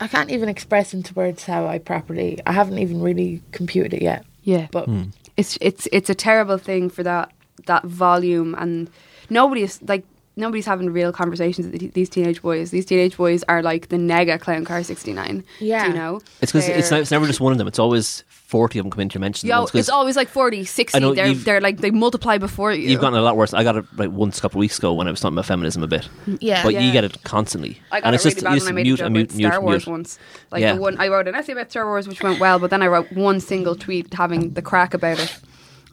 I 0.01 0.09
can't 0.09 0.31
even 0.31 0.49
express 0.49 0.95
into 0.95 1.15
words 1.15 1.45
how 1.45 1.67
I 1.67 1.79
properly. 1.79 2.39
I 2.47 2.53
haven't 2.53 2.79
even 2.79 3.03
really 3.03 3.43
computed 3.53 3.95
it 3.95 4.03
yet. 4.03 4.25
Yeah. 4.43 4.69
But 4.71 4.87
hmm. 4.87 5.05
it's 5.37 5.59
it's 5.61 5.89
it's 5.93 6.11
a 6.11 6.15
terrible 6.15 6.59
thing 6.59 6.91
for 6.91 7.03
that 7.03 7.33
that 7.67 7.85
volume 7.85 8.55
and 8.59 8.91
nobody 9.29 9.63
is 9.63 9.81
like 9.83 10.05
nobody's 10.37 10.67
having 10.67 10.91
real 10.91 11.13
conversations 11.13 11.67
with 11.67 11.93
these 11.93 12.09
teenage 12.09 12.41
boys. 12.41 12.71
These 12.71 12.87
teenage 12.87 13.17
boys 13.17 13.45
are 13.49 13.63
like 13.63 13.89
the 13.89 13.97
nega 13.97 14.41
clown 14.41 14.65
car 14.65 14.83
sixty 14.83 15.13
nine. 15.13 15.45
Yeah. 15.59 15.85
do 15.85 15.91
you 15.91 15.97
know? 15.97 16.21
It's 16.41 16.53
because 16.53 16.69
it's, 16.69 16.93
it's 16.93 17.11
never 17.11 17.27
just 17.27 17.41
one 17.41 17.53
of 17.53 17.59
them. 17.59 17.67
It's 17.67 17.79
always 17.79 18.25
forty 18.49 18.79
of 18.79 18.85
them 18.85 18.91
come 18.91 19.03
into 19.03 19.15
your 19.15 19.21
mention. 19.21 19.47
Yo, 19.49 19.67
it's 19.75 19.91
always 19.91 20.17
like 20.17 20.29
40, 20.29 20.65
60. 20.65 20.99
Know 21.01 21.15
They're, 21.15 21.35
they're 21.35 21.61
like, 21.61 21.79
they 21.79 21.91
multiply 21.91 22.39
before 22.39 22.73
you. 22.73 22.89
You've 22.89 23.01
gotten 23.01 23.19
a 23.19 23.23
lot 23.23 23.37
worse. 23.37 23.53
I 23.53 23.63
got 23.63 23.77
it 23.77 23.85
like 23.97 24.11
once 24.11 24.39
a 24.39 24.41
couple 24.41 24.59
of 24.59 24.61
weeks 24.61 24.79
ago 24.79 24.95
when 24.95 25.07
I 25.07 25.11
was 25.11 25.21
talking 25.21 25.35
about 25.35 25.45
feminism 25.45 25.83
a 25.83 25.87
bit. 25.87 26.09
Yeah. 26.41 26.63
but 26.63 26.73
Yeah. 26.73 26.81
you 26.81 26.91
get 26.91 27.05
it 27.05 27.23
constantly. 27.25 27.79
I 27.93 28.01
got 28.01 28.07
and 28.07 28.15
it 28.15 28.17
it's 28.17 28.25
really 28.25 28.35
just 28.35 28.45
bad 28.45 28.59
when 28.63 28.69
I 28.69 28.73
made 28.73 28.83
mute 28.87 29.01
a 29.01 29.03
joke 29.05 29.13
mute, 29.13 29.29
with 29.29 29.37
mute, 29.37 29.49
Star 29.53 29.61
Wars 29.61 29.87
mute. 29.87 29.93
once. 29.93 30.19
Like 30.51 30.63
Yeah. 30.63 30.75
the 30.77 30.81
one, 30.81 30.97
I 30.99 31.09
wrote 31.09 31.29
an 31.29 31.35
essay 31.35 31.53
about 31.53 31.71
Star 31.71 31.85
Wars 31.85 32.09
which 32.09 32.23
went 32.23 32.41
well, 32.41 32.59
but 32.59 32.71
then 32.71 32.83
I 32.83 32.87
wrote 32.87 33.13
one 33.13 33.39
single 33.41 33.77
tweet 33.77 34.13
having 34.15 34.55
the 34.55 34.63
crack 34.63 34.95
about 34.95 35.19
it. 35.21 35.37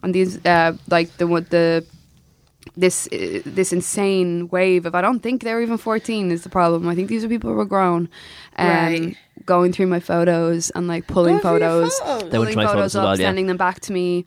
And 0.02 0.14
these, 0.14 0.44
uh, 0.46 0.72
like 0.88 1.14
the 1.18 1.26
the 1.50 1.84
this 2.76 3.08
uh, 3.12 3.40
this 3.44 3.72
insane 3.72 4.48
wave 4.50 4.86
of 4.86 4.94
I 4.94 5.00
don't 5.00 5.20
think 5.20 5.42
they're 5.42 5.60
even 5.62 5.78
fourteen 5.78 6.30
is 6.30 6.42
the 6.42 6.48
problem. 6.50 6.88
I 6.88 6.94
think 6.94 7.08
these 7.08 7.24
are 7.24 7.28
people 7.28 7.52
who 7.52 7.58
are 7.60 7.64
grown, 7.64 8.08
um, 8.56 8.66
Right. 8.68 9.16
going 9.44 9.72
through 9.72 9.86
my 9.88 10.00
photos 10.00 10.70
and 10.70 10.86
like 10.88 11.06
pulling 11.06 11.38
Going 11.38 11.42
photos, 11.60 11.98
photos. 11.98 12.30
They 12.30 12.38
went 12.38 12.50
pulling 12.50 12.50
to 12.52 12.56
my 12.56 12.66
photos 12.66 12.92
photos 12.92 12.96
up, 12.96 13.04
well, 13.04 13.20
yeah. 13.20 13.26
sending 13.28 13.46
them 13.46 13.56
back 13.56 13.80
to 13.80 13.92
me. 13.92 14.24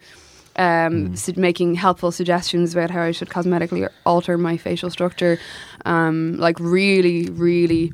Um, 0.55 1.15
su- 1.15 1.33
making 1.37 1.75
helpful 1.75 2.11
suggestions 2.11 2.73
about 2.73 2.89
how 2.91 3.01
I 3.03 3.11
should 3.11 3.29
cosmetically 3.29 3.87
alter 4.05 4.37
my 4.37 4.57
facial 4.57 4.89
structure, 4.89 5.39
um, 5.85 6.35
like 6.37 6.59
really, 6.59 7.27
really 7.29 7.93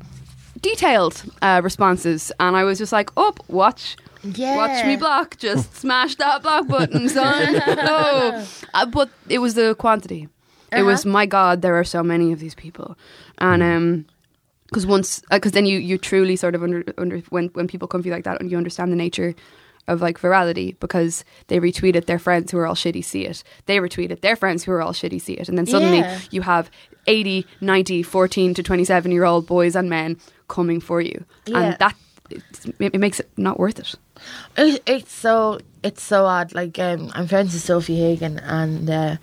detailed 0.62 1.22
uh, 1.42 1.60
responses, 1.62 2.32
and 2.40 2.56
I 2.56 2.64
was 2.64 2.78
just 2.78 2.90
like, 2.92 3.10
"Up, 3.16 3.38
watch, 3.48 3.96
Yeah. 4.24 4.56
watch 4.56 4.84
me 4.84 4.96
block, 4.96 5.36
just 5.36 5.76
smash 5.76 6.16
that 6.16 6.42
block 6.42 6.66
button, 6.66 7.08
son." 7.08 7.52
no, 7.76 8.44
uh, 8.74 8.86
but 8.86 9.10
it 9.28 9.38
was 9.38 9.54
the 9.54 9.76
quantity. 9.76 10.28
It 10.76 10.82
was 10.82 11.00
Uh-huh. 11.04 11.12
my 11.12 11.26
God, 11.26 11.62
there 11.62 11.74
are 11.76 11.84
so 11.84 12.02
many 12.02 12.32
of 12.32 12.38
these 12.40 12.54
people, 12.54 12.96
and 13.38 13.62
um, 13.62 14.04
because 14.68 14.86
once, 14.86 15.22
because 15.30 15.52
then 15.52 15.66
you 15.66 15.78
you 15.78 15.98
truly 15.98 16.36
sort 16.36 16.54
of 16.54 16.62
under 16.62 16.82
under 16.98 17.18
when 17.30 17.48
when 17.54 17.66
people 17.68 17.88
come 17.88 18.02
to 18.02 18.08
you 18.08 18.14
like 18.14 18.24
that, 18.24 18.40
and 18.40 18.50
you 18.50 18.56
understand 18.56 18.90
the 18.92 18.96
nature 18.96 19.34
of 19.88 20.00
like 20.02 20.18
virality 20.18 20.74
because 20.80 21.24
they 21.46 21.60
retweet 21.60 21.94
retweeted 21.94 22.06
their 22.06 22.18
friends 22.18 22.50
who 22.50 22.58
are 22.58 22.66
all 22.66 22.74
shitty 22.74 23.04
see 23.04 23.24
it. 23.24 23.44
They 23.66 23.76
retweet 23.76 24.08
retweeted 24.10 24.20
their 24.20 24.34
friends 24.34 24.64
who 24.64 24.72
are 24.72 24.82
all 24.82 24.92
shitty 24.92 25.20
see 25.20 25.34
it. 25.34 25.48
And 25.48 25.56
then 25.56 25.66
suddenly 25.66 25.98
Yeah. 25.98 26.18
you 26.32 26.42
have 26.42 26.70
80, 27.06 27.46
90, 27.60 28.02
14 28.02 28.54
to 28.54 28.62
27 28.64 29.12
year 29.12 29.24
old 29.24 29.46
boys 29.46 29.76
and 29.76 29.88
men 29.88 30.16
coming 30.48 30.80
for 30.80 31.00
you. 31.00 31.24
Yeah. 31.46 31.60
And 31.60 31.78
that 31.78 31.94
it's, 32.30 32.66
it, 32.66 32.94
it 32.94 32.98
makes 32.98 33.20
it 33.20 33.30
not 33.36 33.60
worth 33.60 33.78
it. 33.78 33.94
It, 34.56 34.82
it's 34.86 35.12
so 35.12 35.60
it's 35.84 36.02
so 36.02 36.24
odd. 36.26 36.52
Like 36.52 36.76
um, 36.80 37.12
I'm 37.14 37.28
friends 37.28 37.52
with 37.54 37.62
Sofie 37.62 37.96
Hagen, 37.96 38.40
and 38.40 38.90
uh, 38.90 39.16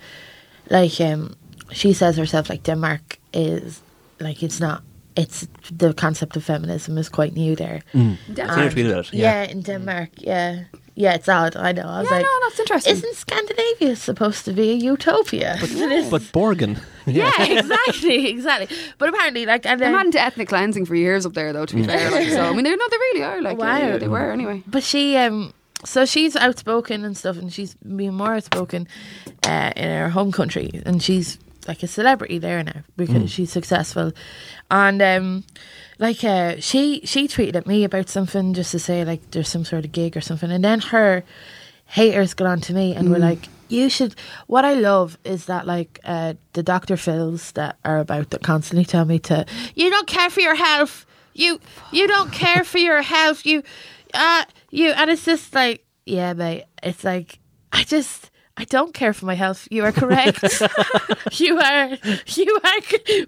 like 0.70 0.98
um, 1.02 1.34
she 1.74 1.92
says 1.92 2.16
herself, 2.16 2.48
like 2.48 2.62
Denmark 2.62 3.18
is 3.32 3.82
like 4.20 4.42
it's 4.42 4.60
not. 4.60 4.82
It's 5.16 5.46
the 5.70 5.94
concept 5.94 6.36
of 6.36 6.42
feminism 6.44 6.98
is 6.98 7.08
quite 7.08 7.34
new 7.34 7.54
there. 7.54 7.82
Mm. 7.92 8.16
Definitely. 8.34 8.64
I 8.64 8.68
tweeted 8.90 8.98
it. 8.98 9.12
Yeah. 9.14 9.44
Yeah. 9.44 9.50
in 9.52 9.62
Denmark. 9.62 10.08
Yeah, 10.16 10.64
yeah, 10.96 11.14
it's 11.14 11.28
odd. 11.28 11.54
I 11.56 11.70
know. 11.72 11.82
I 11.86 12.00
was 12.00 12.10
Yeah, 12.10 12.16
like, 12.16 12.24
no, 12.24 12.38
that's 12.42 12.58
interesting. 12.60 12.92
Isn't 12.94 13.14
Scandinavia 13.14 13.94
supposed 13.96 14.44
to 14.46 14.52
be 14.52 14.70
a 14.70 14.74
utopia? 14.74 15.56
But 15.60 15.68
Borgen. 16.32 16.78
yeah, 17.06 17.30
exactly, 17.44 18.26
exactly. 18.28 18.76
But 18.98 19.08
apparently, 19.10 19.46
like, 19.46 19.66
and 19.66 19.80
They're 19.80 19.92
then, 19.92 20.06
into 20.06 20.20
ethnic 20.20 20.48
cleansing 20.48 20.86
for 20.86 20.96
years 20.96 21.26
up 21.26 21.34
there, 21.34 21.52
though. 21.52 21.66
To 21.66 21.74
be 21.76 21.84
fair, 21.84 22.10
like, 22.10 22.28
so 22.30 22.42
I 22.42 22.52
mean, 22.52 22.64
they 22.64 22.70
no, 22.74 22.84
they 22.90 22.96
really 22.96 23.22
are. 23.22 23.40
Like, 23.42 23.58
Wow. 23.58 23.78
yeah, 23.78 23.98
they 23.98 24.08
were 24.08 24.32
anyway. 24.32 24.62
But 24.66 24.82
she, 24.82 25.16
um, 25.16 25.52
so 25.84 26.06
she's 26.06 26.34
outspoken 26.34 27.04
and 27.04 27.16
stuff, 27.16 27.36
and 27.38 27.52
she's 27.52 27.74
been 27.74 28.14
more 28.14 28.34
outspoken 28.34 28.88
uh, 29.46 29.70
in 29.76 29.88
her 29.90 30.08
home 30.10 30.32
country, 30.32 30.82
and 30.86 31.00
she's 31.02 31.38
like 31.68 31.82
a 31.82 31.88
celebrity 31.88 32.38
there 32.38 32.62
now 32.62 32.82
because 32.96 33.30
she's 33.30 33.52
successful, 33.52 34.12
and 34.70 35.00
um, 35.02 35.44
like 35.98 36.22
uh, 36.24 36.56
she 36.60 37.00
she 37.04 37.28
tweeted 37.28 37.56
at 37.56 37.66
me 37.66 37.84
about 37.84 38.08
something 38.08 38.54
just 38.54 38.72
to 38.72 38.78
say 38.78 39.04
like 39.04 39.30
there's 39.30 39.48
some 39.48 39.64
sort 39.64 39.84
of 39.84 39.92
gig 39.92 40.16
or 40.16 40.20
something, 40.20 40.50
and 40.50 40.64
then 40.64 40.80
her 40.80 41.24
haters 41.86 42.34
got 42.34 42.46
on 42.46 42.60
to 42.60 42.74
me 42.74 42.94
and 42.94 43.10
were 43.10 43.18
like. 43.18 43.48
You 43.66 43.88
should. 43.88 44.14
What 44.46 44.66
I 44.66 44.74
love 44.74 45.16
is 45.24 45.46
that, 45.46 45.66
like, 45.66 45.98
uh, 46.04 46.34
the 46.52 46.62
Dr. 46.62 46.96
Phils 46.96 47.54
that 47.54 47.78
are 47.82 47.98
about 47.98 48.28
that 48.30 48.42
constantly 48.42 48.84
tell 48.84 49.06
me 49.06 49.18
to, 49.20 49.46
you 49.74 49.88
don't 49.88 50.06
care 50.06 50.28
for 50.28 50.40
your 50.40 50.54
health. 50.54 51.06
You, 51.32 51.58
you 51.90 52.06
don't 52.06 52.30
care 52.30 52.62
for 52.62 52.76
your 52.76 53.00
health. 53.00 53.46
You, 53.46 53.62
uh, 54.12 54.44
you, 54.70 54.90
and 54.90 55.10
it's 55.10 55.24
just 55.24 55.54
like, 55.54 55.84
yeah, 56.04 56.34
mate. 56.34 56.64
It's 56.82 57.04
like 57.04 57.38
I 57.72 57.84
just. 57.84 58.30
I 58.56 58.64
don't 58.64 58.94
care 58.94 59.12
for 59.12 59.26
my 59.26 59.34
health. 59.34 59.66
You 59.70 59.84
are 59.84 59.90
correct. 59.90 60.42
you 61.32 61.58
are. 61.58 61.88
You 62.26 62.60
are. 62.64 62.80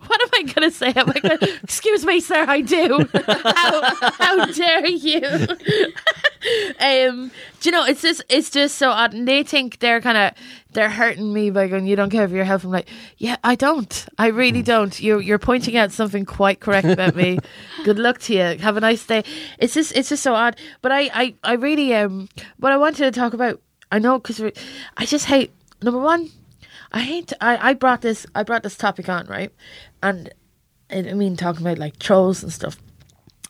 What 0.07 0.23
am 0.23 0.29
I 0.33 0.43
going 0.43 0.63
to 0.63 0.71
say? 0.71 0.93
Am 0.95 1.11
I 1.11 1.19
going 1.19 1.39
Excuse 1.65 2.07
me, 2.07 2.21
sir. 2.21 2.45
I 2.47 2.61
do. 2.61 3.09
how, 3.13 3.95
how 4.19 4.47
dare 4.47 4.87
you? 4.87 5.21
um, 6.81 7.33
do 7.61 7.69
you 7.69 7.73
know? 7.73 7.85
It's 7.85 8.03
just. 8.03 8.23
It's 8.29 8.51
just 8.51 8.77
so 8.77 8.91
odd. 8.91 9.15
And 9.15 9.27
they 9.27 9.43
think 9.43 9.81
they're 9.81 10.01
kind 10.01 10.17
of. 10.17 10.33
They're 10.71 10.91
hurting 10.91 11.33
me 11.33 11.51
by 11.51 11.67
going. 11.67 11.87
You 11.87 11.97
don't 11.97 12.11
care 12.11 12.29
for 12.29 12.35
your 12.35 12.45
health. 12.45 12.63
I'm 12.63 12.71
like, 12.71 12.89
yeah, 13.17 13.37
I 13.43 13.57
don't. 13.57 14.07
I 14.19 14.29
really 14.29 14.63
don't. 14.63 14.99
You're 15.01 15.21
you're 15.21 15.41
pointing 15.41 15.77
out 15.77 15.91
something 15.91 16.25
quite 16.25 16.61
correct 16.61 16.87
about 16.87 17.17
me. 17.17 17.39
Good 17.85 17.99
luck 17.99 18.21
to 18.21 18.35
you. 18.35 18.59
Have 18.59 18.77
a 18.77 18.81
nice 18.81 19.05
day. 19.05 19.25
It's 19.59 19.75
just. 19.75 19.97
It's 19.97 20.09
just 20.09 20.23
so 20.23 20.35
odd. 20.35 20.57
But 20.83 20.93
I. 20.93 21.11
I. 21.13 21.35
I 21.43 21.53
really. 21.55 21.95
Um. 21.97 22.29
What 22.59 22.71
I 22.71 22.77
wanted 22.77 23.13
to 23.13 23.19
talk 23.19 23.35
about. 23.35 23.61
I 23.91 23.99
know 23.99 24.19
because 24.19 24.41
I 24.97 25.07
just 25.07 25.27
hate 25.27 25.53
number 25.83 26.01
one. 26.01 26.31
I 26.93 27.01
hate. 27.01 27.33
I, 27.41 27.71
I 27.71 27.75
brought 27.75 28.03
this. 28.03 28.27
I 28.35 28.43
brought 28.43 28.63
this 28.63 28.77
topic 28.77 29.09
on 29.09 29.27
right, 29.27 29.53
and 30.03 30.31
I 30.91 31.03
mean 31.03 31.37
talking 31.37 31.63
about 31.63 31.79
like 31.79 31.99
trolls 31.99 32.43
and 32.43 32.53
stuff. 32.53 32.77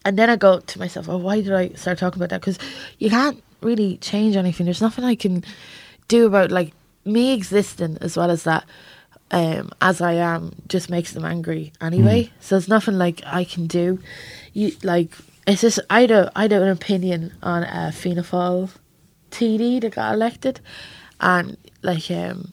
And 0.04 0.18
then 0.18 0.30
I 0.30 0.36
go 0.36 0.60
to 0.60 0.78
myself, 0.78 1.08
oh, 1.08 1.16
why 1.16 1.40
did 1.40 1.52
I 1.52 1.70
start 1.70 1.98
talking 1.98 2.22
about 2.22 2.30
that? 2.30 2.40
Because 2.40 2.58
you 2.98 3.10
can't 3.10 3.42
really 3.60 3.96
change 3.96 4.36
anything. 4.36 4.66
There's 4.66 4.80
nothing 4.80 5.04
I 5.04 5.16
can 5.16 5.42
do 6.06 6.26
about 6.26 6.52
like 6.52 6.72
me 7.04 7.32
existing 7.32 7.98
as 8.00 8.16
well 8.16 8.30
as 8.30 8.44
that. 8.44 8.64
Um, 9.32 9.72
as 9.80 10.00
I 10.00 10.12
am, 10.12 10.54
just 10.68 10.88
makes 10.88 11.12
them 11.12 11.24
angry 11.24 11.72
anyway. 11.80 12.30
So 12.38 12.54
there's 12.54 12.68
nothing 12.68 12.96
like 12.96 13.22
I 13.26 13.42
can 13.42 13.66
do. 13.66 13.98
You 14.52 14.72
like 14.84 15.10
it's 15.46 15.62
just 15.62 15.80
I 15.90 16.02
a 16.02 16.30
I 16.36 16.42
had 16.42 16.52
an 16.52 16.68
opinion 16.68 17.32
on 17.42 17.64
uh, 17.64 17.90
Fianna 17.92 18.22
Fáil 18.22 18.70
TD 19.36 19.80
that 19.82 19.94
got 19.94 20.14
elected, 20.14 20.60
and 21.20 21.56
like 21.82 22.10
um, 22.10 22.52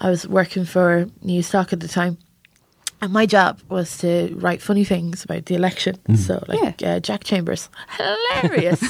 I 0.00 0.10
was 0.10 0.26
working 0.26 0.64
for 0.64 1.06
Newstalk 1.24 1.72
at 1.72 1.80
the 1.80 1.88
time, 1.88 2.18
and 3.00 3.12
my 3.12 3.26
job 3.26 3.60
was 3.68 3.98
to 3.98 4.34
write 4.36 4.62
funny 4.62 4.84
things 4.84 5.24
about 5.24 5.46
the 5.46 5.54
election. 5.54 5.96
So 6.16 6.44
like 6.48 6.82
uh, 6.82 7.00
Jack 7.00 7.24
Chambers, 7.24 7.68
hilarious, 7.98 8.82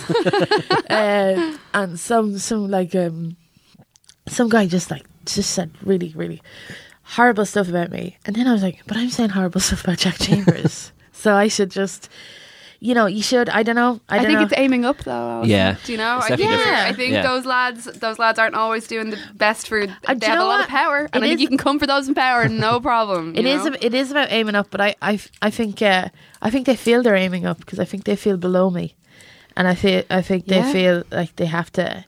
uh, 0.90 1.56
and 1.74 1.98
some 1.98 2.38
some 2.38 2.70
like 2.70 2.94
um, 2.94 3.36
some 4.28 4.48
guy 4.48 4.66
just 4.66 4.90
like 4.90 5.06
just 5.26 5.50
said 5.50 5.70
really 5.82 6.12
really 6.16 6.40
horrible 7.02 7.46
stuff 7.46 7.68
about 7.68 7.90
me, 7.90 8.16
and 8.26 8.36
then 8.36 8.46
I 8.46 8.52
was 8.52 8.62
like, 8.62 8.80
but 8.86 8.96
I'm 8.96 9.10
saying 9.10 9.30
horrible 9.30 9.60
stuff 9.60 9.84
about 9.84 9.98
Jack 9.98 10.18
Chambers, 10.18 10.92
so 11.12 11.34
I 11.34 11.48
should 11.48 11.70
just. 11.70 12.08
You 12.82 12.94
know, 12.94 13.04
you 13.04 13.22
should. 13.22 13.50
I 13.50 13.62
don't 13.62 13.74
know. 13.76 14.00
I, 14.08 14.14
I, 14.14 14.18
don't 14.18 14.26
think 14.28 14.38
know. 14.38 14.44
it's 14.46 14.54
aiming 14.56 14.86
up 14.86 14.96
though. 15.04 15.42
Yeah. 15.44 15.76
Do 15.84 15.92
you 15.92 15.98
know? 15.98 16.16
It's 16.16 16.24
I 16.24 16.28
think, 16.36 16.40
definitely 16.50 16.64
different. 16.64 16.86
I 16.88 16.92
think 16.94 17.12
Yeah. 17.12 17.22
those 17.22 17.44
lads, 17.44 17.84
those 17.84 18.18
lads 18.18 18.38
aren't 18.38 18.54
always 18.54 18.86
doing 18.88 19.10
the 19.10 19.18
best 19.34 19.68
for. 19.68 19.86
They 19.86 19.92
Uh, 20.08 20.14
do 20.14 20.24
you 20.26 20.30
have 20.32 20.38
a 20.38 20.40
know 20.40 20.46
lot 20.48 20.56
what? 20.60 20.64
of 20.64 20.68
power, 20.70 20.98
and 21.12 21.16
It 21.22 21.26
I 21.26 21.28
think 21.28 21.34
is- 21.34 21.40
you 21.42 21.48
can 21.48 21.58
come 21.58 21.78
for 21.78 21.86
those 21.86 22.08
in 22.08 22.14
power, 22.14 22.48
no 22.48 22.80
problem. 22.90 23.34
It 23.36 23.42
you 23.44 23.48
is. 23.48 23.64
know? 23.66 23.72
ab- 23.74 23.78
It 23.82 23.92
is 23.92 24.10
about 24.10 24.28
aiming 24.32 24.54
up, 24.54 24.68
but 24.70 24.80
I, 24.80 24.94
I, 25.02 25.20
I 25.42 25.50
think, 25.50 25.82
uh, 25.82 26.08
I 26.40 26.48
think 26.50 26.64
they 26.66 26.74
feel 26.76 27.02
they're 27.02 27.16
aiming 27.16 27.44
up 27.44 27.58
because 27.58 27.78
I 27.78 27.84
think 27.84 28.04
they 28.04 28.16
feel 28.16 28.38
below 28.38 28.70
me, 28.70 28.94
and 29.58 29.68
I 29.68 29.74
feel, 29.74 30.02
I 30.08 30.22
think 30.22 30.46
they 30.46 30.56
Yeah. 30.60 30.72
feel 30.72 31.02
like 31.10 31.36
they 31.36 31.46
have 31.46 31.70
to 31.72 32.06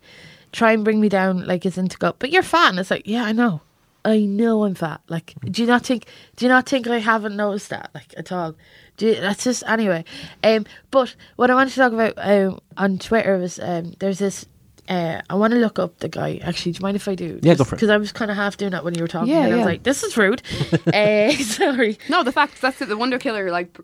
try 0.53 0.73
and 0.73 0.85
bring 0.85 1.03
me 1.03 1.11
down, 1.11 1.47
like 1.47 1.67
it's 1.67 1.77
into 1.77 1.99
go. 1.99 2.15
But 2.19 2.31
you're 2.31 2.43
fat, 2.43 2.71
and 2.71 2.79
it's 2.79 2.91
like, 2.91 3.03
yeah, 3.05 3.25
I 3.25 3.33
know, 3.33 3.61
I 4.05 4.21
know 4.21 4.65
I'm 4.65 4.75
fat. 4.75 5.01
Like, 5.09 5.35
do 5.45 5.62
you 5.62 5.69
not 5.69 5.87
think? 5.87 6.07
Do 6.37 6.45
you 6.45 6.49
not 6.49 6.69
think 6.69 6.87
I 6.88 6.99
haven't 6.99 7.37
noticed 7.37 7.71
that, 7.71 7.91
like 7.95 8.12
at 8.17 8.33
all? 8.33 8.55
Do 8.97 9.07
you, 9.07 9.15
that's 9.15 9.45
just 9.45 9.62
anyway. 9.67 10.05
Um, 10.43 10.67
but 10.91 11.15
what 11.37 11.51
I 11.51 11.55
wanted 11.55 11.71
to 11.71 11.77
talk 11.77 11.93
about 11.93 12.15
um, 12.17 12.59
on 12.77 12.99
Twitter 12.99 13.38
was 13.38 13.59
um, 13.61 13.95
there's 14.01 14.19
this. 14.19 14.47
Uh, 14.88 15.23
I 15.31 15.37
want 15.37 15.53
to 15.53 15.59
look 15.61 15.79
up 15.79 15.99
the 16.01 16.09
guy. 16.09 16.41
Actually, 16.43 16.73
do 16.73 16.79
you 16.79 16.83
mind 16.83 16.97
if 16.97 17.07
I 17.07 17.15
do? 17.15 17.38
Yeah, 17.43 17.55
go 17.55 17.62
for 17.62 17.77
it. 17.77 17.79
Because 17.79 17.91
I 17.91 17.97
was 17.97 18.11
kind 18.11 18.31
of 18.33 18.37
half 18.37 18.57
doing 18.57 18.73
that 18.73 18.83
when 18.85 18.95
you 18.95 19.03
were 19.03 19.09
talking, 19.09 19.33
Yeah, 19.33 19.45
and 19.45 19.55
I 19.55 19.57
was 19.59 19.67
like, 19.67 19.85
"This 19.85 20.03
is 20.03 20.17
rude." 20.17 20.43
uh, 20.93 21.31
sorry. 21.45 21.99
No, 22.09 22.25
the 22.25 22.33
fact 22.33 22.61
that's 22.61 22.83
it. 22.83 22.88
The 22.88 22.97
Wonder 22.97 23.19
Killer 23.19 23.51
like 23.53 23.73
pr- 23.73 23.83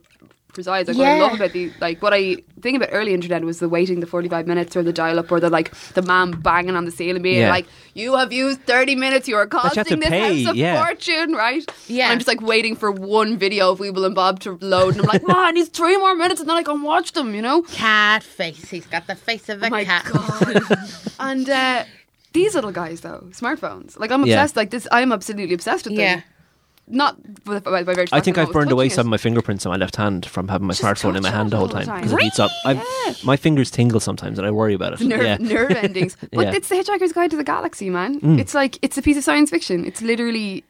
presides. 0.52 0.88
Like 0.88 0.96
what 0.98 1.06
I 1.06 1.18
love 1.20 1.34
about 1.34 1.52
the 1.52 1.72
like 1.80 2.02
what 2.02 2.12
I 2.14 2.36
think 2.60 2.76
about 2.76 2.88
early 2.92 3.14
internet 3.14 3.42
was 3.44 3.58
the 3.60 3.68
waiting 3.68 4.00
the 4.00 4.06
forty 4.06 4.28
five 4.28 4.46
minutes 4.46 4.76
or 4.76 4.82
the 4.82 4.92
dial 4.92 5.18
up 5.18 5.30
or 5.30 5.40
the 5.40 5.50
like 5.50 5.72
the 5.94 6.02
man 6.02 6.32
banging 6.32 6.74
on 6.76 6.84
the 6.84 6.90
ceiling 6.90 7.22
being 7.22 7.38
Yeah. 7.40 7.50
like 7.50 7.66
you 7.94 8.16
have 8.16 8.32
used 8.32 8.62
thirty 8.64 8.94
minutes. 8.96 9.28
You 9.28 9.36
are 9.36 9.44
you 9.44 9.48
costing 9.48 10.00
this 10.00 10.08
pay, 10.08 10.42
house 10.44 10.54
a 10.54 10.56
yeah. 10.56 10.84
fortune, 10.84 11.32
right? 11.32 11.64
Yeah. 11.86 12.04
And 12.04 12.12
I'm 12.12 12.18
just 12.18 12.28
like 12.28 12.40
waiting 12.40 12.74
for 12.76 12.90
one 12.90 13.36
video 13.38 13.70
of 13.72 13.78
Weebl 13.78 14.04
and 14.06 14.14
Bob 14.14 14.40
to 14.40 14.58
load, 14.60 14.94
and 14.96 15.02
I'm 15.02 15.08
like, 15.08 15.26
man, 15.26 15.56
he's 15.56 15.68
three 15.68 15.96
more 15.96 16.14
minutes, 16.14 16.40
and 16.40 16.48
then 16.48 16.56
I 16.56 16.62
can 16.62 16.82
watch 16.82 17.12
them. 17.12 17.34
You 17.34 17.42
know. 17.42 17.62
Cat 17.62 18.22
face. 18.22 18.68
He's 18.70 18.86
got 18.86 19.06
the 19.06 19.14
face 19.14 19.48
of 19.48 19.62
a 19.62 19.66
Oh 19.66 19.70
my 19.70 19.84
cat. 19.84 20.04
god! 20.10 20.62
and 21.20 21.48
uh, 21.50 21.84
these 22.32 22.54
little 22.54 22.72
guys, 22.72 23.00
though, 23.00 23.24
smartphones. 23.30 23.98
Like 23.98 24.10
I'm 24.10 24.24
Yeah. 24.24 24.34
obsessed. 24.34 24.56
Like 24.56 24.70
this, 24.70 24.86
I'm 24.92 25.12
absolutely 25.12 25.54
obsessed 25.54 25.84
with 25.86 25.94
them. 25.96 26.00
Yeah. 26.02 26.20
Not 26.90 27.16
by, 27.44 27.82
by. 27.82 28.06
I 28.12 28.20
think 28.20 28.38
I've 28.38 28.52
burned 28.52 28.70
away 28.72 28.88
some 28.88 29.06
of 29.06 29.10
my 29.10 29.16
fingerprints 29.16 29.66
on 29.66 29.70
my 29.70 29.76
left 29.76 29.96
hand 29.96 30.26
from 30.26 30.48
having 30.48 30.66
my 30.66 30.74
Just 30.74 30.82
smartphone 30.82 31.16
in 31.16 31.22
my 31.22 31.30
hand 31.30 31.50
the 31.50 31.56
whole 31.56 31.68
time 31.68 31.86
because 31.96 32.12
it 32.12 32.20
heats 32.20 32.38
up. 32.38 32.50
I've, 32.64 32.76
Yeah. 32.76 33.14
My 33.24 33.36
fingers 33.36 33.70
tingle 33.70 34.00
sometimes, 34.00 34.38
and 34.38 34.46
I 34.46 34.50
worry 34.50 34.74
about 34.74 34.92
it. 34.94 35.00
nerve, 35.00 35.22
yeah, 35.22 35.36
nerve 35.38 35.70
endings. 35.82 36.16
But 36.32 36.46
Yeah. 36.46 36.52
it's 36.54 36.68
the 36.68 36.74
Hitchhiker's 36.76 37.12
Guide 37.12 37.30
to 37.30 37.36
the 37.36 37.44
Galaxy, 37.44 37.90
man. 37.90 38.20
Mm. 38.20 38.38
It's 38.38 38.54
like 38.54 38.78
it's 38.82 38.96
a 38.98 39.02
piece 39.02 39.16
of 39.16 39.24
science 39.24 39.50
fiction. 39.50 39.84
It's 39.84 40.00
literally, 40.02 40.64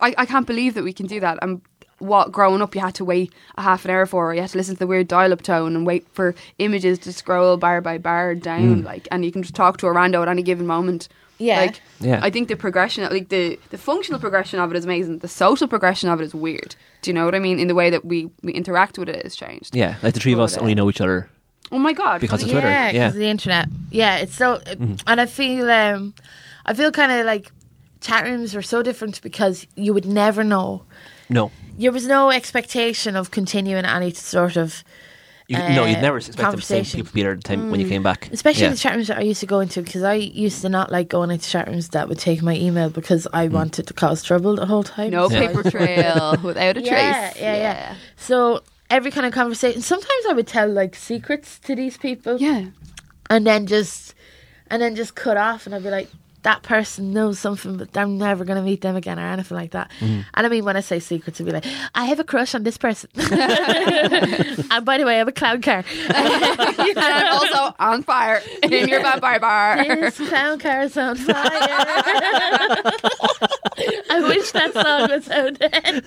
I, 0.00 0.14
I 0.18 0.26
can't 0.26 0.46
believe 0.46 0.74
that 0.74 0.84
we 0.84 0.92
can 0.92 1.06
do 1.06 1.20
that. 1.20 1.38
And 1.42 1.60
what 1.98 2.30
growing 2.32 2.60
up 2.60 2.74
you 2.74 2.80
had 2.82 2.94
to 2.96 3.04
wait 3.04 3.32
a 3.56 3.62
half 3.62 3.84
an 3.86 3.90
hour 3.90 4.04
for, 4.04 4.30
or 4.30 4.34
you 4.34 4.40
had 4.42 4.50
to 4.50 4.58
listen 4.58 4.74
to 4.74 4.78
the 4.78 4.86
weird 4.86 5.08
dial-up 5.08 5.40
tone 5.42 5.74
and 5.74 5.86
wait 5.86 6.06
for 6.12 6.34
images 6.58 6.98
to 7.00 7.12
scroll 7.12 7.56
bar 7.56 7.80
by 7.80 7.96
bar 7.98 8.34
down, 8.34 8.82
Mm. 8.82 8.84
like, 8.84 9.08
and 9.10 9.24
you 9.24 9.32
can 9.32 9.42
just 9.42 9.54
talk 9.54 9.78
to 9.78 9.86
a 9.86 9.90
rando 9.94 10.20
at 10.22 10.28
any 10.28 10.42
given 10.42 10.66
moment. 10.66 11.08
Yeah. 11.38 11.60
Like, 11.60 11.80
Yeah. 12.00 12.20
I 12.22 12.30
think 12.30 12.48
the 12.48 12.56
progression, 12.56 13.04
like 13.04 13.28
the 13.28 13.58
the 13.70 13.78
functional 13.78 14.20
progression 14.20 14.58
of 14.60 14.70
it 14.70 14.76
is 14.76 14.84
amazing. 14.84 15.18
The 15.18 15.28
social 15.28 15.68
progression 15.68 16.08
of 16.10 16.20
it 16.20 16.24
is 16.24 16.34
weird. 16.34 16.74
Do 17.02 17.10
you 17.10 17.14
know 17.14 17.24
what 17.24 17.34
I 17.34 17.38
mean? 17.38 17.58
In 17.58 17.68
the 17.68 17.74
way 17.74 17.90
that 17.90 18.04
we, 18.04 18.30
we 18.42 18.52
interact 18.52 18.98
with 18.98 19.08
it 19.08 19.22
has 19.22 19.36
changed. 19.36 19.76
yeah. 19.76 19.96
Like 20.02 20.14
the 20.14 20.20
three 20.20 20.32
of 20.32 20.40
us 20.40 20.56
only 20.56 20.72
uh, 20.72 20.76
know 20.76 20.88
each 20.90 21.00
other. 21.00 21.28
Oh 21.72 21.78
my 21.78 21.92
god! 21.92 22.20
Because 22.20 22.42
of 22.44 22.50
Twitter, 22.50 22.68
Yeah, 22.68 22.86
yeah. 22.86 22.92
because 22.92 23.14
of 23.16 23.20
the 23.20 23.26
internet. 23.28 23.68
Yeah, 23.90 24.16
it's 24.18 24.36
so, 24.36 24.60
and 25.06 25.20
I 25.20 25.26
feel, 25.26 25.68
um, 25.68 26.14
I 26.64 26.74
feel 26.74 26.92
kind 26.92 27.10
of 27.10 27.26
like 27.26 27.50
chat 28.00 28.24
rooms 28.24 28.54
are 28.54 28.62
so 28.62 28.82
different 28.84 29.20
because 29.20 29.66
you 29.74 29.92
would 29.92 30.06
never 30.06 30.44
know. 30.44 30.84
No, 31.28 31.50
There 31.76 31.90
was 31.90 32.06
no 32.06 32.30
expectation 32.30 33.16
of 33.16 33.30
continuing 33.32 33.84
any 33.84 34.12
sort 34.12 34.56
of, 34.56 34.84
you, 35.48 35.56
no, 35.58 35.84
you'd 35.84 35.98
Uh, 35.98 36.00
never 36.00 36.16
expect 36.16 36.36
the 36.36 36.42
same 36.42 36.50
conversation. 36.50 36.98
people 37.00 37.12
be 37.14 37.22
there 37.22 37.32
at 37.32 37.42
the 37.42 37.48
time 37.48 37.70
when 37.70 37.78
you 37.80 37.88
came 37.88 38.02
back. 38.02 38.28
especially 38.32 38.64
yeah. 38.64 38.70
the 38.70 38.76
chat 38.76 38.94
rooms 38.96 39.08
that 39.08 39.18
I 39.18 39.22
used 39.22 39.40
to 39.40 39.46
go 39.46 39.60
into 39.60 39.80
because 39.82 40.02
I 40.02 40.14
used 40.14 40.60
to 40.62 40.68
not 40.68 40.90
like 40.90 41.08
going 41.08 41.30
into 41.30 41.48
chat 41.48 41.68
rooms 41.68 41.90
that 41.90 42.08
would 42.08 42.18
take 42.18 42.42
my 42.42 42.56
email 42.56 42.90
because 42.90 43.28
I 43.32 43.48
wanted 43.48 43.86
to 43.86 43.94
cause 43.94 44.22
trouble 44.22 44.56
the 44.56 44.66
whole 44.66 44.82
time. 44.82 45.10
No 45.10 45.28
So 45.28 45.38
paper 45.38 45.70
trail 45.70 46.36
without 46.42 46.76
a 46.76 46.80
trace. 46.80 46.90
Yeah, 46.90 47.30
trace. 47.30 47.42
yeah, 47.42 47.54
yeah. 47.56 47.94
So 48.16 48.62
every 48.90 49.10
kind 49.10 49.26
of 49.26 49.32
conversation. 49.32 49.82
Sometimes 49.82 50.24
I 50.28 50.32
would 50.32 50.46
tell 50.46 50.68
like 50.68 50.94
secrets 50.96 51.58
to 51.60 51.74
these 51.76 51.96
people. 51.96 52.38
Yeah. 52.38 52.66
and 53.30 53.46
then 53.46 53.66
just 53.66 54.14
and 54.70 54.82
then 54.82 54.96
just 54.96 55.14
cut 55.14 55.36
off 55.36 55.66
and 55.66 55.74
I'd 55.74 55.82
be 55.84 55.90
like 55.90 56.08
that 56.46 56.62
person 56.62 57.12
knows 57.12 57.40
something 57.40 57.76
but 57.76 57.96
I'm 57.96 58.18
never 58.18 58.44
going 58.44 58.56
to 58.56 58.62
meet 58.62 58.80
them 58.80 58.94
again 58.94 59.18
or 59.18 59.26
anything 59.26 59.56
like 59.56 59.72
that. 59.72 59.90
Mm-hmm. 59.98 60.20
and 60.32 60.46
I 60.46 60.48
mean 60.48 60.64
when 60.64 60.76
I 60.76 60.80
say 60.80 61.00
secrets 61.00 61.40
I'd 61.40 61.44
be 61.44 61.50
like 61.50 61.66
I 61.92 62.04
have 62.04 62.20
a 62.20 62.24
crush 62.24 62.54
on 62.54 62.62
this 62.62 62.78
person. 62.78 63.10
And 64.70 64.84
by 64.84 64.98
the 64.98 65.04
way 65.04 65.16
I 65.16 65.18
have 65.18 65.26
a 65.26 65.32
clown 65.32 65.60
car 65.60 65.84
and 66.08 66.98
I'm 66.98 67.32
also 67.34 67.74
on 67.80 68.04
fire. 68.04 68.40
In 68.62 68.86
your 68.88 69.02
vampire 69.02 69.40
bar. 69.40 69.84
this 69.84 70.18
clown 70.18 70.60
car 70.60 70.82
is 70.82 70.96
on 70.96 71.16
fire. 71.16 71.34
I 74.08 74.24
wish 74.28 74.52
that 74.52 74.72
song 74.72 75.10
was 75.10 75.28
out 75.28 75.58
then 75.58 76.04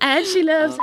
and 0.00 0.26
she 0.26 0.42
loves 0.42 0.78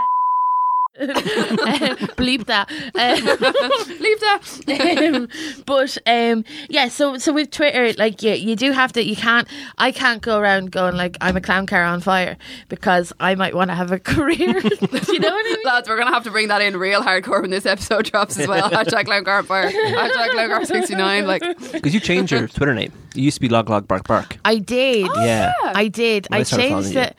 bleep 2.18 2.45
that 2.48 2.70
Leave 4.00 4.20
that. 4.20 5.14
um, 5.14 5.28
but 5.66 5.98
um, 6.06 6.43
yeah, 6.70 6.88
so 6.88 7.18
so 7.18 7.34
with 7.34 7.52
Twitter, 7.52 7.93
like 7.98 8.22
you, 8.24 8.34
you 8.34 8.56
do 8.56 8.72
have 8.72 8.93
to. 8.93 9.04
You 9.04 9.16
can't. 9.16 9.48
I 9.78 9.91
can't 9.91 10.22
go 10.22 10.39
around 10.39 10.72
going 10.72 10.95
like 10.95 11.18
I'm 11.22 11.38
a 11.38 11.41
clown 11.41 11.68
car 11.68 11.84
on 11.84 12.02
fire 12.02 12.38
because 12.70 13.14
I 13.20 13.36
might 13.36 13.54
want 13.56 13.70
to 13.70 13.76
have 13.76 13.91
a 13.91 14.00
career. 14.14 14.38
do 14.38 14.70
you 15.14 15.20
know 15.20 15.30
what 15.30 15.45
I 15.45 15.54
mean? 15.56 15.58
Lads, 15.66 15.88
we're 15.89 15.98
gonna 15.98 16.12
have 16.14 16.24
to 16.24 16.32
bring 16.32 16.48
that 16.48 16.62
in 16.62 16.78
real 16.78 17.02
hardcore 17.04 17.41
when 17.41 17.52
this 17.52 17.66
episode 17.66 18.06
drops 18.06 18.38
as 18.39 18.48
well. 18.48 18.70
Hashtag 18.70 19.06
clown 19.06 19.24
car 19.24 19.39
on 19.39 19.45
fire. 19.45 19.70
Hashtag 19.72 20.32
clown 20.32 20.50
car 20.50 20.66
sixty 20.66 20.95
nine. 20.95 21.28
Like 21.28 21.43
Because 21.72 21.93
you 21.93 22.00
changed 22.00 22.32
your 22.32 22.48
Twitter 22.48 22.74
name. 22.74 22.91
You 23.14 23.24
used 23.24 23.36
to 23.36 23.41
be 23.41 23.50
Log 23.50 23.70
Log 23.70 23.88
Bark 23.88 24.08
Bark. 24.08 24.38
I 24.45 24.58
did. 24.58 25.08
yeah. 25.18 25.54
I 25.64 25.88
did. 25.88 26.28
When 26.30 26.38
I 26.38 26.41
I 26.41 26.43
changed 26.43 26.70
following 26.70 26.93
you. 26.93 27.00
it. 27.02 27.16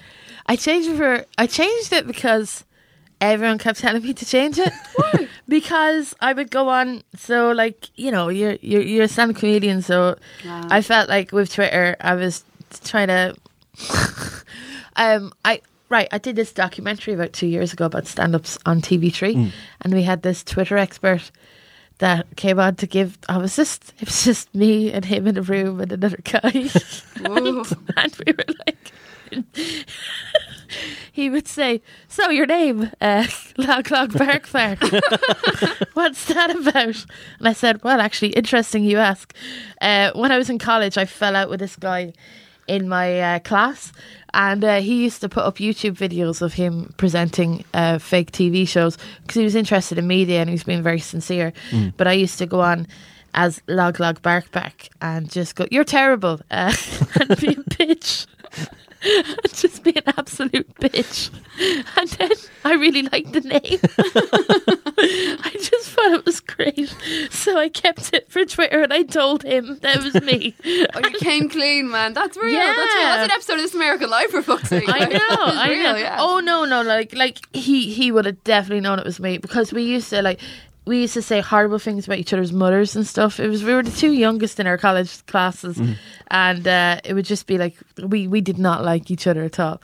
I 0.47 0.57
changed 0.57 0.89
it 0.89 0.97
for. 0.97 1.25
I 1.37 1.47
changed 1.47 1.93
it 1.93 2.07
because 2.07 2.65
everyone 3.21 3.59
kept 3.59 3.79
telling 3.81 4.03
me 4.03 4.13
to 4.15 4.25
change 4.25 4.59
it. 4.59 4.73
because 5.49 6.15
I 6.21 6.33
would 6.33 6.51
go 6.51 6.69
on. 6.69 7.03
So 7.17 7.53
like 7.53 7.89
you 7.97 8.11
know, 8.11 8.29
you're 8.29 8.57
you're 8.61 8.83
you're 8.83 9.05
a 9.05 9.09
stand 9.09 9.37
comedian. 9.37 9.83
So 9.83 10.17
Wow. 10.45 10.67
I 10.71 10.83
felt 10.83 11.09
like 11.09 11.33
with 11.33 11.53
Twitter, 11.53 11.97
I 12.01 12.15
was 12.15 12.45
trying 12.85 13.09
to. 13.09 13.35
um, 14.97 15.33
I 15.45 15.61
right. 15.89 16.09
I 16.13 16.19
did 16.19 16.37
this 16.37 16.53
documentary 16.53 17.15
about 17.15 17.33
two 17.33 17.47
years 17.47 17.73
ago 17.73 17.87
about 17.87 18.07
stand-ups 18.07 18.59
on 18.67 18.81
TV3, 18.81 19.53
and 19.83 19.95
we 19.95 20.03
had 20.03 20.23
this 20.23 20.43
Twitter 20.45 20.77
expert 20.77 21.31
that 21.99 22.27
came 22.37 22.59
on 22.61 22.77
to 22.77 22.87
give. 22.87 23.19
I 23.29 23.39
was 23.39 23.57
just 23.57 23.93
it 24.01 24.07
was 24.07 24.25
just 24.25 24.55
me 24.55 24.93
and 24.93 25.05
him 25.05 25.27
in 25.27 25.37
a 25.37 25.43
room 25.43 25.81
and 25.81 25.93
another 25.93 26.19
guy, 26.23 26.41
Whoa. 27.21 27.65
and 27.97 28.17
we 28.27 28.33
were 28.33 28.45
like. 28.67 28.93
He 31.13 31.31
would 31.31 31.49
say, 31.49 31.83
"So 32.09 32.31
your 32.31 32.47
name, 32.47 32.91
uh, 33.01 33.27
Log 33.57 33.91
Log 33.91 34.17
Bark 34.17 34.51
Bark. 34.53 34.79
What's 35.95 36.27
that 36.27 36.55
about?" 36.55 37.05
And 37.39 37.49
I 37.49 37.53
said, 37.53 37.83
"Well, 37.83 38.01
actually, 38.01 38.31
interesting 38.33 38.85
you 38.85 38.99
ask. 38.99 39.35
Uh, 39.81 40.13
when 40.15 40.31
I 40.33 40.39
was 40.39 40.49
in 40.49 40.59
college, 40.59 40.97
I 40.97 41.07
fell 41.07 41.35
out 41.35 41.51
with 41.51 41.61
this 41.61 41.77
guy 41.77 42.13
in 42.67 42.89
my 42.89 43.21
uh, 43.21 43.39
class, 43.41 43.93
and 44.35 44.63
uh, 44.63 44.81
he 44.81 45.03
used 45.03 45.21
to 45.23 45.29
put 45.29 45.45
up 45.45 45.57
YouTube 45.57 45.97
videos 45.97 46.43
of 46.43 46.53
him 46.55 46.95
presenting 46.99 47.65
uh, 47.75 47.99
fake 47.99 48.31
TV 48.31 48.69
shows 48.69 48.97
because 49.23 49.37
he 49.37 49.45
was 49.45 49.57
interested 49.57 49.99
in 49.99 50.07
media 50.07 50.41
and 50.41 50.49
he 50.49 50.55
was 50.55 50.65
being 50.65 50.83
very 50.83 51.01
sincere. 51.01 51.53
But 51.97 52.07
I 52.07 52.13
used 52.13 52.39
to 52.39 52.47
go 52.47 52.61
on." 52.61 52.87
As 53.35 53.61
log 53.69 54.01
log 54.01 54.23
bark 54.23 54.51
bark 54.53 54.89
and 55.03 55.31
just 55.31 55.55
go, 55.55 55.67
you're 55.71 55.85
terrible, 55.85 56.41
uh, 56.51 56.73
and 57.21 57.29
be 57.39 57.49
a 57.49 57.57
bitch 57.77 58.27
and 59.03 59.37
just 59.55 59.83
be 59.83 59.91
an 59.97 60.03
absolute 60.07 60.73
bitch. 60.77 61.31
And 61.97 62.09
then 62.11 62.31
I 62.65 62.75
really 62.75 63.03
liked 63.03 63.33
the 63.33 63.41
name. 63.41 63.81
I 65.45 65.51
just 65.55 65.91
thought 65.91 66.13
it 66.13 66.25
was 66.25 66.41
great. 66.41 66.95
So 67.31 67.59
I 67.59 67.69
kept 67.69 68.13
it 68.13 68.31
for 68.31 68.45
Twitter 68.45 68.83
and 68.83 68.93
I 68.93 69.03
told 69.03 69.43
him 69.43 69.79
that 69.81 69.97
it 69.97 70.13
was 70.13 70.23
me. 70.23 70.55
Oh, 70.95 71.01
you 71.01 71.19
came 71.19 71.49
clean, 71.49 71.91
man. 71.91 72.15
That's 72.15 72.37
real. 72.37 72.53
That's 72.53 72.79
real. 72.79 72.87
Yeah. 72.87 73.17
That's 73.17 73.25
an 73.25 73.37
episode 73.37 73.53
of 73.55 73.59
This 73.61 73.75
American 73.75 74.11
Life 74.11 74.31
for 74.31 74.43
fuck's 74.43 74.69
sake. 74.69 74.89
I 74.89 75.05
know, 75.05 75.19
I 75.31 75.69
real, 75.71 75.83
know. 75.83 75.97
Yeah. 75.97 76.17
Oh 76.19 76.41
no, 76.41 76.65
no, 76.65 76.83
like 76.83 77.15
like 77.15 77.39
he 77.55 77.93
he 77.93 78.11
would 78.11 78.25
have 78.25 78.43
definitely 78.45 78.81
known 78.81 78.99
it 78.99 79.05
was 79.05 79.21
me 79.21 79.39
because 79.39 79.73
we 79.73 79.83
used 79.83 80.09
to 80.11 80.23
like 80.23 80.41
we 80.89 81.03
used 81.03 81.15
to 81.15 81.23
say 81.23 81.41
horrible 81.41 81.79
things 81.79 82.07
about 82.07 82.19
each 82.19 82.33
other's 82.33 82.53
mothers 82.53 82.97
and 82.97 83.07
stuff. 83.07 83.39
It 83.39 83.49
was 83.49 83.63
we 83.63 83.75
were 83.75 83.83
the 83.83 83.91
two 83.91 84.13
youngest 84.13 84.59
in 84.59 84.67
our 84.67 84.79
college 84.79 85.25
classes, 85.27 85.81
and 86.31 86.67
uh, 86.67 87.01
it 87.05 87.15
would 87.15 87.27
just 87.27 87.47
be 87.47 87.59
like 87.59 87.77
we 88.03 88.27
we 88.27 88.41
did 88.41 88.59
not 88.59 88.85
like 88.85 89.11
each 89.11 89.27
other 89.27 89.45
at 89.45 89.61
all. 89.61 89.81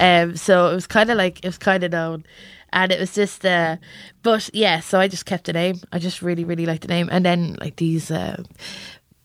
Um, 0.00 0.36
so 0.36 0.70
it 0.70 0.74
was 0.74 0.86
kind 0.86 1.10
of 1.10 1.16
like 1.16 1.38
it 1.44 1.48
was 1.48 1.58
kind 1.58 1.84
of 1.84 1.92
known. 1.92 2.24
And 2.70 2.92
it 2.92 3.00
was 3.00 3.14
just, 3.14 3.46
uh, 3.46 3.78
but 4.22 4.50
yeah, 4.52 4.80
so 4.80 5.00
I 5.00 5.08
just 5.08 5.24
kept 5.24 5.46
the 5.46 5.54
name. 5.54 5.80
I 5.90 5.98
just 5.98 6.20
really, 6.20 6.44
really 6.44 6.66
liked 6.66 6.82
the 6.82 6.88
name. 6.88 7.08
And 7.10 7.24
then, 7.24 7.56
like, 7.62 7.76
these 7.76 8.10
uh, 8.10 8.42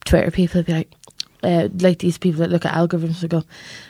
Twitter 0.06 0.32
people 0.32 0.60
would 0.60 0.66
be 0.66 0.72
like, 0.72 0.94
uh, 1.44 1.68
like 1.80 2.00
these 2.00 2.18
people 2.18 2.40
that 2.40 2.50
look 2.50 2.66
at 2.66 2.74
algorithms 2.74 3.22
would 3.22 3.32
go, 3.32 3.44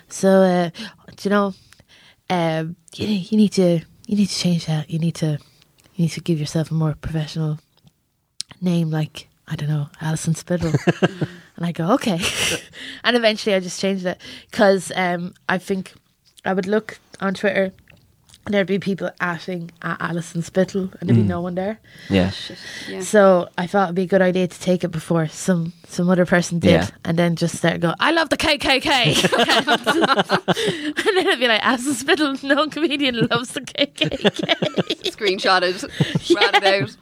so, 0.09 0.27
uh, 0.41 0.69
do 1.15 1.29
you 1.29 1.29
know, 1.29 1.53
um, 2.31 2.75
you, 2.95 3.05
you 3.05 3.37
need 3.37 3.51
to 3.53 3.81
you 4.07 4.17
need 4.17 4.29
to 4.29 4.35
change 4.35 4.65
that. 4.65 4.89
You 4.89 4.99
need 4.99 5.15
to 5.15 5.37
you 5.95 6.03
need 6.03 6.11
to 6.11 6.21
give 6.21 6.39
yourself 6.39 6.71
a 6.71 6.73
more 6.73 6.95
professional 6.95 7.59
name, 8.61 8.89
like 8.89 9.27
I 9.47 9.55
don't 9.55 9.69
know, 9.69 9.89
Alison 10.01 10.35
Spittle. 10.35 10.73
and 11.01 11.65
I 11.65 11.71
go 11.71 11.91
okay, 11.93 12.19
and 13.03 13.15
eventually 13.15 13.55
I 13.55 13.59
just 13.59 13.79
changed 13.79 14.05
it 14.05 14.19
because 14.49 14.91
um, 14.95 15.33
I 15.47 15.57
think 15.57 15.93
I 16.45 16.53
would 16.53 16.67
look 16.67 16.99
on 17.19 17.33
Twitter. 17.33 17.71
And 18.45 18.53
there'd 18.53 18.67
be 18.67 18.77
people 18.77 19.09
atting 19.21 19.69
at 19.83 20.01
Alison 20.01 20.41
Spittle, 20.41 20.89
and 20.99 21.07
there'd 21.07 21.15
be 21.15 21.23
no 21.23 21.39
one 21.39 21.55
there. 21.55 21.79
Yeah. 22.09 22.29
Shit. 22.31 22.57
Yeah. 22.89 22.99
So 22.99 23.47
I 23.57 23.67
thought 23.67 23.85
it'd 23.85 23.95
be 23.95 24.01
a 24.01 24.05
good 24.05 24.21
idea 24.21 24.47
to 24.47 24.59
take 24.59 24.83
it 24.83 24.89
before 24.89 25.29
some 25.29 25.71
some 25.87 26.09
other 26.09 26.25
person 26.25 26.59
did, 26.59 26.71
Yeah. 26.71 26.87
and 27.05 27.17
then 27.17 27.37
just 27.37 27.55
start 27.55 27.79
go. 27.79 27.93
I 28.01 28.11
love 28.11 28.27
the 28.29 28.35
KKK, 28.35 28.83
and 31.07 31.17
then 31.17 31.27
it'd 31.27 31.39
be 31.39 31.47
like, 31.47 31.65
as 31.65 31.85
a 31.87 31.93
spittle, 31.93 32.35
no 32.43 32.67
comedian 32.67 33.27
loves 33.27 33.51
the 33.53 33.61
KKK. 33.61 34.09
Screenshot 35.11 35.61
it. 35.61 35.81
Rat 36.35 36.63
it 36.63 36.83
out. 36.83 36.97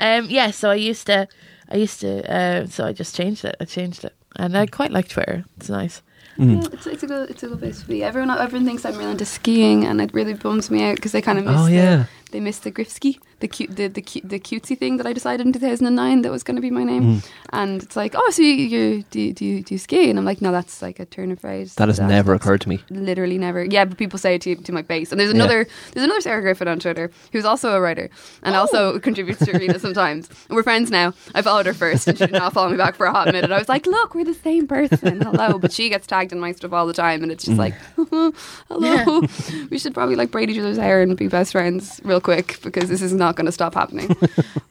um, 0.00 0.28
yeah. 0.28 0.50
So 0.50 0.70
I 0.70 0.74
used 0.74 1.06
to, 1.06 1.28
I 1.68 1.76
used 1.76 2.00
to. 2.00 2.28
Uh, 2.32 2.66
so 2.66 2.84
I 2.84 2.92
just 2.92 3.14
changed 3.14 3.44
it. 3.44 3.54
I 3.60 3.64
changed 3.64 4.04
it, 4.04 4.14
and 4.36 4.56
I 4.58 4.66
quite 4.66 4.90
like 4.90 5.08
Twitter. 5.08 5.44
It's 5.56 5.68
nice. 5.68 6.02
Mm. 6.38 6.62
Yeah, 6.62 6.68
it's, 6.72 6.86
it's 6.86 7.02
a 7.02 7.06
good 7.06 7.30
it's 7.30 7.42
a 7.42 7.48
good 7.48 7.58
place 7.58 7.80
to 7.80 7.86
be. 7.88 8.02
Everyone 8.02 8.30
everyone 8.30 8.66
thinks 8.66 8.84
I'm 8.84 8.96
really 8.96 9.10
into 9.12 9.24
skiing, 9.24 9.84
and 9.84 10.00
it 10.00 10.12
really 10.14 10.34
bums 10.34 10.70
me 10.70 10.82
out 10.84 10.96
because 10.96 11.12
they 11.12 11.20
kind 11.22 11.38
of 11.38 11.44
miss 11.44 11.56
Oh, 11.58 11.66
the, 11.66 11.72
yeah. 11.72 12.04
They 12.30 12.40
miss 12.40 12.58
the 12.58 12.70
grif 12.70 12.90
ski 12.90 13.18
the 13.40 13.48
cute 13.48 13.74
the 13.74 13.88
the, 13.88 14.02
cu- 14.02 14.20
the 14.22 14.38
cutesy 14.38 14.78
thing 14.78 14.98
that 14.98 15.06
I 15.06 15.12
decided 15.12 15.46
in 15.46 15.52
2009 15.52 16.22
that 16.22 16.30
was 16.30 16.42
going 16.42 16.56
to 16.56 16.62
be 16.62 16.70
my 16.70 16.84
name, 16.84 17.02
mm. 17.02 17.30
and 17.52 17.82
it's 17.82 17.96
like, 17.96 18.14
oh, 18.14 18.30
so 18.30 18.42
you, 18.42 18.54
you 18.54 19.02
do 19.10 19.20
you- 19.20 19.32
do 19.32 19.44
you, 19.44 19.62
do 19.62 19.74
you 19.74 19.78
ski? 19.78 20.10
And 20.10 20.18
I'm 20.18 20.24
like, 20.24 20.42
no, 20.42 20.52
that's 20.52 20.82
like 20.82 21.00
a 21.00 21.06
turn 21.06 21.32
of 21.32 21.40
phrase. 21.40 21.74
That 21.76 21.88
has 21.88 21.96
That- 21.96 22.08
never 22.08 22.32
that's 22.32 22.44
occurred 22.44 22.60
to 22.62 22.68
me. 22.68 22.80
Literally 22.90 23.38
never. 23.38 23.64
Yeah, 23.64 23.84
but 23.86 23.96
people 23.96 24.18
say 24.18 24.34
it 24.34 24.42
to, 24.42 24.56
to 24.56 24.72
my 24.72 24.82
face. 24.82 25.10
And 25.10 25.20
there's 25.20 25.30
Yeah. 25.30 25.36
another 25.36 25.66
there's 25.92 26.04
another 26.04 26.20
Sarah 26.20 26.42
Griffin 26.42 26.68
on 26.68 26.78
Twitter 26.78 27.10
who's 27.32 27.44
also 27.44 27.74
a 27.74 27.80
writer 27.80 28.10
and 28.42 28.54
also 28.54 28.94
oh. 28.94 29.00
contributes 29.08 29.44
to 29.46 29.56
Arena 29.56 29.78
sometimes. 29.78 30.28
And 30.48 30.56
we're 30.56 30.62
friends 30.62 30.90
now. 30.90 31.14
I 31.34 31.42
followed 31.42 31.66
her 31.66 31.74
first 31.74 32.06
and 32.06 32.18
she 32.18 32.26
did 32.26 32.32
not 32.32 32.52
follow 32.52 32.70
me 32.70 32.76
back 32.76 32.96
for 32.96 33.06
a 33.06 33.12
hot 33.12 33.26
minute. 33.32 33.50
I 33.50 33.58
was 33.58 33.68
like, 33.68 33.86
look, 33.86 34.14
we're 34.14 34.24
the 34.24 34.34
same 34.34 34.66
person. 34.66 35.22
Hello. 35.22 35.58
But 35.58 35.72
she 35.72 35.88
gets 35.88 36.06
tagged 36.06 36.32
in 36.32 36.40
my 36.40 36.52
stuff 36.52 36.72
all 36.72 36.86
the 36.86 36.92
time 36.92 37.22
and 37.22 37.32
it's 37.32 37.44
just 37.44 37.56
mm. 37.56 37.60
like, 37.60 37.74
hello. 38.68 39.22
We 39.70 39.78
should 39.78 39.94
probably 39.94 40.16
like 40.16 40.30
braid 40.30 40.50
each 40.50 40.58
other's 40.58 40.76
hair 40.76 41.00
and 41.00 41.16
be 41.16 41.28
best 41.28 41.52
friends 41.52 42.00
real 42.04 42.19
quick 42.20 42.58
because 42.62 42.88
this 42.88 43.02
is 43.02 43.12
not 43.12 43.36
going 43.36 43.46
to 43.46 43.52
stop 43.52 43.74
happening. 43.74 44.08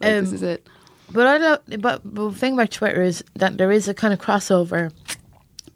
this 0.00 0.28
Um, 0.30 0.34
is 0.34 0.42
it. 0.42 0.66
But 1.12 1.26
I 1.26 1.38
don't. 1.38 1.82
But, 1.82 2.00
but 2.04 2.32
the 2.32 2.38
thing 2.38 2.54
about 2.54 2.70
Twitter 2.70 3.02
is 3.02 3.22
that 3.34 3.58
there 3.58 3.70
is 3.72 3.88
a 3.88 3.94
kind 3.94 4.14
of 4.14 4.20
crossover 4.20 4.92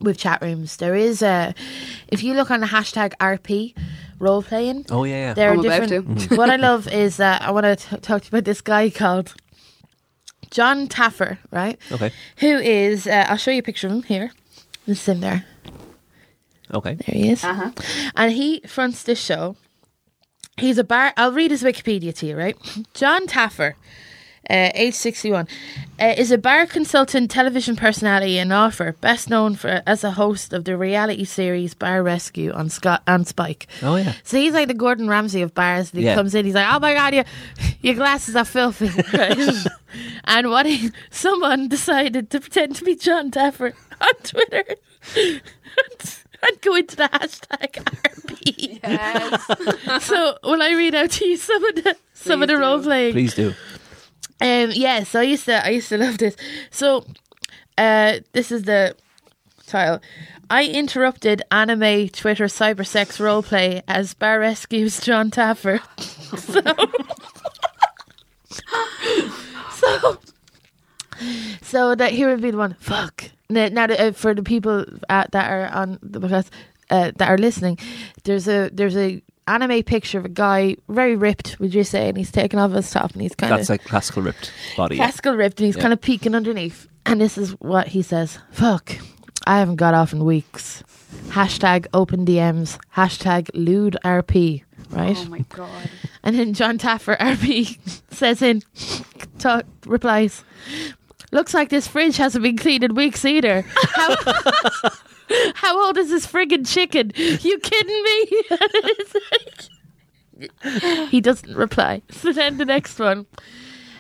with 0.00 0.16
chat 0.16 0.40
rooms. 0.42 0.76
There 0.78 0.94
is 0.94 1.22
a. 1.22 1.54
If 2.08 2.22
you 2.22 2.34
look 2.34 2.50
on 2.50 2.60
the 2.60 2.66
hashtag 2.68 3.14
RP 3.20 3.74
role 4.20 4.42
playing, 4.42 4.86
Oh 4.90 5.04
yeah, 5.04 5.28
yeah. 5.28 5.34
there 5.34 5.52
I'm 5.52 5.58
are 5.60 5.66
about 5.66 5.88
different. 5.88 6.30
what 6.38 6.50
I 6.50 6.56
love 6.68 6.86
is 6.88 7.16
that 7.18 7.42
I 7.42 7.50
want 7.50 7.66
to 7.66 7.96
talk 7.98 8.22
to 8.22 8.26
you 8.26 8.28
about 8.38 8.44
this 8.44 8.60
guy 8.60 8.88
called 8.90 9.34
John 10.50 10.86
Taffer, 10.88 11.38
right? 11.50 11.78
Okay. 11.90 12.12
Who 12.38 12.56
is? 12.58 13.06
Uh, 13.06 13.26
I'll 13.28 13.36
show 13.36 13.50
you 13.50 13.58
a 13.58 13.62
picture 13.62 13.88
of 13.88 13.92
him 13.94 14.02
here. 14.04 14.30
This 14.86 15.00
is 15.00 15.08
him 15.08 15.20
there. 15.20 15.44
Okay. 16.72 16.94
There 16.94 17.14
he 17.22 17.30
is. 17.30 17.42
Uh-huh. 17.44 17.70
And 18.16 18.32
he 18.32 18.60
fronts 18.66 19.02
this 19.02 19.20
show. 19.20 19.56
He's 20.56 20.78
a 20.78 20.84
bar. 20.84 21.12
I'll 21.16 21.32
read 21.32 21.50
his 21.50 21.62
Wikipedia 21.62 22.14
to 22.16 22.26
you, 22.26 22.36
right? 22.36 22.56
John 22.94 23.26
Taffer, 23.26 23.74
uh, 24.48 24.70
age 24.74 24.94
61, 24.94 25.48
uh, 26.00 26.14
is 26.16 26.30
a 26.30 26.38
bar 26.38 26.66
consultant, 26.66 27.30
television 27.30 27.74
personality, 27.76 28.38
and 28.38 28.52
author, 28.52 28.92
best 29.00 29.28
known 29.28 29.56
for 29.56 29.82
as 29.86 30.04
a 30.04 30.12
host 30.12 30.52
of 30.52 30.64
the 30.64 30.76
reality 30.76 31.24
series 31.24 31.74
Bar 31.74 32.02
Rescue 32.04 32.52
on 32.52 32.68
Scott 32.70 33.02
on 33.08 33.24
Spike. 33.24 33.66
Oh 33.82 33.96
yeah. 33.96 34.14
So 34.22 34.36
he's 34.36 34.52
like 34.52 34.68
the 34.68 34.74
Gordon 34.74 35.08
Ramsay 35.08 35.42
of 35.42 35.54
bars. 35.54 35.90
And 35.90 36.00
he 36.00 36.06
Yeah. 36.06 36.14
comes 36.14 36.34
in, 36.34 36.44
he's 36.44 36.54
like, 36.54 36.72
"Oh 36.72 36.78
my 36.78 36.94
god, 36.94 37.14
your 37.14 37.24
your 37.82 37.94
glasses 37.94 38.36
are 38.36 38.44
filthy." 38.44 38.90
Right? 39.12 39.38
and 40.24 40.50
what 40.50 40.66
he, 40.66 40.90
someone 41.10 41.68
decided 41.68 42.30
to 42.30 42.40
pretend 42.40 42.76
to 42.76 42.84
be 42.84 42.94
John 42.96 43.30
Taffer 43.30 43.72
on 44.00 44.14
Twitter 44.22 44.64
and 46.46 46.60
go 46.60 46.74
into 46.74 46.96
the 46.96 47.04
hashtag 47.04 47.72
RP. 47.72 48.80
Yes. 48.82 50.02
So 50.04 50.36
will 50.44 50.62
I 50.62 50.70
read 50.72 50.94
out 50.94 51.10
to 51.12 51.26
you 51.26 51.36
some 51.36 51.64
of 51.64 51.74
the 51.76 51.96
some 52.12 52.42
of 52.42 52.48
Please 52.48 52.54
the 52.54 52.58
do. 52.58 52.60
role 52.60 52.82
playing? 52.82 53.12
Please 53.12 53.34
do. 53.34 53.48
Um, 54.40 54.70
yeah, 54.72 55.04
so 55.04 55.20
I 55.20 55.22
used 55.24 55.44
to 55.46 55.64
I 55.64 55.70
used 55.70 55.88
to 55.90 55.98
love 55.98 56.18
this. 56.18 56.36
So, 56.70 57.04
uh, 57.78 58.18
this 58.32 58.50
is 58.52 58.64
the 58.64 58.96
title. 59.66 60.00
I 60.50 60.66
interrupted 60.66 61.42
anime 61.50 62.08
Twitter 62.08 62.44
cybersex 62.46 63.18
roleplay 63.18 63.82
as 63.88 64.12
Bar 64.14 64.40
Rescues 64.40 65.00
John 65.00 65.30
Taffer. 65.30 65.80
so, 66.36 66.60
so, 69.72 70.18
so 71.62 71.94
that 71.94 72.12
here 72.12 72.28
would 72.28 72.42
be 72.42 72.50
the 72.50 72.58
one. 72.58 72.76
Fuck. 72.78 73.30
Now, 73.50 73.68
now 73.68 73.86
that, 73.86 74.00
uh, 74.00 74.12
for 74.12 74.34
the 74.34 74.42
people 74.42 74.84
uh, 75.08 75.24
that 75.32 75.50
are 75.50 75.66
on 75.74 75.98
the 76.02 76.20
podcast, 76.20 76.48
uh, 76.90 77.12
that 77.16 77.28
are 77.28 77.38
listening, 77.38 77.78
there's 78.24 78.48
a 78.48 78.70
there's 78.72 78.96
a 78.96 79.22
anime 79.46 79.82
picture 79.82 80.18
of 80.18 80.24
a 80.24 80.28
guy 80.30 80.76
very 80.88 81.16
ripped. 81.16 81.58
Would 81.60 81.74
you 81.74 81.84
say? 81.84 82.08
And 82.08 82.16
he's 82.16 82.32
taking 82.32 82.58
off 82.58 82.72
his 82.72 82.90
top 82.90 83.12
and 83.12 83.20
he's 83.22 83.34
kind 83.34 83.52
of 83.52 83.58
That's 83.58 83.68
like 83.68 83.84
classical 83.84 84.22
ripped 84.22 84.50
body. 84.76 84.96
yeah. 84.96 85.02
classical 85.04 85.34
ripped 85.34 85.60
and 85.60 85.66
he's 85.66 85.76
Yeah. 85.76 85.82
kind 85.82 85.92
of 85.92 86.00
peeking 86.00 86.34
underneath. 86.34 86.88
And 87.06 87.20
this 87.20 87.36
is 87.36 87.50
what 87.60 87.88
he 87.88 88.00
says 88.00 88.38
Fuck, 88.50 88.96
I 89.46 89.58
haven't 89.58 89.76
got 89.76 89.92
off 89.94 90.12
in 90.14 90.24
weeks. 90.24 90.82
Hashtag 91.28 91.86
open 91.92 92.24
DMs. 92.24 92.78
Hashtag 92.96 93.50
lewd 93.54 93.96
RP. 94.04 94.62
Right? 94.90 95.16
Oh 95.18 95.24
my 95.28 95.40
god. 95.50 95.90
and 96.22 96.38
then 96.38 96.54
John 96.54 96.78
Taffer 96.78 97.16
RP 97.18 97.78
says 98.14 98.40
in, 98.42 98.62
talk, 99.38 99.64
replies, 99.86 100.44
Looks 101.34 101.52
like 101.52 101.68
this 101.68 101.88
fridge 101.88 102.16
hasn't 102.16 102.44
been 102.44 102.56
cleaned 102.56 102.84
in 102.84 102.94
weeks 102.94 103.24
either. 103.24 103.62
How, 103.62 104.16
how 105.56 105.84
old 105.84 105.98
is 105.98 106.08
this 106.08 106.24
friggin' 106.24 106.64
chicken? 106.64 107.10
You 107.16 107.58
kidding 107.58 108.04
me? 108.04 108.42
He 111.10 111.20
doesn't 111.20 111.54
reply. 111.54 112.02
So 112.10 112.32
then 112.32 112.56
the 112.56 112.64
next 112.64 112.98
one. 112.98 113.26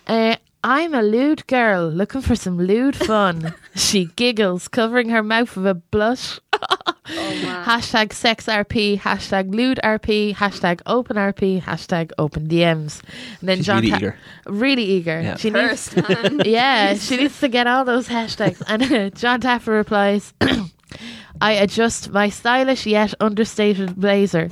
Uh, 0.06 0.36
I'm 0.66 0.94
a 0.94 1.02
lewd 1.02 1.46
girl 1.46 1.88
looking 1.90 2.22
for 2.22 2.34
some 2.34 2.56
lewd 2.58 2.96
fun. 2.96 3.54
she 3.74 4.06
giggles, 4.16 4.66
covering 4.66 5.10
her 5.10 5.22
mouth 5.22 5.54
with 5.56 5.66
a 5.66 5.74
blush. 5.74 6.40
oh, 6.54 6.94
hashtag 7.66 8.14
sex 8.14 8.46
RP, 8.46 8.98
hashtag 8.98 9.54
lewd 9.54 9.78
RP, 9.84 10.34
hashtag 10.34 10.80
open 10.86 11.16
RP, 11.16 11.60
hashtag 11.62 12.12
open 12.16 12.48
DMs. 12.48 13.02
And 13.40 13.48
then 13.48 13.58
She's 13.58 13.66
John 13.66 13.76
really 13.82 13.90
Ta- 13.90 13.96
eager. 13.98 14.16
Really 14.46 14.84
eager. 14.84 15.20
Yeah. 15.20 15.36
She 15.36 15.50
needs 15.50 15.90
First, 15.92 16.08
man. 16.08 16.40
yeah, 16.46 16.94
she 16.98 17.18
needs 17.18 17.38
to 17.40 17.48
get 17.48 17.66
all 17.66 17.84
those 17.84 18.08
hashtags. 18.08 18.62
And 18.66 18.82
uh, 18.84 19.10
John 19.10 19.42
Taffer 19.42 19.68
replies, 19.74 20.32
I 21.42 21.52
adjust 21.52 22.10
my 22.10 22.30
stylish 22.30 22.86
yet 22.86 23.12
understated 23.20 23.96
blazer. 23.96 24.48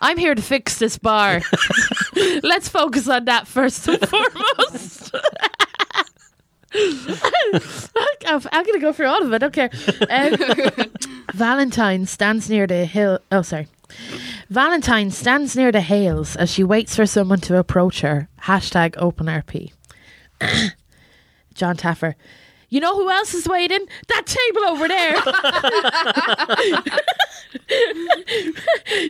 I'm 0.00 0.16
here 0.16 0.34
to 0.34 0.42
fix 0.42 0.78
this 0.78 0.98
bar. 0.98 1.40
Let's 2.42 2.68
focus 2.68 3.08
on 3.08 3.24
that 3.26 3.46
first 3.46 3.86
and 3.88 4.08
foremost. 4.08 5.14
I'm, 6.74 8.42
I'm 8.52 8.64
going 8.64 8.74
to 8.74 8.80
go 8.80 8.92
through 8.92 9.06
all 9.06 9.22
of 9.22 9.32
it. 9.32 9.42
Okay. 9.42 9.70
Um, 10.10 10.92
Valentine 11.34 12.06
stands 12.06 12.48
near 12.48 12.66
the 12.66 12.84
hill. 12.84 13.18
Oh, 13.32 13.42
sorry. 13.42 13.68
Valentine 14.50 15.10
stands 15.10 15.56
near 15.56 15.72
the 15.72 15.80
Hales 15.80 16.36
as 16.36 16.50
she 16.50 16.62
waits 16.62 16.94
for 16.94 17.06
someone 17.06 17.40
to 17.40 17.58
approach 17.58 18.02
her. 18.02 18.28
Hashtag 18.42 18.94
open 18.98 19.26
RP. 19.26 19.72
John 21.54 21.76
Taffer. 21.76 22.14
You 22.70 22.80
know 22.80 22.94
who 22.94 23.08
else 23.10 23.32
is 23.32 23.48
waiting? 23.48 23.86
That 24.08 24.26
table 24.26 24.64
over 24.66 24.86
there. 24.88 25.14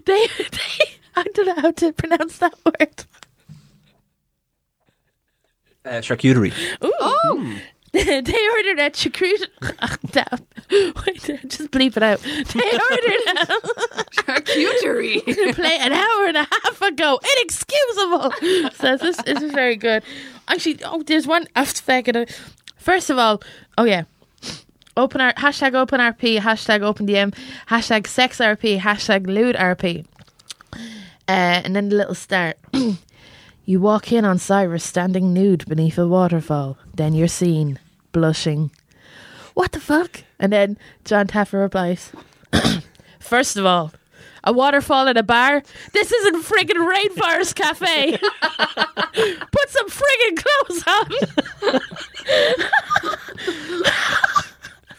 they, 0.06 0.26
they, 0.26 0.84
I 1.16 1.24
don't 1.34 1.46
know 1.46 1.54
how 1.56 1.72
to 1.72 1.92
pronounce 1.92 2.38
that 2.38 2.54
word. 2.64 3.04
Uh, 5.84 6.00
charcuterie. 6.00 6.52
Oh, 6.80 7.58
they 7.92 8.00
ordered 8.00 8.78
a 8.78 8.90
charcuterie. 8.90 9.48
Damn. 10.12 10.46
Wait, 10.70 11.22
just 11.48 11.70
bleep 11.70 11.96
it 11.96 12.02
out. 12.02 12.20
They 12.20 12.44
ordered 12.44 13.22
charcuterie. 14.12 15.26
a 15.26 15.54
plate 15.54 15.80
an 15.80 15.92
hour 15.92 16.26
and 16.26 16.36
a 16.36 16.44
half 16.44 16.82
ago. 16.82 17.18
Inexcusable. 17.38 18.32
So 18.74 18.96
this, 18.98 19.16
this 19.22 19.40
is 19.42 19.50
very 19.52 19.76
good. 19.76 20.02
Actually, 20.46 20.78
oh, 20.84 21.02
there's 21.02 21.26
one. 21.26 21.48
I 21.56 21.60
was 21.60 21.80
fucking 21.80 22.16
it. 22.16 22.38
First 22.78 23.10
of 23.10 23.18
all, 23.18 23.42
oh 23.76 23.84
yeah. 23.84 24.04
Open 24.96 25.20
R, 25.20 25.32
hashtag 25.34 25.74
open 25.74 26.00
RP, 26.00 26.38
hashtag 26.40 26.82
open 26.82 27.06
DM, 27.06 27.32
hashtag 27.68 28.06
sex 28.08 28.38
RP, 28.38 28.80
hashtag 28.80 29.26
lewd 29.26 29.54
RP. 29.54 30.04
Uh, 31.28 31.62
and 31.62 31.76
then 31.76 31.88
the 31.88 31.96
little 31.96 32.14
start. 32.16 32.58
you 33.64 33.80
walk 33.80 34.10
in 34.10 34.24
on 34.24 34.38
Cyrus 34.38 34.82
standing 34.82 35.32
nude 35.32 35.68
beneath 35.68 35.98
a 35.98 36.08
waterfall. 36.08 36.78
Then 36.94 37.14
you're 37.14 37.28
seen, 37.28 37.78
blushing. 38.10 38.70
What 39.54 39.72
the 39.72 39.80
fuck? 39.80 40.24
And 40.38 40.52
then 40.52 40.78
John 41.04 41.26
Taffer 41.26 41.60
replies, 41.60 42.10
First 43.20 43.56
of 43.56 43.66
all, 43.66 43.92
a 44.44 44.52
waterfall 44.52 45.08
in 45.08 45.16
a 45.16 45.22
bar? 45.22 45.62
This 45.92 46.12
isn't 46.12 46.44
friggin' 46.44 46.76
Rainforest 46.76 47.54
Cafe. 47.54 48.18
Put 49.50 49.70
some 49.70 49.88
friggin' 49.88 50.36
clothes 50.36 50.84
on. 50.86 51.10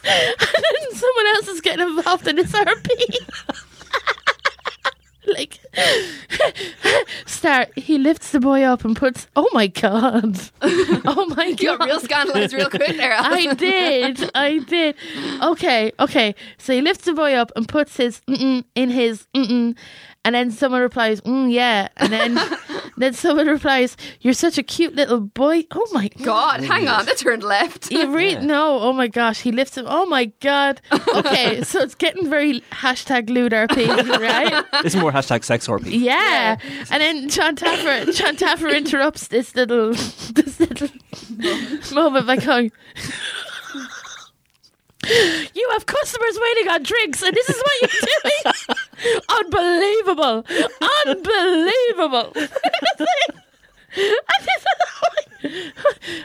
and 0.04 0.64
then 0.64 0.92
someone 0.94 1.26
else 1.34 1.48
is 1.48 1.60
getting 1.60 1.86
involved 1.86 2.26
in 2.26 2.36
this 2.36 2.52
RP. 2.52 2.88
like, 5.26 5.60
start. 7.26 7.76
He 7.78 7.98
lifts 7.98 8.32
the 8.32 8.40
boy 8.40 8.62
up 8.62 8.84
and 8.84 8.96
puts. 8.96 9.26
Oh 9.36 9.48
my 9.52 9.66
god! 9.66 10.38
Oh 10.62 11.26
my 11.36 11.46
You 11.46 11.56
got 11.56 11.78
god! 11.78 11.86
real 11.86 12.00
scandalized 12.00 12.52
real 12.52 12.68
quick 12.70 12.96
there. 12.96 13.12
I 13.18 13.54
did. 13.54 14.30
I 14.34 14.58
did. 14.58 14.94
Okay, 15.42 15.92
okay. 15.98 16.34
So 16.58 16.72
he 16.72 16.80
lifts 16.80 17.04
the 17.04 17.14
boy 17.14 17.34
up 17.34 17.52
and 17.56 17.68
puts 17.68 17.96
his 17.96 18.20
in 18.28 18.64
his 18.74 19.26
and 20.24 20.34
then 20.34 20.50
someone 20.50 20.82
replies, 20.82 21.20
mm, 21.22 21.50
yeah. 21.50 21.88
And 21.96 22.12
then 22.12 22.34
then 22.96 23.12
someone 23.14 23.46
replies, 23.46 23.96
"You're 24.20 24.34
such 24.34 24.58
a 24.58 24.62
cute 24.62 24.94
little 24.94 25.20
boy." 25.20 25.64
Oh 25.70 25.86
my 25.92 26.08
God, 26.22 26.62
hang 26.62 26.88
on, 26.88 27.06
that 27.06 27.18
turned 27.18 27.42
left. 27.42 27.90
You 27.90 28.14
read 28.14 28.42
no, 28.42 28.78
oh 28.80 28.92
my 28.92 29.06
gosh, 29.08 29.40
he 29.40 29.52
lifts 29.52 29.76
him. 29.76 29.86
Oh 29.88 30.06
my 30.06 30.26
god. 30.40 30.80
Okay, 31.14 31.62
so 31.70 31.80
it's 31.80 31.94
getting 31.94 32.28
very 32.28 32.60
hashtag 32.72 33.30
lewd 33.30 33.52
RP, 33.52 33.86
right? 34.20 34.64
It's 34.84 34.96
more 34.96 35.12
hashtag 35.12 35.44
sex 35.44 35.66
RP. 35.66 35.86
Yeah. 36.00 36.56
And 36.90 37.02
then 37.02 37.28
John 37.28 37.54
Taffer 37.56 38.14
John 38.14 38.36
Taffer 38.36 38.74
interrupts 38.74 39.28
this 39.28 39.54
little 39.54 39.92
this 39.92 40.58
little 40.58 40.88
moment 41.92 42.26
by 42.26 42.36
going 42.36 42.72
You 45.54 45.68
have 45.72 45.86
customers 45.86 46.38
waiting 46.40 46.68
on 46.68 46.82
drinks 46.82 47.22
and 47.22 47.34
this 47.34 47.48
is 47.48 47.56
what 47.56 47.80
you're 47.82 48.00
doing. 48.00 48.76
Unbelievable. 49.28 50.44
Unbelievable. 51.06 52.32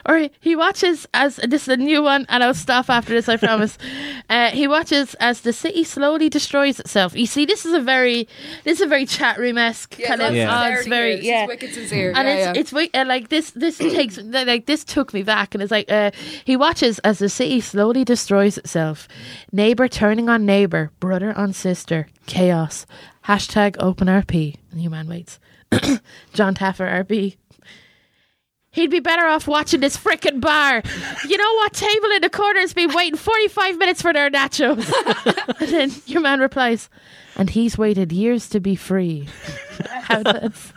or 0.06 0.30
he 0.40 0.56
watches 0.56 1.08
as 1.14 1.38
this 1.38 1.64
is 1.64 1.68
a 1.68 1.78
new 1.78 2.02
one, 2.02 2.26
and 2.30 2.44
I'll 2.44 2.54
stop 2.54 2.90
after 2.90 3.14
this. 3.14 3.30
I 3.30 3.38
promise. 3.38 3.78
Uh, 4.28 4.50
he 4.50 4.68
watches 4.68 5.14
as 5.20 5.42
the 5.42 5.54
city 5.54 5.84
slowly 5.84 6.30
destroys 6.30 6.80
itself. 6.80 7.16
You 7.16 7.28
see, 7.28 7.46
this 7.46 7.64
is 7.64 7.74
a 7.74 7.80
very, 7.80 8.28
this 8.64 8.80
is 8.80 8.82
a 8.82 8.88
very 8.88 9.06
chat 9.06 9.38
room 9.38 9.60
esque 9.60 10.02
kind 10.02 10.20
of. 10.20 10.34
Yeah. 10.34 10.50
oh, 10.50 10.74
it's 10.74 10.88
very 10.88 11.20
yeah. 11.22 11.44
is 11.44 11.48
wicked 11.48 11.74
sincere. 11.74 12.12
And 12.16 12.28
yeah, 12.28 12.54
it's 12.56 12.74
yeah. 12.74 12.80
it's 12.82 12.96
uh, 12.96 13.06
like 13.06 13.30
this 13.30 13.52
this 13.52 13.78
takes 13.96 14.18
like 14.18 14.66
this 14.66 14.84
took 14.84 15.14
me 15.14 15.24
back 15.24 15.54
and 15.54 15.62
it's 15.62 15.72
like 15.72 15.92
uh, 15.92 16.12
he 16.44 16.56
watches 16.56 17.00
as 17.00 17.20
the 17.20 17.30
city 17.30 17.62
slowly 17.62 18.04
destroys 18.04 18.58
itself 18.58 19.08
neighbor 19.52 19.88
turning 19.88 20.30
on 20.30 20.46
neighbor 20.46 20.92
brother 21.00 21.38
on 21.38 21.54
sister 21.54 22.08
chaos 22.26 22.86
hashtag 23.26 23.76
open 23.80 24.08
RP 24.08 24.56
and 24.72 24.90
man 24.90 25.08
waits 25.08 25.40
John 26.34 26.56
Taffer 26.56 26.88
RP 27.06 27.38
He'd 28.76 28.92
be 28.92 29.00
better 29.00 29.26
off 29.26 29.48
watching 29.48 29.80
this 29.80 29.96
frickin' 29.96 30.42
bar. 30.42 30.84
You 31.26 31.38
know 31.38 31.54
what 31.56 31.72
table 31.72 32.12
in 32.12 32.22
the 32.22 32.30
corner 32.30 32.60
has 32.60 32.74
been 32.74 32.94
waiting 32.94 33.16
45 33.16 33.78
minutes 33.78 34.02
for 34.02 34.12
their 34.12 34.30
nachos? 34.30 34.92
and 35.62 35.70
then 35.70 35.92
your 36.06 36.20
man 36.20 36.42
replies, 36.42 36.90
and 37.38 37.50
he's 37.50 37.78
waited 37.78 38.12
years 38.12 38.50
to 38.50 38.60
be 38.60 38.76
free. 38.76 39.30
How 40.02 40.24
does. 40.24 40.74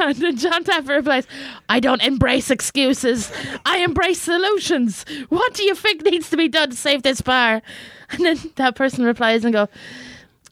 And 0.00 0.16
then 0.16 0.36
John 0.36 0.64
Taffer 0.64 0.96
replies, 0.96 1.28
I 1.68 1.78
don't 1.78 2.02
embrace 2.02 2.50
excuses. 2.50 3.30
I 3.64 3.78
embrace 3.78 4.20
solutions. 4.20 5.04
What 5.28 5.54
do 5.54 5.62
you 5.62 5.76
think 5.76 6.04
needs 6.04 6.30
to 6.30 6.36
be 6.36 6.48
done 6.48 6.70
to 6.70 6.76
save 6.76 7.04
this 7.04 7.20
bar? 7.20 7.62
And 8.10 8.24
then 8.24 8.38
that 8.56 8.74
person 8.74 9.04
replies 9.04 9.44
and 9.44 9.52
go, 9.52 9.68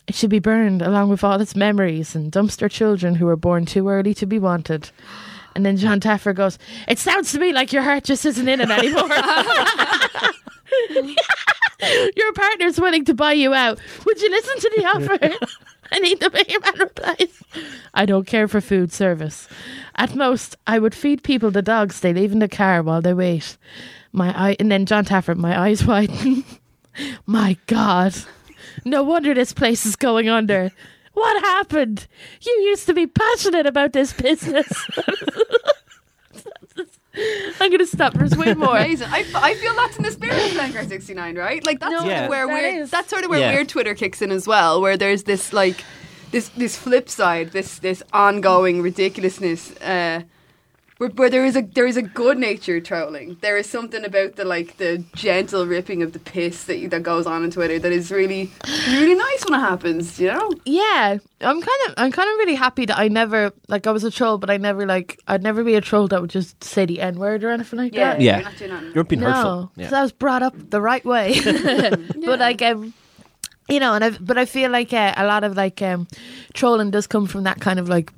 it 0.07 0.14
should 0.14 0.30
be 0.30 0.39
burned 0.39 0.82
along 0.82 1.09
with 1.09 1.24
all 1.24 1.41
its 1.41 1.57
memories 1.57 2.14
and 2.14 2.30
dumpster 2.30 2.70
children 2.70 3.16
who 3.16 3.26
were 3.26 3.37
born 3.37 3.66
too 3.66 3.89
early 3.89 4.14
to 4.14 4.26
be 4.26 4.39
wanted. 4.39 4.91
And 5.57 5.65
then 5.65 5.79
John 5.79 6.01
Taffer 6.01 6.35
goes, 6.35 6.59
It 6.87 6.99
sounds 6.99 7.33
to 7.33 7.41
me 7.41 7.51
like 7.51 7.73
your 7.73 7.83
heart 7.83 8.05
just 8.05 8.27
isn't 8.27 8.47
in 8.47 8.61
it 8.61 8.71
anymore. 8.71 9.09
your 12.15 12.33
partner's 12.35 12.79
willing 12.79 13.07
to 13.07 13.15
buy 13.15 13.33
you 13.33 13.55
out. 13.55 13.79
Would 14.05 14.21
you 14.21 14.29
listen 14.29 14.59
to 14.61 14.71
the 14.77 14.85
offer? 14.85 15.19
And 15.93 16.05
he, 16.05 16.17
the 16.17 16.31
man 16.31 16.45
replies, 16.81 17.45
I 17.95 18.07
don't 18.07 18.27
care 18.27 18.49
for 18.49 18.61
food 18.61 18.93
service. 18.93 19.47
At 19.95 20.17
most, 20.17 20.57
I 20.67 20.81
would 20.81 20.97
feed 20.97 21.23
people 21.23 21.53
the 21.53 21.63
dogs 21.63 22.01
they 22.01 22.13
leave 22.13 22.33
in 22.33 22.41
the 22.41 22.49
car 22.49 22.83
while 22.83 23.01
they 23.01 23.15
wait. 23.15 23.57
My 24.11 24.37
eye, 24.37 24.57
and 24.59 24.69
then 24.69 24.85
John 24.85 25.05
Taffer, 25.05 25.37
my 25.37 25.57
eyes 25.57 25.85
widen. 25.87 26.45
my 27.25 27.57
God. 27.69 28.17
No 28.85 29.05
wonder 29.05 29.33
this 29.33 29.53
place 29.53 29.87
is 29.87 29.95
going 29.95 30.29
under. 30.29 30.73
What 31.13 31.41
happened? 31.45 32.09
You 32.43 32.51
used 32.69 32.87
to 32.87 32.93
be 32.93 33.07
passionate 33.07 33.67
about 33.67 33.93
this 33.93 34.13
business. 34.13 34.67
I'm 37.61 37.71
going 37.71 37.79
to 37.79 37.87
stop. 37.87 38.14
There's 38.14 38.37
way 38.37 38.55
more. 38.64 38.77
Amazing. 38.77 39.09
I, 39.11 39.25
I 39.35 39.55
feel 39.55 39.75
that's 39.75 39.97
in 39.97 40.03
the 40.03 40.11
spirit 40.12 40.37
of 40.47 40.53
clown 40.53 40.73
car 40.73 40.85
69, 40.85 41.37
right? 41.37 41.64
Like 41.64 41.81
that's 41.81 41.93
No, 41.93 41.99
sort 42.01 42.11
Yeah. 42.11 42.25
of 42.25 42.31
where 42.31 42.47
that 42.47 42.53
weird. 42.53 42.83
is. 42.83 42.91
That's 42.91 43.09
sort 43.09 43.25
of 43.25 43.31
where 43.31 43.41
Yeah. 43.41 43.53
weird 43.55 43.69
Twitter 43.69 43.95
kicks 43.95 44.21
in 44.23 44.31
as 44.31 44.47
well, 44.47 44.81
where 44.81 44.97
there's 44.97 45.23
this 45.25 45.53
like 45.53 45.85
this 46.31 46.49
this 46.51 46.77
flip 46.77 47.09
side, 47.09 47.53
this 47.53 47.79
this 47.79 48.03
ongoing 48.12 48.83
ridiculousness. 48.83 49.73
Uh, 49.81 50.23
where, 50.99 51.11
where 51.11 51.31
there 51.31 51.45
is 51.45 51.57
a 51.57 51.63
there 51.63 51.87
is 51.87 51.97
a 51.97 52.03
good 52.03 52.39
natured 52.39 52.85
trolling. 52.85 53.37
There 53.41 53.57
is 53.57 53.69
something 53.69 54.05
about 54.05 54.37
the 54.37 54.45
like 54.45 54.77
the 54.79 55.05
gentle 55.15 55.67
ripping 55.67 56.03
of 56.03 56.13
the 56.13 56.19
piss 56.19 56.65
that 56.65 56.91
that 56.91 57.03
goes 57.03 57.27
on 57.27 57.43
on 57.43 57.51
Twitter 57.51 57.79
that 57.79 57.93
is 57.93 58.11
really 58.11 58.51
really 58.89 59.15
nice 59.15 59.45
when 59.45 59.55
it 59.61 59.63
happens. 59.63 60.19
You 60.19 60.29
know. 60.29 60.51
Yeah, 60.65 61.19
I'm 61.41 61.61
kind 61.61 61.81
of, 61.87 61.95
I'm 61.99 62.13
kind 62.13 62.31
of 62.31 62.37
really 62.39 62.55
happy 62.55 62.87
that 62.87 62.99
I 62.99 63.09
never, 63.09 63.53
like, 63.69 63.87
I 63.87 63.91
was 63.91 64.05
a 64.05 64.11
troll, 64.11 64.39
but 64.39 64.49
I 64.49 64.57
never, 64.57 64.87
like, 64.87 65.21
I'd 65.29 65.43
never 65.43 65.63
be 65.63 65.75
a 65.75 65.81
troll 65.83 66.09
that 66.09 66.21
would 66.21 66.31
just 66.31 66.65
say 66.65 66.87
the 66.87 67.01
N 67.01 67.17
word 67.19 67.45
or 67.45 67.51
anything 67.51 67.79
like 67.79 67.93
that. 67.93 68.21
Yeah. 68.21 68.37
You're 68.37 68.45
not 68.45 68.57
doing 68.57 68.71
that. 68.71 68.95
You're 68.95 69.05
being 69.05 69.23
hurtful. 69.23 69.43
No, 69.43 69.61
Yeah. 69.77 69.85
because 69.85 69.93
I 69.93 70.03
was 70.03 70.13
brought 70.13 70.43
up 70.43 70.55
the 70.71 70.81
right 70.81 71.05
way. 71.05 71.35
But 72.25 72.39
like, 72.41 72.63
um, 72.63 72.95
you 73.69 73.81
know, 73.81 73.93
and 73.95 74.03
I, 74.05 74.11
but 74.11 74.39
I 74.39 74.47
feel 74.47 74.71
like 74.71 74.93
uh, 74.93 75.13
a 75.17 75.27
lot 75.27 75.45
of 75.45 75.57
like 75.57 75.83
um, 75.83 76.09
trolling 76.55 76.91
does 76.91 77.07
come 77.07 77.27
from 77.27 77.43
that 77.45 77.61
kind 77.61 77.79
of 77.79 77.89
like 77.89 78.13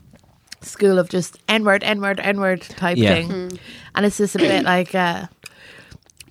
school 0.62 0.98
of 0.98 1.08
just 1.08 1.38
N 1.48 1.64
word, 1.64 1.82
N 1.84 2.00
word, 2.00 2.20
N 2.20 2.40
word 2.40 2.62
type 2.62 2.96
Yeah. 2.98 3.14
thing, 3.14 3.58
and 3.94 4.06
it's 4.06 4.18
just 4.18 4.34
a 4.34 4.38
bit 4.38 4.64
like, 4.64 4.94
uh, 4.94 5.26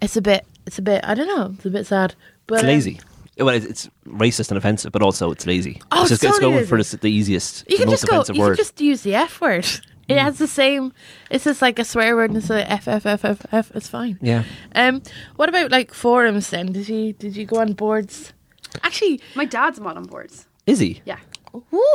it's 0.02 0.18
a 0.18 0.22
bit, 0.22 0.46
it's 0.66 0.78
a 0.80 0.82
bit, 0.82 1.02
I 1.04 1.14
don't 1.16 1.28
know, 1.28 1.52
it's 1.56 1.66
a 1.66 1.70
bit 1.70 1.86
sad. 1.88 2.16
But 2.48 2.56
It's 2.56 2.64
um, 2.64 2.68
lazy. 2.70 3.00
Well, 3.40 3.50
it's, 3.50 3.66
it's 3.66 3.90
racist 4.08 4.50
and 4.50 4.58
offensive, 4.58 4.92
but 4.92 5.02
also 5.04 5.32
it's 5.32 5.46
lazy. 5.46 5.82
Oh, 5.92 6.02
it's 6.02 6.10
just 6.10 6.22
so 6.22 6.30
it's 6.30 6.40
going 6.40 6.66
for 6.66 6.82
the, 6.82 6.98
the 6.98 7.12
easiest, 7.12 7.66
You 7.70 7.78
the 7.78 7.84
can 7.84 7.90
most 7.92 8.02
just 8.02 8.10
go. 8.10 8.16
offensive 8.18 8.36
You 8.36 8.42
word. 8.42 8.56
can 8.58 8.66
just 8.66 8.82
use 8.82 9.02
the 9.04 9.16
F 9.16 9.40
word. 9.42 9.68
It 10.08 10.18
has 10.18 10.38
the 10.38 10.48
same. 10.48 10.94
It's 11.30 11.44
just 11.44 11.62
like 11.62 11.78
a 11.80 11.84
swear 11.84 12.16
word 12.16 12.30
and 12.32 12.38
it's 12.38 12.50
a 12.50 12.72
F 12.72 12.88
F 12.88 13.06
F 13.06 13.26
F 13.26 13.46
F. 13.52 13.72
It's 13.76 13.90
fine. 13.90 14.18
yeah. 14.22 14.44
Um. 14.74 15.02
What 15.36 15.50
about 15.50 15.70
like 15.70 15.94
forums? 15.94 16.50
Then 16.50 16.72
did 16.72 16.88
you 16.88 17.12
did 17.12 17.36
you 17.36 17.46
go 17.46 17.58
on 17.60 17.74
boards? 17.74 18.32
Actually, 18.84 19.20
My 19.36 19.44
dad's 19.44 19.82
mod 19.82 19.98
on 19.98 20.06
boards. 20.06 20.48
Is 20.66 20.80
he? 20.80 21.02
Yeah. 21.04 21.20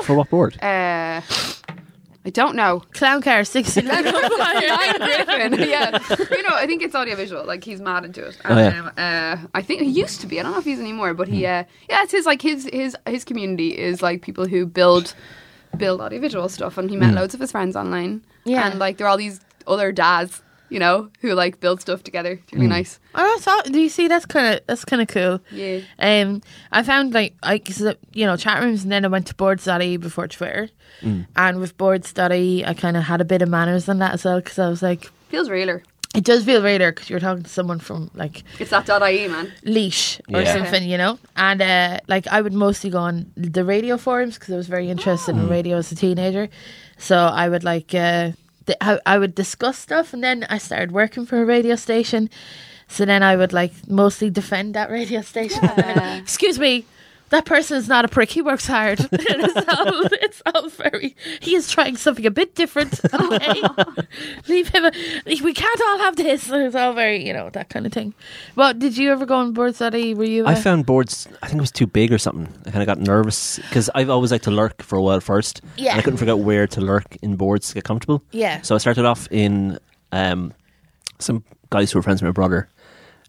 For 0.05 0.14
what 0.14 0.28
board? 0.28 0.62
Uh, 0.62 1.22
I 2.25 2.31
don't 2.31 2.55
know. 2.55 2.81
clown 2.93 3.20
car 3.20 3.43
sixty 3.45 3.83
nine. 3.83 4.05
Nine 4.05 4.99
Griffin. 4.99 5.53
yeah. 5.68 5.99
You 6.31 6.43
know, 6.43 6.55
I 6.55 6.66
think 6.66 6.83
it's 6.83 6.95
audiovisual. 6.95 7.45
Like 7.45 7.64
he's 7.64 7.81
mad 7.81 8.05
into 8.05 8.25
it. 8.27 8.39
Oh, 8.45 8.57
yeah. 8.57 8.79
Um, 8.79 8.87
uh, 8.97 9.49
I 9.55 9.62
think 9.62 9.83
he 9.83 9.89
used 9.89 10.20
to 10.20 10.27
be. 10.27 10.39
I 10.39 10.45
don't 10.45 10.53
know 10.53 10.59
if 10.59 10.64
he's 10.64 10.79
anymore, 10.79 11.14
but 11.14 11.27
he. 11.29 11.45
Uh, 11.47 11.64
yeah, 11.89 12.03
it's 12.03 12.12
his 12.12 12.25
like 12.27 12.41
his 12.41 12.68
his 12.73 12.97
his 13.07 13.25
community 13.25 13.77
is 13.77 14.03
like 14.03 14.23
people 14.23 14.47
who 14.47 14.66
build 14.66 15.14
build 15.77 16.01
audiovisual 16.01 16.49
stuff, 16.49 16.79
and 16.79 16.91
he 16.91 16.97
met 16.97 17.14
loads 17.14 17.35
of 17.35 17.41
his 17.41 17.51
friends 17.51 17.75
online. 17.77 18.23
Yeah. 18.45 18.68
and 18.68 18.79
like 18.79 18.99
there 18.99 19.07
are 19.07 19.11
all 19.11 19.16
these 19.16 19.41
other 19.66 19.91
dads, 19.93 20.43
you 20.73 20.79
know, 20.79 21.11
who 21.20 21.35
like 21.35 21.61
build 21.61 21.81
stuff 21.81 22.03
together. 22.03 22.33
It's 22.43 22.53
really 22.53 22.66
nice. 22.66 22.99
Oh, 23.14 23.39
so, 23.41 23.70
do 23.70 23.79
you 23.81 23.89
see? 23.91 24.09
That's 24.09 24.25
kind 24.27 24.47
of 24.55 24.66
that's 24.66 24.85
kind 24.85 25.03
of 25.03 25.09
cool. 25.09 25.41
Yeah. 25.53 25.81
Um, 25.99 26.41
I 26.73 26.83
found 26.83 27.12
like 27.12 27.35
I, 27.43 27.59
cause, 27.59 27.83
uh, 27.83 27.95
you 28.14 28.25
know, 28.27 28.37
chat 28.37 28.62
rooms, 28.62 28.83
and 28.83 28.91
then 28.93 29.05
I 29.05 29.09
went 29.09 29.27
to 29.29 29.35
boards.ie 29.35 29.97
before 29.99 30.29
Twitter, 30.29 30.70
and 31.37 31.59
with 31.61 31.77
boards.ie, 31.77 32.64
I 32.64 32.75
kind 32.75 32.97
of 32.97 33.03
had 33.05 33.20
a 33.20 33.25
bit 33.25 33.43
of 33.43 33.49
manners 33.49 33.89
on 33.89 33.99
that 33.99 34.14
as 34.14 34.25
well 34.25 34.41
because 34.41 34.59
I 34.59 34.68
was 34.68 34.83
like, 34.83 35.11
Feels 35.29 35.51
realer. 35.51 35.83
it 36.14 36.25
does 36.25 36.45
feel 36.45 36.62
radar 36.62 36.93
because 36.93 37.09
you're 37.11 37.20
talking 37.20 37.43
to 37.43 37.51
someone 37.51 37.79
from 37.79 38.11
like 38.14 38.43
It's 38.59 38.70
that 38.70 38.87
dot 38.87 39.03
IE 39.11 39.29
man. 39.29 39.53
Laois 39.64 40.20
or 40.33 40.41
Yeah. 40.43 40.53
something, 40.53 40.89
you 40.89 40.97
know. 40.99 41.18
And 41.37 41.61
uh, 41.62 41.99
like 42.09 42.27
I 42.29 42.41
would 42.41 42.53
mostly 42.55 42.91
go 42.91 42.99
on 42.99 43.31
the 43.37 43.64
radio 43.64 43.97
forums 43.99 44.39
because 44.39 44.53
I 44.55 44.57
was 44.57 44.68
very 44.68 44.89
interested 44.91 45.37
in 45.37 45.49
radio 45.49 45.77
as 45.79 45.93
a 45.93 45.97
teenager. 45.97 46.49
So 46.99 47.16
I 47.16 47.49
would 47.49 47.64
like 47.64 47.95
uh, 47.95 48.33
th- 48.67 48.79
I, 48.81 48.99
I 49.07 49.19
would 49.19 49.35
discuss 49.35 49.79
stuff, 49.79 50.13
and 50.13 50.23
then 50.23 50.47
I 50.49 50.59
started 50.59 50.93
working 50.93 51.27
for 51.27 51.41
a 51.41 51.45
radio 51.45 51.77
station. 51.77 52.31
So 52.89 53.05
then 53.05 53.23
I 53.23 53.37
would 53.37 53.53
like 53.53 53.73
mostly 53.89 54.31
defend 54.31 54.75
that 54.75 54.91
radio 54.99 55.23
station. 55.23 55.63
Yeah. 55.63 56.17
Excuse 56.19 56.59
me. 56.59 56.85
That 57.33 57.47
person 57.47 57.78
is 57.78 57.89
not 57.89 58.05
a 58.05 58.09
prick. 58.09 58.28
He 58.28 58.43
works 58.43 58.66
hard. 58.66 59.01
it's, 59.11 59.68
all, 59.78 60.03
it's 60.20 60.43
all 60.55 60.68
very. 60.68 61.16
He 61.41 61.55
is 61.55 61.70
trying 61.70 61.97
something 61.97 62.26
a 62.26 62.30
bit 62.30 62.55
different. 62.55 63.01
Okay, 63.33 63.62
leave 64.49 64.68
him. 64.68 64.85
A, 64.85 64.93
we 65.26 65.55
can't 65.55 65.80
all 65.87 65.99
have 65.99 66.16
this. 66.16 66.51
It's 66.53 66.74
all 66.74 66.93
very, 66.93 67.26
you 67.26 67.33
know, 67.33 67.49
that 67.51 67.70
kind 67.70 67.87
of 67.87 67.93
thing. 67.93 68.14
Well, 68.57 68.74
did 68.74 68.99
you 68.99 69.11
ever 69.11 69.24
go 69.24 69.37
on 69.37 69.53
boards.ie? 69.53 70.14
Were 70.14 70.24
you? 70.24 70.45
I 70.45 70.53
uh, 70.53 70.57
found 70.57 70.85
boards. 70.87 71.28
I 71.43 71.47
think 71.47 71.59
it 71.59 71.62
was 71.62 71.70
too 71.70 71.87
big 71.87 72.12
or 72.12 72.18
something. 72.18 72.49
I 72.66 72.70
kind 72.70 72.83
of 72.83 72.87
got 72.87 73.01
nervous 73.01 73.59
because 73.59 73.89
I've 73.95 74.11
always 74.11 74.30
liked 74.33 74.45
to 74.45 74.51
lurk 74.51 74.83
for 74.83 74.97
a 74.97 75.03
while 75.03 75.20
first. 75.20 75.62
Yeah. 75.76 75.93
And 75.93 76.01
I 76.01 76.03
couldn't 76.03 76.18
figure 76.18 76.35
out 76.35 76.41
where 76.41 76.66
to 76.66 76.80
lurk 76.80 77.16
in 77.22 77.37
boards 77.37 77.68
to 77.68 77.74
get 77.74 77.85
comfortable. 77.85 78.22
Yeah. 78.33 78.61
So 78.61 78.74
I 78.74 78.78
started 78.78 79.07
off 79.07 79.28
in 79.30 79.78
um, 80.11 80.53
some 81.18 81.45
guys 81.70 81.93
who 81.93 81.99
were 81.99 82.03
friends 82.03 82.20
with 82.20 82.28
my 82.28 82.33
brother. 82.33 82.68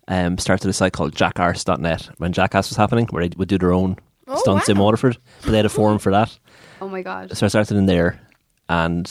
Um, 0.08 0.38
started 0.38 0.68
a 0.70 0.74
site 0.74 0.92
called 0.92 1.16
jackarse.net 1.16 2.10
when 2.18 2.34
Jackass 2.34 2.70
was 2.70 2.78
happening, 2.78 3.08
where 3.12 3.28
they 3.28 3.34
would 3.38 3.48
do 3.48 3.58
their 3.58 3.72
own 3.74 3.96
Oh, 4.28 4.38
stunts 4.38 4.68
in. 4.70 4.78
Waterford. 4.78 5.18
But 5.44 5.52
they 5.52 5.58
had 5.58 5.66
a 5.66 5.70
forum 5.70 6.00
for 6.00 6.12
that. 6.12 6.38
Oh 6.82 6.90
my 6.90 7.02
god. 7.02 7.38
So 7.38 7.46
I 7.46 7.50
started 7.50 7.78
in 7.78 7.86
there, 7.86 8.20
and 8.68 9.06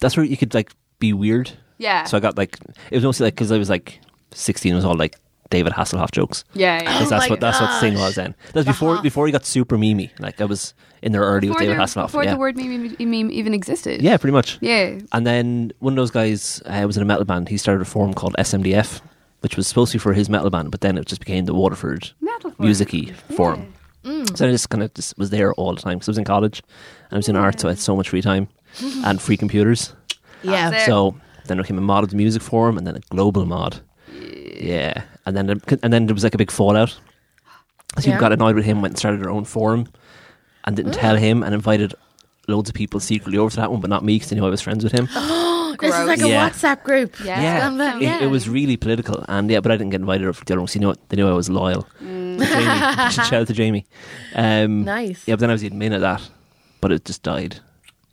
that's 0.00 0.16
where 0.16 0.24
you 0.24 0.36
could 0.38 0.54
like 0.54 0.72
be 0.98 1.12
weird. 1.12 1.50
Yeah. 1.76 2.04
So 2.04 2.16
I 2.16 2.20
got 2.20 2.38
like 2.38 2.56
it 2.90 2.94
was 2.94 3.04
mostly 3.04 3.24
like 3.26 3.34
because 3.34 3.52
I 3.52 3.58
was 3.58 3.68
like 3.68 4.00
sixteen. 4.32 4.72
It 4.72 4.76
was 4.76 4.84
all 4.86 4.94
like 4.96 5.16
David 5.50 5.74
Hasselhoff 5.74 6.10
jokes. 6.12 6.44
Yeah, 6.54 6.82
yeah. 6.82 6.98
Oh 7.02 7.04
that's 7.10 7.28
what 7.28 7.40
that's 7.40 7.60
what 7.60 7.70
the 7.70 7.80
thing 7.80 7.98
was 7.98 8.14
then. 8.14 8.34
That 8.46 8.54
was 8.60 8.64
before 8.64 8.94
Uh-huh. 8.94 9.02
before 9.02 9.26
he 9.26 9.32
got 9.32 9.44
super 9.44 9.76
memey. 9.76 10.08
Like 10.18 10.40
I 10.40 10.46
was 10.46 10.72
in 11.02 11.12
there 11.12 11.20
early 11.20 11.48
Before, 11.48 11.60
with 11.60 11.68
David 11.68 11.76
Hasselhoff. 11.76 12.06
before 12.06 12.24
yeah. 12.24 12.30
the 12.32 12.38
word 12.38 12.56
meme, 12.56 12.96
meme 12.98 13.30
even 13.30 13.52
existed. 13.52 14.00
yeah, 14.00 14.16
pretty 14.16 14.32
much. 14.32 14.56
Yeah. 14.62 14.98
And 15.12 15.26
then 15.26 15.72
one 15.80 15.92
of 15.92 15.96
those 15.96 16.10
guys 16.10 16.62
uh, 16.64 16.82
was 16.86 16.96
in 16.96 17.02
a 17.02 17.06
metal 17.06 17.26
band. 17.26 17.50
He 17.50 17.58
started 17.58 17.82
a 17.82 17.84
forum 17.84 18.14
called 18.14 18.34
SMDF, 18.38 19.02
which 19.40 19.56
was 19.56 19.66
supposed 19.66 19.92
to 19.92 19.98
be 19.98 20.02
for 20.02 20.12
his 20.12 20.28
metal 20.28 20.50
band, 20.50 20.70
but 20.70 20.80
then 20.80 20.98
it 20.98 21.06
just 21.06 21.20
became 21.20 21.44
the 21.44 21.54
Waterford 21.54 22.10
Metal 22.20 22.50
forum. 22.50 22.54
musicy 22.58 23.12
forum. 23.34 23.72
Mm. 24.04 24.36
So 24.36 24.46
I 24.46 24.50
just 24.50 24.70
kind 24.70 24.82
of 24.82 24.94
just 24.94 25.18
was 25.18 25.30
there 25.30 25.52
all 25.54 25.74
the 25.74 25.80
time 25.80 25.98
because 25.98 26.08
I 26.08 26.12
was 26.12 26.18
in 26.18 26.24
college 26.24 26.62
and 27.10 27.12
I 27.12 27.16
was 27.16 27.28
in 27.28 27.36
art, 27.36 27.60
so 27.60 27.68
I 27.68 27.72
had 27.72 27.78
so 27.78 27.96
much 27.96 28.10
free 28.10 28.22
time 28.22 28.48
and 29.04 29.20
free 29.20 29.36
computers. 29.36 29.94
Yeah. 30.42 30.70
That's 30.70 30.84
it. 30.84 30.86
So 30.86 31.16
then 31.46 31.58
I 31.58 31.62
became 31.62 31.78
a 31.78 31.82
mod 31.82 32.04
of 32.04 32.10
the 32.10 32.16
music 32.16 32.42
forum 32.42 32.78
and 32.78 32.86
then 32.86 32.96
a 32.96 33.00
global 33.10 33.44
mod. 33.46 33.80
Yeah, 34.10 35.02
and 35.26 35.36
then 35.36 35.60
and 35.82 35.92
then 35.92 36.06
there 36.06 36.14
was 36.14 36.24
like 36.24 36.34
a 36.34 36.38
big 36.38 36.50
fallout. 36.50 36.98
So 37.98 38.02
people 38.02 38.20
got 38.20 38.32
annoyed 38.32 38.56
with 38.56 38.64
him, 38.64 38.80
went 38.80 38.92
and 38.92 38.98
started 38.98 39.22
their 39.22 39.30
own 39.30 39.44
forum, 39.44 39.88
and 40.64 40.76
didn't 40.76 40.92
mm. 40.92 41.00
tell 41.00 41.16
him, 41.16 41.42
and 41.42 41.54
invited 41.54 41.94
loads 42.48 42.68
of 42.68 42.74
people 42.74 43.00
secretly 43.00 43.38
over 43.38 43.50
to 43.50 43.56
that 43.56 43.70
one, 43.70 43.80
but 43.80 43.90
not 43.90 44.04
me 44.04 44.16
because 44.16 44.30
they 44.30 44.36
knew 44.36 44.46
I 44.46 44.50
was 44.50 44.60
friends 44.60 44.82
with 44.82 44.92
him. 44.92 45.08
This 45.80 45.94
is 45.94 46.06
like 46.06 46.20
a 46.20 46.28
Yeah. 46.28 46.48
WhatsApp 46.50 46.82
group. 46.84 47.16
Yeah. 47.24 47.40
Yeah, 47.40 47.58
Scum 47.60 47.78
that, 47.78 48.02
it, 48.02 48.22
it 48.22 48.26
was 48.26 48.48
really 48.48 48.76
political, 48.76 49.24
and 49.28 49.50
yeah, 49.50 49.60
but 49.60 49.72
I 49.72 49.76
didn't 49.76 49.90
get 49.90 50.00
invited 50.00 50.26
over 50.26 50.38
to 50.38 50.44
the 50.44 50.52
other 50.54 50.60
one. 50.60 50.66
'cause 50.66 50.76
know 50.76 50.88
what? 50.88 51.08
they 51.08 51.16
knew 51.16 51.28
I 51.28 51.32
was 51.32 51.48
loyal. 51.48 51.86
Mm. 52.02 52.38
To 52.38 52.46
Jamie, 52.46 53.10
shout 53.12 53.32
out 53.32 53.46
to 53.48 53.52
Jamie. 53.52 53.86
Um, 54.34 54.84
Nice. 54.84 55.26
Yeah, 55.26 55.34
but 55.34 55.40
then 55.40 55.50
I 55.50 55.54
was 55.54 55.62
the 55.62 55.70
admin 55.70 55.94
of 55.94 56.00
that, 56.02 56.22
but 56.80 56.92
it 56.92 57.04
just 57.04 57.22
died. 57.22 57.60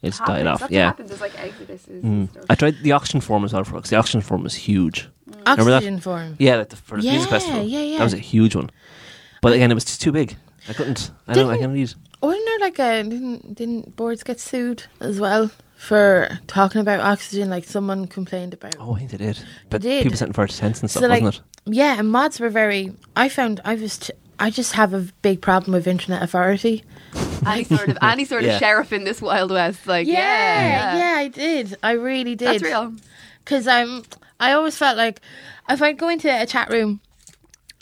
It 0.01 0.09
just 0.11 0.25
died 0.25 0.47
off. 0.47 0.59
That's 0.59 0.71
Yeah. 0.71 0.87
happens. 0.87 1.09
There's 1.09 1.21
like 1.21 1.33
exoduses 1.33 2.01
Mm. 2.01 2.03
and 2.03 2.29
stuff. 2.29 2.45
I 2.49 2.55
tried 2.55 2.75
the 2.83 2.89
Oxegen 2.91 3.23
form 3.23 3.45
as 3.45 3.53
well 3.53 3.63
for 3.63 3.73
because 3.73 3.89
the 3.89 3.95
Oxegen 3.97 4.21
form 4.23 4.43
was 4.43 4.53
huge. 4.55 5.07
Remember 5.45 5.71
that? 5.71 5.83
Oxegen 5.83 6.01
form. 6.01 6.35
Yeah, 6.39 6.57
like 6.57 6.69
the, 6.69 6.75
for 6.75 6.97
the 6.99 7.03
Yeah, 7.05 7.11
music 7.13 7.29
festival. 7.29 7.63
yeah, 7.63 7.79
yeah. 7.81 7.97
That 7.99 8.03
was 8.03 8.13
a 8.13 8.17
huge 8.17 8.55
one. 8.55 8.69
But 9.41 9.53
again, 9.53 9.71
it 9.71 9.75
was 9.75 9.85
just 9.85 10.01
too 10.01 10.11
big. 10.11 10.35
I 10.69 10.73
couldn't. 10.73 11.11
I 11.27 11.33
don't. 11.33 11.45
I 11.49 11.57
Didn't- 11.57 11.59
can't 11.61 11.73
read. 11.73 11.93
Wasn't 12.21 12.45
there 12.45 12.59
like 12.59 12.79
a 12.79 13.03
didn't 13.03 13.53
didn't 13.55 13.95
boards 13.97 14.23
get 14.23 14.39
sued 14.39 14.83
as 15.01 15.19
well 15.19 15.51
for 15.83 16.39
talking 16.47 16.81
about 16.81 16.99
Oxegen? 17.01 17.47
Like 17.49 17.65
someone 17.65 18.07
complained 18.07 18.53
about. 18.53 18.75
Oh, 18.79 18.95
I 18.95 18.99
think 18.99 19.11
they 19.11 19.17
did. 19.17 19.39
But 19.69 19.81
did. 19.81 20.03
people 20.03 20.17
sent 20.17 20.33
for 20.35 20.47
tents 20.47 20.81
and 20.81 20.89
stuff, 20.89 21.01
So, 21.01 21.07
like, 21.07 21.21
wasn't 21.23 21.43
it? 21.67 21.75
Yeah, 21.75 21.99
and 21.99 22.11
mods 22.11 22.39
were 22.39 22.49
very. 22.49 22.93
I 23.15 23.29
found 23.29 23.61
I 23.65 23.75
was. 23.75 23.97
T- 23.97 24.13
I 24.39 24.49
just 24.49 24.73
have 24.73 24.93
a 24.93 25.07
big 25.21 25.41
problem 25.41 25.73
with 25.73 25.87
internet 25.87 26.23
authority. 26.23 26.83
any 27.45 27.63
sort 27.63 27.87
of 27.89 27.97
any 28.01 28.25
sort 28.25 28.43
Yeah. 28.43 28.53
of 28.53 28.59
sheriff 28.59 28.91
in 28.91 29.03
this 29.03 29.21
wild 29.21 29.51
west. 29.51 29.85
Like 29.87 30.07
yeah, 30.07 30.13
yeah, 30.15 30.97
yeah, 30.97 31.19
I 31.19 31.27
did. 31.27 31.77
I 31.83 31.91
really 31.91 32.35
did. 32.35 32.47
That's 32.47 32.63
real. 32.63 32.93
Because 33.43 33.67
I'm. 33.67 34.03
I 34.39 34.53
always 34.53 34.75
felt 34.77 34.97
like 34.97 35.21
if 35.69 35.81
I'd 35.81 35.97
go 35.97 36.09
into 36.09 36.27
a 36.29 36.45
chat 36.45 36.69
room 36.69 36.99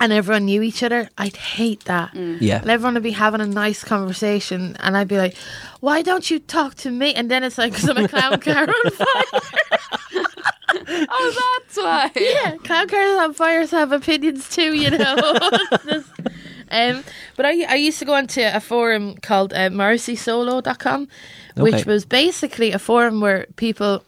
and 0.02 0.12
everyone 0.12 0.46
knew 0.46 0.62
each 0.62 0.84
other, 0.84 1.10
I'd 1.18 1.38
hate 1.38 1.86
that. 1.86 2.14
Yeah. 2.14 2.60
And 2.62 2.70
everyone 2.70 2.96
would 2.96 3.04
be 3.04 3.12
having 3.12 3.40
a 3.40 3.46
nice 3.48 3.84
conversation, 3.86 4.76
and 4.82 4.98
I'd 4.98 5.08
be 5.08 5.18
like, 5.18 5.36
"Why 5.80 6.02
don't 6.02 6.30
you 6.30 6.40
talk 6.40 6.76
to 6.84 6.92
me?" 6.92 7.14
And 7.14 7.32
then 7.32 7.44
it's 7.46 7.58
like, 7.58 7.74
"Cause 7.74 7.88
I'm 7.88 7.98
a 8.04 8.08
clown 8.10 8.40
car 8.48 8.68
on 8.68 8.92
fire." 8.92 9.42
Oh, 11.10 11.60
that's 11.64 11.78
why. 11.78 12.12
yeah, 12.16 12.56
clown 12.58 12.88
cars 12.88 13.20
on 13.20 13.34
fires 13.34 13.72
have 13.72 13.92
opinions 13.92 14.50
too, 14.50 14.74
you 14.74 14.90
know. 14.92 15.16
Um, 16.74 17.04
but 17.36 17.46
I 17.46 17.64
I 17.68 17.76
used 17.76 18.00
to 18.00 18.06
go 18.06 18.14
onto 18.14 18.40
a 18.42 18.62
forum 18.62 19.16
called 19.18 19.52
uh, 19.52 19.68
MorrisseySolo.com, 19.70 21.08
which 21.58 21.74
Okay. 21.74 21.84
was 21.84 22.06
basically 22.06 22.72
a 22.72 22.80
forum 22.80 23.20
where 23.20 23.46
people. 23.58 24.04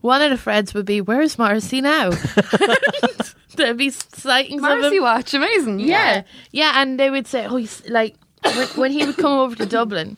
One 0.00 0.22
of 0.22 0.30
the 0.30 0.38
threads 0.38 0.72
would 0.72 0.86
be, 0.86 1.02
"Where's 1.02 1.36
Morrissey 1.38 1.82
now?" 1.82 2.10
There'd 3.56 3.76
be 3.76 3.90
sightings 3.90 4.62
of 4.62 4.68
Morrissey 4.68 4.96
him. 4.96 5.02
Watch, 5.02 5.34
amazing. 5.34 5.80
Yeah, 5.80 6.22
yeah, 6.52 6.72
and 6.76 6.98
they 6.98 7.10
would 7.10 7.26
say, 7.26 7.46
"Oh, 7.46 7.56
he's 7.56 7.82
like 7.88 8.16
when, 8.42 8.66
when 8.68 8.92
he 8.92 9.04
would 9.04 9.16
come 9.16 9.38
over 9.38 9.56
to 9.56 9.66
Dublin." 9.78 10.16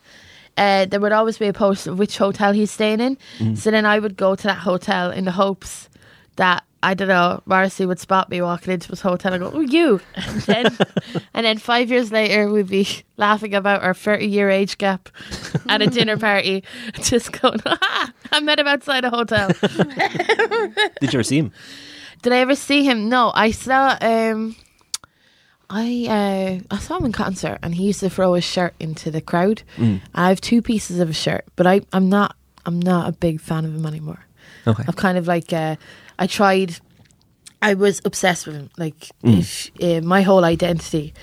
Uh, 0.57 0.85
there 0.85 1.01
would 1.01 1.13
always 1.13 1.39
be 1.39 1.47
a 1.47 1.53
post 1.53 1.87
of 1.87 1.99
which 1.99 2.19
hotel 2.19 2.53
he's 2.53 2.71
staying 2.71 3.01
in. 3.01 3.57
So 3.57 3.71
then 3.71 3.87
I 3.87 3.99
would 3.99 4.17
go 4.19 4.35
to 4.35 4.43
that 4.43 4.59
hotel 4.59 5.11
in 5.11 5.25
the 5.25 5.31
hopes 5.31 5.89
that 6.37 6.63
I 6.83 6.93
don't 6.95 7.09
know 7.09 7.41
Morrissey 7.47 7.87
would 7.87 8.01
spot 8.01 8.29
me 8.29 8.43
walking 8.43 8.73
into 8.75 8.89
his 8.89 9.01
hotel 9.01 9.33
and 9.33 9.43
go, 9.43 9.51
"Oh, 9.55 9.61
you!" 9.61 10.01
And 10.17 10.41
then, 10.43 10.79
and 11.33 11.47
then 11.47 11.59
five 11.59 11.91
years 11.91 12.11
later, 12.13 12.51
we'd 12.51 12.67
be 12.69 12.87
laughing 13.17 13.55
about 13.55 13.83
our 13.83 13.95
thirty-year 13.95 14.51
age 14.51 14.77
gap 14.79 15.09
at 15.69 15.81
a 15.81 15.87
dinner 15.87 16.19
party, 16.19 16.65
just 17.01 17.33
going, 17.41 17.61
"Ah, 17.65 18.13
I 18.33 18.41
met 18.41 18.59
him 18.59 18.67
outside 18.67 19.05
a 19.05 19.11
hotel." 19.11 19.49
Did 21.01 21.13
you 21.13 21.19
ever 21.19 21.23
see 21.23 21.39
him? 21.39 21.53
Did 22.23 22.33
I 22.33 22.39
ever 22.39 22.55
see 22.55 22.85
him? 22.85 23.09
No, 23.09 23.33
I 23.35 23.51
saw. 23.51 23.97
Um, 24.01 24.57
I 25.71 26.61
uh, 26.71 26.75
I 26.75 26.79
saw 26.79 26.99
him 26.99 27.07
in 27.07 27.13
concert, 27.13 27.59
and 27.63 27.75
he 27.75 27.85
used 27.85 28.01
to 28.01 28.11
throw 28.11 28.35
his 28.35 28.45
shirt 28.45 28.75
into 28.79 29.11
the 29.11 29.21
crowd. 29.21 29.63
I 30.15 30.29
have 30.29 30.41
two 30.41 30.61
pieces 30.63 31.01
of 31.01 31.09
a 31.11 31.15
shirt, 31.15 31.45
but 31.57 31.67
I 31.67 31.81
I'm 31.93 32.09
not 32.09 32.37
I'm 32.67 32.79
not 32.79 33.09
a 33.09 33.13
big 33.13 33.41
fan 33.41 33.65
of 33.65 33.75
him 33.75 33.87
anymore. 33.87 34.25
Okay. 34.67 34.85
I've 34.87 34.97
kind 34.97 35.19
of 35.19 35.27
like 35.27 35.53
uh, 35.53 35.77
I 36.19 36.27
tried. 36.27 36.77
I 37.63 37.75
was 37.75 38.01
obsessed 38.05 38.47
with 38.47 38.57
him. 38.57 38.71
Like 38.77 39.09
if 39.25 39.71
uh, 39.83 40.01
my 40.03 40.23
whole 40.23 40.45
identity 40.45 41.15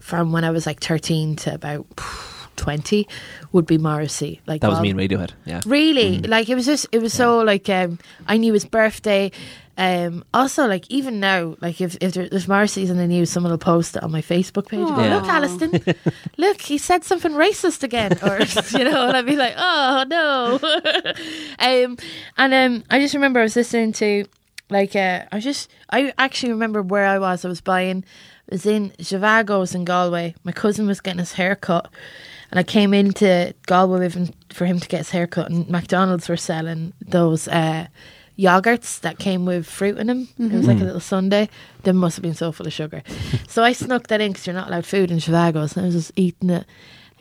from 0.00 0.32
when 0.32 0.44
I 0.44 0.50
was 0.50 0.64
like 0.66 0.80
thirteen 0.80 1.36
to 1.36 1.54
about 1.54 1.86
twenty 2.56 3.06
would 3.52 3.66
be 3.66 3.78
Morrissey. 3.78 4.40
Like 4.46 4.62
That 4.62 4.68
was 4.68 4.78
all- 4.78 4.82
me 4.82 4.90
in 4.90 4.96
Radiohead. 4.96 5.32
Yeah. 5.44 5.60
Really, 5.66 6.18
like 6.20 6.48
it 6.48 6.54
was 6.54 6.66
just 6.66 6.86
it 6.92 7.02
was 7.02 7.12
so 7.12 7.40
like 7.40 7.68
um 7.68 7.98
I 8.26 8.36
knew 8.38 8.52
his 8.54 8.64
birthday. 8.64 9.30
Um 9.78 10.24
also 10.34 10.66
like 10.66 10.90
even 10.90 11.20
now 11.20 11.54
like 11.60 11.80
if 11.80 11.96
if 12.00 12.12
there, 12.12 12.28
there's 12.28 12.48
Morrissey's 12.48 12.90
in 12.90 12.96
the 12.96 13.06
news 13.06 13.30
someone 13.30 13.52
will 13.52 13.58
post 13.58 13.96
it 13.96 14.02
on 14.02 14.10
my 14.10 14.20
Facebook 14.20 14.68
page. 14.68 14.86
Go, 14.86 14.94
look 14.94 15.24
Alison 15.24 15.80
look 16.36 16.60
he 16.60 16.78
said 16.78 17.04
something 17.04 17.32
racist 17.32 17.84
again 17.84 18.18
or 18.22 18.40
you 18.78 18.84
know 18.84 19.06
and 19.06 19.16
I'd 19.16 19.24
be 19.24 19.36
like 19.36 19.54
oh 19.56 20.04
no. 20.08 20.58
Um 21.60 21.96
and 22.36 22.52
um 22.54 22.84
I 22.90 22.98
just 22.98 23.14
remember 23.14 23.38
I 23.38 23.44
was 23.44 23.56
listening 23.56 23.92
to 23.92 24.26
like 24.68 24.96
uh 24.96 25.26
I 25.30 25.38
just 25.38 25.70
I 25.90 26.12
actually 26.18 26.52
remember 26.52 26.82
where 26.82 27.06
I 27.06 27.18
was. 27.18 27.44
I 27.44 27.48
was 27.48 27.60
buying 27.60 28.04
I 28.50 28.54
was 28.54 28.66
in 28.66 28.90
Zhivago's 28.98 29.74
in 29.74 29.84
Galway. 29.84 30.34
My 30.42 30.52
cousin 30.52 30.88
was 30.88 31.00
getting 31.00 31.20
his 31.20 31.34
hair 31.34 31.54
cut 31.54 31.88
and 32.50 32.58
I 32.58 32.62
came 32.62 32.94
into 32.94 33.54
Galway 33.66 34.00
with 34.00 34.14
him 34.14 34.30
for 34.50 34.66
him 34.66 34.80
to 34.80 34.88
get 34.88 34.98
his 34.98 35.10
haircut, 35.10 35.50
and 35.50 35.68
McDonald's 35.68 36.28
were 36.28 36.36
selling 36.36 36.94
those 37.00 37.46
uh, 37.48 37.88
yogurts 38.38 39.00
that 39.00 39.18
came 39.18 39.44
with 39.44 39.66
fruit 39.66 39.98
in 39.98 40.06
them. 40.06 40.28
It 40.38 40.52
was 40.52 40.66
like 40.66 40.80
a 40.80 40.84
little 40.84 41.00
sundae. 41.00 41.48
They 41.82 41.92
must 41.92 42.16
have 42.16 42.22
been 42.22 42.34
so 42.34 42.52
full 42.52 42.66
of 42.66 42.72
sugar. 42.72 43.02
so 43.48 43.64
I 43.64 43.72
snuck 43.72 44.06
that 44.06 44.20
in 44.20 44.32
because 44.32 44.46
you're 44.46 44.54
not 44.54 44.68
allowed 44.68 44.86
food 44.86 45.10
in 45.10 45.18
Zhivago's, 45.18 45.76
and 45.76 45.84
I 45.84 45.86
was 45.86 45.94
just 45.94 46.12
eating 46.16 46.50
it. 46.50 46.66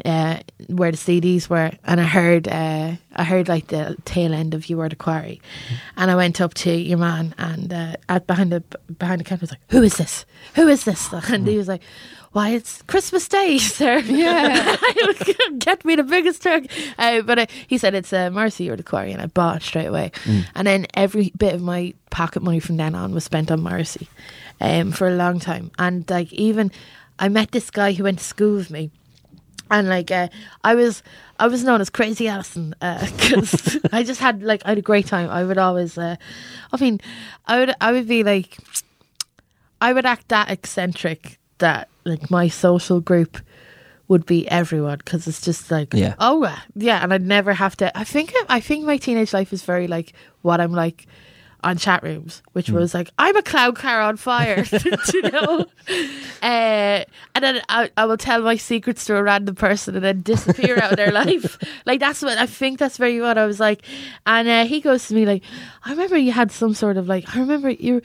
Uh, 0.05 0.37
where 0.67 0.91
the 0.91 0.97
CDs 0.97 1.49
were, 1.49 1.71
and 1.83 1.99
I 1.99 2.03
heard, 2.03 2.47
uh, 2.47 2.97
I 3.15 3.23
heard 3.23 3.47
like 3.47 3.69
the 3.69 3.97
tail 4.05 4.31
end 4.31 4.53
of 4.53 4.69
"You 4.69 4.77
Were 4.77 4.89
the 4.89 4.95
Quarry," 4.95 5.41
and 5.95 6.11
I 6.11 6.15
went 6.15 6.39
up 6.39 6.53
to 6.53 6.71
your 6.71 6.99
man 6.99 7.33
and 7.39 7.73
uh, 7.73 7.95
at 8.07 8.27
behind 8.27 8.51
the 8.51 8.59
behind 8.99 9.21
the 9.21 9.23
counter 9.23 9.41
was 9.41 9.49
like, 9.49 9.59
"Who 9.71 9.81
is 9.81 9.97
this? 9.97 10.27
Who 10.53 10.67
is 10.67 10.83
this?" 10.83 11.11
And 11.31 11.47
he 11.47 11.57
was 11.57 11.67
like, 11.67 11.81
"Why, 12.31 12.49
it's 12.49 12.81
Christmas 12.83 13.27
Day, 13.27 13.57
sir." 13.79 13.99
Yeah. 13.99 14.75
get 15.59 15.83
me 15.85 15.95
the 15.95 16.03
biggest 16.03 16.41
turkey. 16.41 16.69
Uh, 16.97 17.21
but 17.21 17.39
uh, 17.39 17.45
he 17.67 17.77
said 17.77 17.93
it's 17.95 18.13
uh, 18.13 18.29
Morrissey 18.29 18.69
or 18.69 18.75
the 18.75 18.83
quarry, 18.83 19.11
and 19.11 19.21
I 19.21 19.27
bought 19.27 19.57
it 19.57 19.63
straight 19.63 19.87
away. 19.87 20.11
And 20.55 20.67
then 20.67 20.87
every 20.93 21.31
bit 21.37 21.53
of 21.53 21.61
my 21.61 21.93
pocket 22.09 22.41
money 22.41 22.59
from 22.59 22.77
then 22.77 22.95
on 22.95 23.13
was 23.13 23.23
spent 23.23 23.51
on 23.51 23.61
Morrissey 23.61 24.07
um, 24.61 24.91
for 24.91 25.07
a 25.07 25.15
long 25.15 25.39
time. 25.39 25.71
And 25.77 26.09
like 26.09 26.31
even 26.33 26.71
I 27.19 27.29
met 27.29 27.51
this 27.51 27.69
guy 27.69 27.93
who 27.93 28.03
went 28.03 28.19
to 28.19 28.23
school 28.23 28.55
with 28.55 28.69
me. 28.71 28.91
And 29.69 29.89
like 29.89 30.11
uh, 30.11 30.29
I 30.63 30.75
was, 30.75 31.03
I 31.39 31.47
was 31.47 31.63
known 31.63 31.81
as 31.81 31.89
Crazy 31.89 32.27
Alison 32.27 32.73
because 32.79 33.77
I 33.91 34.03
just 34.03 34.21
had 34.21 34.41
like 34.41 34.61
I 34.65 34.69
had 34.69 34.77
a 34.77 34.81
great 34.81 35.07
time. 35.07 35.29
I 35.29 35.43
would 35.43 35.57
always, 35.57 35.97
uh, 35.97 36.15
I 36.71 36.77
mean, 36.77 37.01
I 37.45 37.59
would, 37.59 37.75
I 37.81 37.91
would 37.91 38.07
be 38.07 38.23
like, 38.23 38.57
I 39.81 39.91
would 39.91 40.05
act 40.05 40.29
that 40.29 40.49
eccentric 40.49 41.37
that 41.57 41.89
like 42.07 42.31
my 42.31 42.47
social 42.47 42.99
group 43.01 43.37
would 44.07 44.25
be 44.25 44.47
everyone 44.49 44.97
because 44.99 45.27
it's 45.27 45.41
just 45.41 45.69
like 45.69 45.93
Yeah. 45.93 46.15
oh 46.19 46.47
yeah. 46.75 47.03
And 47.03 47.13
I'd 47.13 47.25
never 47.25 47.53
have 47.53 47.75
to 47.77 47.95
I 47.97 48.03
think 48.05 48.33
I 48.49 48.59
think 48.61 48.85
my 48.85 48.97
teenage 48.97 49.33
life 49.33 49.51
is 49.51 49.63
very 49.63 49.87
like 49.87 50.13
what 50.41 50.61
I'm 50.61 50.71
like 50.71 51.05
on 51.63 51.75
chat 51.75 52.03
rooms 52.03 52.43
which 52.53 52.69
was 52.69 52.93
like 52.93 53.09
I'm 53.17 53.35
a 53.35 53.41
cloud 53.41 53.75
car 53.75 53.99
on 53.99 54.15
fire 54.15 54.63
you 55.13 55.21
know? 55.23 55.65
Uh, 56.41 57.03
and 57.35 57.41
then 57.43 57.61
I, 57.67 57.89
I 57.97 58.05
will 58.05 58.15
tell 58.17 58.41
my 58.41 58.55
secrets 58.57 59.05
to 59.05 59.15
a 59.17 59.23
random 59.23 59.55
person 59.55 59.95
and 59.95 60.03
then 60.05 60.21
disappear 60.21 60.77
out 60.77 60.91
of 60.91 60.97
their 60.97 61.11
life. 61.25 61.57
Like 61.85 61.99
that's 61.99 62.21
what 62.21 62.37
I 62.37 62.45
think 62.45 62.79
that's 62.79 62.97
very 62.97 63.19
what 63.19 63.37
I 63.37 63.45
was 63.45 63.59
like. 63.59 63.81
And 64.25 64.47
uh, 64.47 64.65
he 64.65 64.79
goes 64.81 65.07
to 65.07 65.15
me 65.15 65.25
like 65.25 65.43
I 65.83 65.91
remember 65.91 66.17
you 66.17 66.31
had 66.31 66.51
some 66.51 66.73
sort 66.73 66.95
of 66.95 67.07
like 67.07 67.35
I 67.35 67.39
remember 67.39 67.69
you 67.71 68.01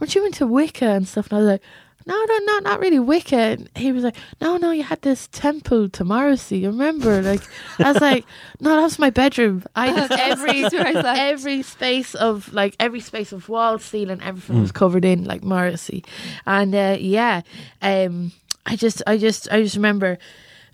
weren't 0.00 0.14
you 0.14 0.26
into 0.26 0.46
Wicca 0.46 0.84
and 0.86 1.08
stuff? 1.08 1.28
And 1.30 1.38
I 1.38 1.40
was 1.40 1.48
like 1.48 1.62
no, 2.06 2.24
no, 2.24 2.38
no, 2.38 2.58
not 2.60 2.78
really 2.80 3.00
Wicca. 3.00 3.36
And 3.36 3.70
he 3.74 3.90
was 3.90 4.04
like, 4.04 4.16
no, 4.40 4.56
no, 4.56 4.70
you 4.70 4.84
had 4.84 5.02
this 5.02 5.28
temple 5.32 5.88
to 5.90 6.04
Morrissey. 6.04 6.58
You 6.58 6.68
remember? 6.70 7.20
Like, 7.20 7.42
I 7.80 7.92
was 7.92 8.00
like, 8.00 8.24
no, 8.60 8.76
that 8.76 8.82
was 8.82 8.98
my 8.98 9.10
bedroom. 9.10 9.64
I 9.74 9.92
just 9.92 10.12
every 10.18 10.62
That's 10.62 10.74
where 10.74 10.86
I 10.86 10.92
slept. 10.92 11.18
every 11.18 11.62
space 11.62 12.14
of 12.14 12.52
like 12.52 12.76
every 12.78 13.00
space 13.00 13.32
of 13.32 13.48
wall, 13.48 13.78
ceiling, 13.78 14.20
everything 14.22 14.60
was 14.60 14.72
covered 14.72 15.04
in 15.04 15.24
like 15.24 15.42
Morrissey, 15.42 16.04
and 16.46 16.74
uh, 16.74 16.96
yeah, 17.00 17.42
um, 17.82 18.32
I 18.64 18.76
just, 18.76 19.02
I 19.06 19.18
just, 19.18 19.50
I 19.50 19.62
just 19.62 19.76
remember. 19.76 20.18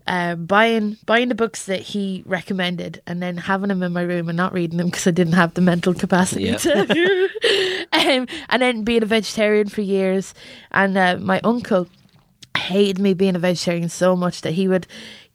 Uh, 0.06 0.34
buying 0.34 0.96
buying 1.06 1.28
the 1.28 1.34
books 1.34 1.66
that 1.66 1.80
he 1.80 2.24
recommended 2.26 3.00
and 3.06 3.22
then 3.22 3.36
having 3.36 3.68
them 3.68 3.82
in 3.84 3.92
my 3.92 4.02
room 4.02 4.28
and 4.28 4.36
not 4.36 4.52
reading 4.52 4.78
them 4.78 4.88
because 4.88 5.06
I 5.06 5.12
didn't 5.12 5.34
have 5.34 5.54
the 5.54 5.60
mental 5.60 5.94
capacity 5.94 6.44
Yeah. 6.44 6.56
to. 6.56 7.28
Um, 7.94 8.26
and 8.48 8.60
then 8.62 8.82
being 8.84 9.02
a 9.02 9.06
vegetarian 9.06 9.68
for 9.68 9.80
years. 9.80 10.34
And 10.72 10.96
uh, 10.98 11.18
my 11.20 11.40
uncle 11.44 11.88
hated 12.56 12.98
me 12.98 13.14
being 13.14 13.36
a 13.36 13.38
vegetarian 13.38 13.88
so 13.88 14.16
much 14.16 14.40
that 14.42 14.52
he 14.52 14.66
would 14.66 14.86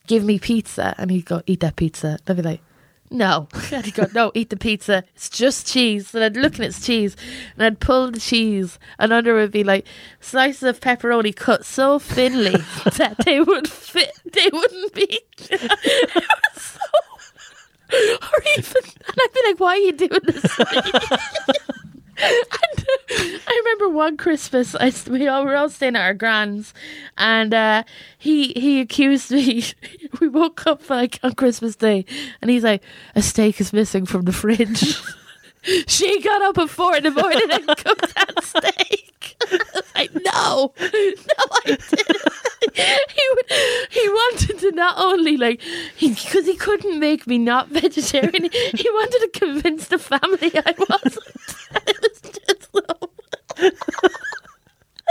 give 0.08 0.24
me 0.24 0.38
pizza 0.40 0.94
and 0.98 1.10
he'd 1.12 1.26
go 1.26 1.42
eat 1.46 1.60
that 1.62 1.76
pizza. 1.78 2.08
And 2.08 2.20
I'd 2.28 2.36
be 2.36 2.42
like 2.42 2.62
no. 3.10 3.48
And 3.72 3.86
he'd 3.86 3.94
go 3.94 4.08
no 4.14 4.32
eat 4.34 4.50
the 4.50 4.58
pizza. 4.58 5.04
It's 5.16 5.30
just 5.30 5.68
cheese. 5.68 6.14
And 6.14 6.24
I'd 6.24 6.38
look 6.38 6.56
and 6.56 6.66
it's 6.66 6.86
cheese. 6.86 7.16
And 7.56 7.66
I'd 7.66 7.80
pull 7.80 8.12
the 8.12 8.20
cheese. 8.20 8.80
And 9.00 9.12
under 9.14 9.38
it 9.38 9.42
would 9.42 9.52
be 9.52 9.64
like 9.64 9.86
slices 10.20 10.64
of 10.64 10.80
pepperoni 10.80 11.36
cut 11.36 11.66
so 11.66 12.00
thinly 12.00 12.52
that 12.98 13.18
they 13.26 13.42
would 13.42 13.68
fit 13.68 14.12
they 14.26 14.50
wouldn't 14.52 14.94
be. 14.94 15.20
It 15.50 16.24
was 16.54 16.62
so 16.62 16.80
or 17.90 18.44
even 18.58 18.84
and 18.84 19.16
I'd 19.18 19.34
be 19.34 19.42
like 19.46 19.60
why 19.62 19.72
are 19.72 19.78
you 19.78 19.94
doing 19.94 20.20
this 20.26 20.58
to 22.18 23.00
me?" 23.10 23.34
and 23.34 23.42
I 23.48 23.62
remember 23.64 23.90
one 23.90 24.18
Christmas, 24.18 24.76
I 24.76 24.92
we 25.10 25.28
all 25.28 25.46
were 25.46 25.56
all 25.56 25.70
staying 25.70 25.96
at 25.96 26.02
our 26.02 26.14
grand's, 26.14 26.74
and 27.18 27.54
uh, 27.54 27.84
he 28.18 28.54
he 28.54 28.82
accused 28.82 29.32
me. 29.32 29.64
We 30.20 30.30
woke 30.30 30.66
up 30.66 30.90
like 30.90 31.20
on 31.22 31.34
Christmas 31.34 31.76
Day, 31.76 32.06
and 32.42 32.50
he's 32.50 32.64
like, 32.64 32.82
"A 33.16 33.22
steak 33.22 33.62
is 33.62 33.72
missing 33.74 34.06
from 34.06 34.24
the 34.26 34.32
fridge." 34.32 34.98
she 35.88 36.22
got 36.22 36.42
up 36.42 36.58
at 36.58 36.70
four 36.70 36.96
in 36.96 37.04
the 37.04 37.12
morning 37.12 37.52
and 37.52 37.68
cooked 37.68 38.16
that 38.16 38.44
steak. 38.44 39.14
I 39.96 40.10
no, 40.14 40.74
no, 40.80 41.46
I 41.66 41.78
didn't. 41.90 42.22
He 42.78 43.24
would, 43.34 43.46
he 43.90 44.10
wanted 44.10 44.60
to 44.60 44.72
not 44.72 44.96
only 44.98 45.36
like 45.38 45.62
because 46.00 46.46
he, 46.46 46.56
couldn't 46.56 47.00
make 47.00 47.26
me 47.26 47.38
not 47.40 47.70
vegetarian. 47.70 48.50
He 48.52 48.90
wanted 48.92 49.20
to 49.20 49.30
convince 49.34 49.88
the 49.88 49.98
family 49.98 50.52
I 50.54 50.74
wasn't. 50.78 51.26
It 51.88 52.00
was 52.02 52.22
just 52.22 52.72
so. 52.72 54.30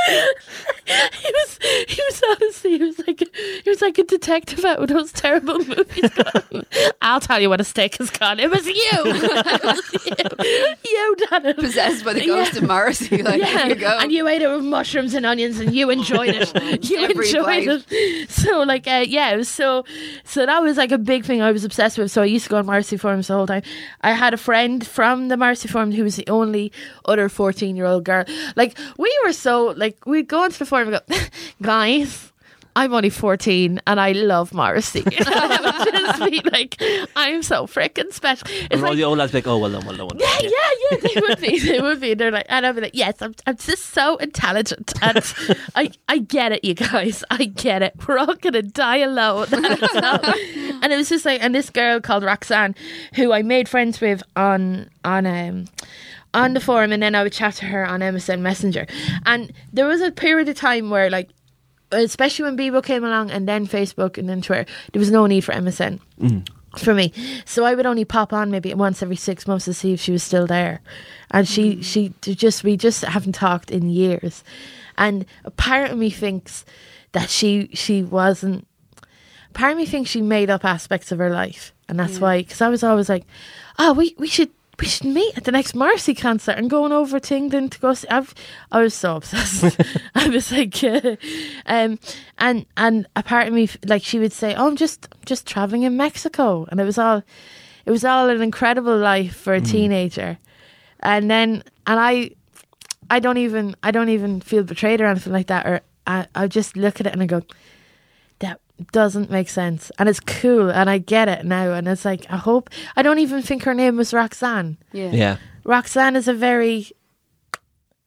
he 0.87 1.33
was 1.33 1.59
he 1.89 2.01
was 2.09 2.23
honestly 2.31 2.79
he 2.79 2.85
was 2.85 2.99
like 3.07 3.21
he 3.65 3.71
was 3.71 3.81
like 3.83 3.99
a 3.99 4.05
detective 4.05 4.65
out 4.65 4.81
with 4.81 4.91
those 4.91 5.13
terrible 5.13 5.59
movies. 5.59 6.11
I'll 7.03 7.21
tell 7.21 7.41
you 7.41 7.49
what 7.49 7.61
a 7.61 7.65
steak 7.65 8.01
is 8.01 8.11
gone. 8.11 8.39
It 8.39 8.51
was 8.51 8.67
you. 8.67 8.75
it 8.95 9.65
was 9.65 10.07
you. 10.07 10.75
You 10.91 11.17
done 11.29 11.47
it. 11.47 11.57
Possessed 11.59 12.05
by 12.05 12.13
the 12.15 12.27
ghost 12.27 12.57
of 12.57 12.65
Morrissey. 12.65 13.23
Like, 13.27 13.43
here 13.43 13.67
you 13.67 13.75
go. 13.75 13.99
And 13.99 14.13
you 14.13 14.29
ate 14.29 14.43
it 14.43 14.49
with 14.49 14.63
mushrooms 14.65 15.13
and 15.15 15.27
onions, 15.27 15.59
and 15.59 15.75
you 15.75 15.91
enjoyed 15.91 16.29
it. 16.35 16.89
you 16.89 16.99
Every 16.99 17.27
enjoyed 17.27 17.45
bite. 17.67 17.85
it. 17.91 18.31
So, 18.31 18.61
like, 18.63 18.87
uh, 18.87 19.05
yeah, 19.07 19.33
it 19.33 19.37
was 19.37 19.49
so. 19.49 19.85
So 20.25 20.47
that 20.47 20.63
was 20.63 20.77
like 20.77 20.93
a 20.93 20.99
big 20.99 21.25
thing 21.25 21.43
I 21.43 21.51
was 21.51 21.65
obsessed 21.65 21.99
with. 21.99 22.13
So 22.13 22.23
I 22.23 22.27
used 22.27 22.45
to 22.45 22.51
go 22.51 22.59
on 22.59 22.67
Morrissey 22.67 22.97
forums 22.97 23.27
the 23.27 23.35
whole 23.35 23.47
time. 23.47 23.63
I 24.03 24.13
had 24.13 24.33
a 24.33 24.37
friend 24.37 24.87
from 24.87 25.29
the 25.29 25.37
Morrissey 25.37 25.69
forum 25.69 25.91
who 25.93 26.05
was 26.05 26.17
the 26.17 26.29
only 26.29 26.71
other 27.07 27.29
fourteen-year-old 27.29 28.05
girl. 28.05 28.25
Like, 28.55 28.79
we 28.97 29.13
were 29.25 29.33
so 29.33 29.75
like 29.77 29.96
we'd 30.05 30.29
go 30.29 30.43
onto 30.43 30.59
the 30.59 30.67
forum 30.67 30.93
and 30.93 31.01
go, 31.09 31.17
guys. 31.63 32.33
I'm 32.79 32.93
only 32.93 33.09
14 33.09 33.81
and 33.87 33.99
I 33.99 34.13
love 34.13 34.53
Morrissey. 34.53 35.01
Just 35.11 36.21
be 36.31 36.43
like, 36.53 36.77
I'm 37.17 37.43
so 37.43 37.67
freaking 37.67 38.13
special. 38.13 38.47
It's 38.51 38.67
And 38.71 38.83
all 38.83 38.89
like, 38.91 38.97
the 38.99 39.05
old 39.05 39.17
lads 39.17 39.33
be 39.33 39.39
like, 39.39 39.47
oh, 39.47 39.57
well 39.57 39.71
done, 39.71 39.87
well 39.87 39.97
done. 39.97 40.09
Well 40.09 40.19
done. 40.19 40.19
yeah, 40.21 40.39
yeah, 40.43 40.91
yeah, 40.91 40.97
they 40.99 41.21
would 41.23 41.41
be. 41.41 41.59
They 41.59 41.81
would 41.81 42.01
be. 42.01 42.13
They're 42.13 42.31
like, 42.31 42.45
and 42.51 42.67
I'd 42.67 42.75
be 42.75 42.83
like, 42.83 42.95
yes, 42.95 43.23
I'm, 43.23 43.35
I'm 43.47 43.57
just 43.57 43.87
so 43.95 44.17
intelligent, 44.19 44.93
and 45.01 45.25
I, 45.75 45.91
I 46.07 46.19
get 46.19 46.53
it, 46.53 46.65
you 46.65 46.75
guys, 46.75 47.25
I 47.31 47.47
get 47.47 47.81
it. 47.81 47.95
We're 48.07 48.19
all 48.19 48.35
gonna 48.35 48.61
die 48.61 48.99
alone, 48.99 49.47
and 49.53 50.93
it 50.93 50.97
was 50.97 51.09
just 51.09 51.25
like, 51.25 51.43
and 51.43 51.55
this 51.55 51.71
girl 51.71 51.99
called 52.03 52.25
Roxanne, 52.25 52.75
who 53.15 53.33
I 53.33 53.41
made 53.41 53.71
friends 53.71 54.03
with 54.03 54.23
on 54.37 54.91
on 55.03 55.25
um 55.25 55.65
on 56.37 56.55
the 56.55 56.61
forum, 56.61 56.93
and 56.93 57.03
then 57.03 57.15
I 57.15 57.23
would 57.23 57.33
chat 57.33 57.55
to 57.55 57.65
her 57.67 57.85
on 57.85 58.01
MSN 58.01 58.41
Messenger, 58.41 58.87
and 59.25 59.53
there 59.73 59.87
was 59.87 60.01
a 60.01 60.13
period 60.13 60.49
of 60.49 60.57
time 60.57 60.91
where 60.91 61.11
like. 61.11 61.31
Especially 61.93 62.43
when 62.43 62.57
Bebo 62.57 62.83
came 62.83 63.05
along, 63.05 63.31
and 63.31 63.47
then 63.47 63.65
Facebook, 63.65 64.19
and 64.19 64.29
then 64.29 64.43
Twitter, 64.43 64.67
there 64.93 64.99
was 64.99 65.13
no 65.13 65.25
need 65.27 65.43
for 65.43 65.53
MSN 65.53 66.01
mm. 66.21 66.49
for 66.77 66.95
me. 66.95 67.13
So 67.45 67.65
I 67.65 67.77
would 67.77 67.87
only 67.87 68.05
pop 68.05 68.33
on 68.33 68.51
maybe 68.51 68.75
once 68.75 69.05
every 69.05 69.15
six 69.15 69.47
months 69.47 69.67
to 69.67 69.73
see 69.73 69.93
if 69.93 70.01
she 70.01 70.11
was 70.11 70.25
still 70.25 70.49
there. 70.49 70.81
And 71.31 71.47
she, 71.47 71.77
mm. 71.77 71.85
she 71.85 72.13
just, 72.35 72.65
we 72.65 72.77
just 72.77 73.05
haven't 73.05 73.37
talked 73.37 73.71
in 73.71 73.89
years. 73.89 74.43
And 74.99 75.27
a 75.45 75.53
part 75.53 75.93
of 75.93 75.97
me 75.97 76.11
thinks 76.11 76.65
that 77.13 77.31
she, 77.31 77.69
she 77.73 78.03
wasn't, 78.03 78.67
part 79.55 79.71
of 79.71 79.79
me 79.79 79.87
thinks 79.87 80.11
she 80.11 80.23
made 80.23 80.51
up 80.51 80.65
aspects 80.65 81.13
of 81.13 81.21
her 81.21 81.31
life. 81.31 81.73
And 81.89 82.01
that's 82.01 82.19
why, 82.19 82.39
because 82.39 82.61
I 82.61 82.69
was 82.69 82.83
always 82.83 83.09
like, 83.09 83.27
oh, 83.79 83.93
we, 83.93 84.17
we 84.19 84.27
should, 84.27 84.51
we 84.79 84.87
should 84.87 85.07
meet 85.07 85.37
at 85.37 85.45
the 85.45 85.53
next 85.53 85.75
Morrissey 85.75 86.15
concert 86.15 86.53
and 86.53 86.69
going 86.69 86.93
over 86.93 87.19
to 87.19 87.35
England 87.35 87.73
to 87.73 87.81
go 87.81 87.95
see. 87.95 88.09
I've, 88.09 88.35
I 88.71 88.83
was 88.83 88.95
so 88.95 89.17
obsessed. 89.17 89.79
I 90.15 90.29
was 90.29 90.53
like, 90.53 90.83
uh, 90.85 91.17
um, 91.65 91.99
and 92.39 92.67
and 92.77 93.07
a 93.17 93.23
part 93.23 93.49
of 93.49 93.55
me 93.55 93.69
like 93.87 94.03
she 94.03 94.19
would 94.19 94.33
say, 94.33 94.55
"Oh, 94.55 94.67
I'm 94.67 94.77
just 94.77 95.09
just 95.25 95.47
traveling 95.47 95.83
in 95.83 95.97
Mexico," 95.97 96.67
and 96.71 96.79
it 96.79 96.85
was 96.85 96.99
all, 96.99 97.23
it 97.87 97.91
was 97.91 98.05
all 98.05 98.29
an 98.29 98.43
incredible 98.43 98.97
life 98.97 99.35
for 99.35 99.55
a 99.55 99.61
teenager, 99.61 100.39
and 101.01 101.31
then 101.31 101.63
and 101.87 101.99
I, 101.99 102.33
I 103.11 103.19
don't 103.21 103.39
even 103.39 103.77
I 103.83 103.91
don't 103.91 104.11
even 104.11 104.41
feel 104.41 104.63
betrayed 104.63 105.01
or 105.01 105.07
anything 105.07 105.33
like 105.33 105.47
that, 105.47 105.67
or 105.67 105.81
I 106.07 106.27
I 106.35 106.49
just 106.49 106.77
look 106.77 107.01
at 107.01 107.07
it 107.07 107.15
and 107.15 107.23
I 107.23 107.27
go, 107.27 107.43
doesn't 108.93 109.31
make 109.31 109.49
sense, 109.49 109.91
and 109.99 110.09
it's 110.09 110.21
cool, 110.21 110.71
and 110.71 110.91
I 110.91 110.99
get 110.99 111.29
it 111.29 111.45
now, 111.45 111.73
and 111.73 111.89
it's 111.89 112.05
like 112.05 112.27
I 112.31 112.37
hope 112.37 112.71
I 112.97 113.03
don't 113.03 113.19
even 113.19 113.43
think 113.43 113.63
her 113.65 113.75
name 113.75 113.97
was 113.97 114.13
Roxanne. 114.13 114.77
yeah. 114.93 115.11
Yeah. 115.13 115.37
Roxanne 115.65 116.15
is 116.15 116.29
a 116.29 116.35
very 116.35 116.93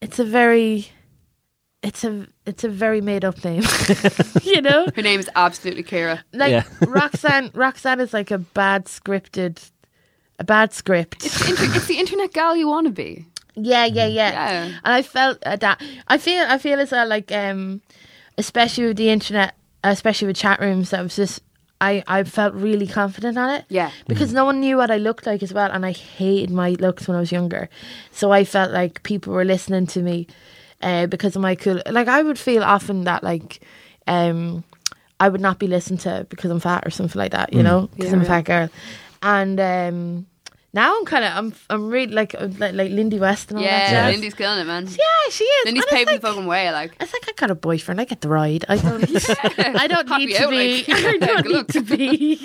it's 0.02 0.20
a 0.20 0.24
very 0.24 0.88
it's 1.82 2.04
a 2.04 2.28
it's 2.46 2.64
a 2.64 2.70
very 2.70 3.02
made 3.02 3.26
up 3.26 3.44
name. 3.44 3.64
you 4.44 4.62
know? 4.62 4.88
Her 4.96 5.02
name 5.02 5.20
is 5.20 5.30
absolutely 5.36 5.84
Kara. 5.84 6.24
Like 6.34 6.52
Yeah. 6.52 6.64
Roxanne 6.88 7.52
Roxanne 7.54 8.00
is 8.00 8.14
like 8.14 8.32
a 8.32 8.38
bad 8.38 8.86
scripted 8.86 9.72
a 10.40 10.44
bad 10.44 10.72
script. 10.74 11.26
It's 11.26 11.38
the, 11.44 11.50
inter- 11.50 11.76
it's 11.76 11.88
the 11.88 11.98
internet 11.98 12.32
gal 12.32 12.56
you 12.56 12.68
want 12.70 12.88
to 12.88 12.94
be. 12.94 13.26
Yeah, 13.56 13.86
yeah, 13.86 14.06
yeah. 14.08 14.32
Yeah. 14.32 14.64
And 14.66 14.94
I 14.94 15.02
felt 15.02 15.40
uh, 15.46 15.58
that 15.58 15.82
I 16.08 16.18
feel 16.18 16.46
I 16.48 16.58
feel 16.60 16.80
as 16.80 16.92
though 16.92 17.04
like 17.06 17.32
um 17.32 17.82
especially 18.38 18.86
with 18.88 18.98
the 18.98 19.10
internet, 19.10 19.54
especially 19.84 20.28
with 20.28 20.38
chat 20.38 20.60
rooms, 20.60 20.90
that 20.92 21.02
was 21.02 21.16
just 21.16 21.42
I, 21.82 22.04
I 22.08 22.24
felt 22.24 22.54
really 22.54 22.88
confident 22.88 23.38
on 23.38 23.50
it. 23.52 23.66
Yeah. 23.70 23.92
Because 24.08 24.34
no 24.34 24.44
one 24.44 24.60
knew 24.60 24.76
what 24.78 24.92
I 24.92 24.98
looked 24.98 25.26
like 25.26 25.42
as 25.42 25.54
well 25.54 25.72
and 25.72 25.86
I 25.86 25.92
hated 25.92 26.50
my 26.52 26.72
looks 26.72 27.08
when 27.08 27.16
I 27.16 27.22
was 27.22 27.32
younger. 27.32 27.70
So 28.12 28.32
I 28.32 28.44
felt 28.44 28.72
like 28.72 29.04
people 29.04 29.34
were 29.34 29.46
listening 29.46 29.88
to 29.88 30.02
me 30.02 30.28
uh, 30.82 31.08
because 31.08 31.36
of 31.36 31.42
my 31.42 31.56
cool 31.56 31.82
like 31.90 32.08
I 32.08 32.22
would 32.22 32.40
feel 32.40 32.64
often 32.64 33.04
that 33.06 33.24
like 33.24 33.62
um 34.08 34.64
I 35.20 35.30
would 35.30 35.42
not 35.42 35.60
be 35.60 35.68
listened 35.68 36.00
to 36.02 36.26
because 36.30 36.52
I'm 36.52 36.60
fat 36.60 36.86
or 36.86 36.90
something 36.90 37.20
like 37.20 37.32
that, 37.32 37.54
you 37.54 37.64
know, 37.64 37.90
because 37.94 38.08
Yeah, 38.12 38.16
I'm 38.16 38.22
a 38.22 38.26
fat 38.26 38.46
girl. 38.46 38.70
And 39.22 39.60
um 39.60 40.26
now 40.72 40.96
I'm 40.98 41.06
kind 41.06 41.26
of 41.26 41.32
I'm 41.36 41.54
I'm 41.70 41.90
really 41.90 42.12
like 42.14 42.36
uh, 42.36 42.48
like, 42.58 42.74
like 42.74 42.92
Lindy 42.92 43.20
West 43.20 43.50
and 43.50 43.58
all 43.60 43.64
that 43.66 43.92
Yeah. 43.92 44.08
Lindy's 44.10 44.34
killing 44.36 44.60
it, 44.60 44.66
man. 44.66 44.86
Yeah, 44.88 45.30
she 45.32 45.44
is. 45.44 45.66
Lindy's 45.66 45.86
paving 45.88 46.14
like, 46.14 46.22
the 46.22 46.28
fucking 46.28 46.46
way. 46.46 46.72
Like, 46.72 46.92
It's 47.00 47.12
like 47.12 47.24
I 47.28 47.32
got 47.36 47.50
a 47.52 47.56
boyfriend. 47.56 48.00
I 48.00 48.06
get 48.06 48.22
the 48.22 48.30
ride. 48.30 48.66
I 48.70 48.78
don't. 48.78 49.04
I 49.84 49.88
don't 49.88 50.08
Pop 50.08 50.20
need 50.20 50.36
to 50.36 50.44
out, 50.46 50.50
be. 50.52 50.84
like. 50.88 50.90
I 51.06 51.18
don't 51.18 51.48
need 51.54 51.68
to 51.70 51.82
be. 51.82 52.36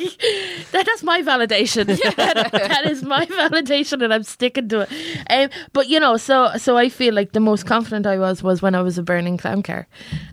That, 0.73 0.87
that's 0.87 1.03
my 1.03 1.21
validation. 1.23 1.87
that, 2.17 2.51
that 2.53 2.87
is 2.87 3.03
my 3.03 3.27
validation, 3.27 4.03
and 4.03 4.13
I'm 4.15 4.23
sticking 4.25 4.69
to 4.71 4.81
it. 4.89 4.91
Um, 5.31 5.51
but 5.73 5.89
you 5.89 6.01
know, 6.01 6.17
so 6.17 6.57
so 6.57 6.77
I 6.77 6.89
feel 6.89 7.15
like 7.15 7.33
the 7.33 7.41
most 7.41 7.67
confident 7.67 8.07
I 8.07 8.19
was 8.19 8.43
was 8.43 8.63
when 8.63 8.75
I 8.75 8.83
was 8.83 8.97
a 8.99 9.03
burning 9.03 9.37
clown 9.37 9.63
car, 9.63 9.87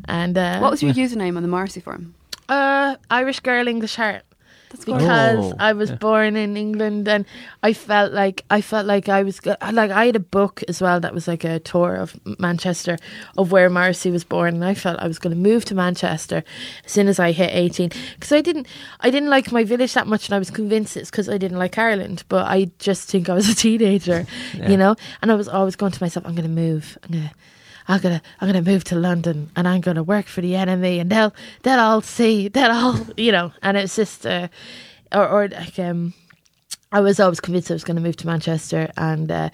and 0.06 0.38
uh, 0.38 0.60
what 0.60 0.72
was 0.72 0.82
your 0.82 0.94
username 0.94 1.36
on 1.36 1.44
the 1.44 1.50
Morrissey 1.50 1.82
forum? 1.82 2.16
uh, 2.50 2.96
Irish 3.10 3.40
girl, 3.42 3.68
English 3.68 3.96
heart. 3.96 4.24
That's 4.72 4.86
because 4.86 5.52
Oh, 5.52 5.54
I 5.60 5.74
was 5.74 5.90
yeah. 5.90 5.98
born 5.98 6.36
in 6.38 6.56
England 6.56 7.08
and 7.08 7.26
I 7.62 7.74
felt 7.74 8.14
like 8.14 8.46
I 8.50 8.62
felt 8.62 8.86
like 8.86 9.10
I 9.10 9.22
was 9.24 9.46
like 9.46 9.92
I 9.92 10.06
had 10.06 10.16
a 10.16 10.20
book 10.22 10.64
as 10.70 10.82
well 10.82 11.00
that 11.02 11.14
was 11.14 11.28
like 11.28 11.44
a 11.44 11.60
tour 11.60 11.96
of 11.96 12.18
Manchester 12.40 12.98
of 13.38 13.52
where 13.52 13.70
Morrissey 13.70 14.12
was 14.12 14.24
born 14.24 14.56
and 14.56 14.64
I 14.66 14.74
felt 14.74 15.00
I 15.00 15.08
was 15.08 15.20
going 15.20 15.36
to 15.36 15.42
move 15.50 15.66
to 15.66 15.76
Manchester 15.76 16.44
as 16.86 16.92
soon 16.92 17.08
as 17.10 17.20
I 17.20 17.32
hit 17.32 17.52
18 17.54 17.90
because 18.16 18.32
I 18.32 18.40
didn't 18.42 18.66
I 19.02 19.10
didn't 19.10 19.30
like 19.30 19.52
my 19.52 19.64
village 19.66 19.94
that 19.94 20.08
much 20.08 20.28
and 20.30 20.36
I 20.36 20.40
was 20.40 20.50
convinced 20.50 20.96
it's 20.96 21.12
because 21.12 21.28
I 21.28 21.38
didn't 21.38 21.60
like 21.60 21.78
Ireland 21.78 22.24
but 22.30 22.46
I 22.48 22.72
just 22.80 23.10
think 23.10 23.28
I 23.30 23.34
was 23.34 23.50
a 23.50 23.56
teenager 23.56 24.26
Yeah. 24.54 24.70
you 24.70 24.78
know 24.78 24.96
and 25.22 25.32
I 25.32 25.36
was 25.36 25.48
always 25.50 25.76
going 25.76 25.92
to 25.92 26.02
myself 26.02 26.26
I'm 26.26 26.36
going 26.36 26.48
to 26.48 26.62
move 26.64 26.98
I'm 27.04 27.12
going 27.12 27.28
to 27.28 27.34
I'm 27.88 28.00
gonna 28.00 28.22
I'm 28.40 28.48
gonna 28.48 28.62
move 28.62 28.84
to 28.86 28.96
London 28.96 29.50
and 29.56 29.68
I'm 29.68 29.82
gonna 29.82 30.04
work 30.04 30.28
for 30.28 30.42
the 30.42 30.56
enemy 30.56 31.00
and 31.00 31.10
they'll 31.10 31.34
they'll 31.64 31.80
all 31.80 32.02
see 32.02 32.48
they'll 32.48 32.72
all 32.72 33.00
you 33.18 33.32
know 33.32 33.52
and 33.62 33.78
it's 33.78 33.96
just 33.96 34.26
uh, 34.26 34.48
or 35.12 35.28
or 35.28 35.48
like 35.50 35.78
um 35.80 36.14
I 36.92 37.00
was 37.00 37.20
always 37.20 37.40
convinced 37.40 37.72
I 37.72 37.76
was 37.76 37.86
going 37.86 37.96
to 37.96 38.02
move 38.02 38.18
to 38.18 38.28
Manchester 38.28 38.92
and 38.98 39.32
uh, 39.32 39.50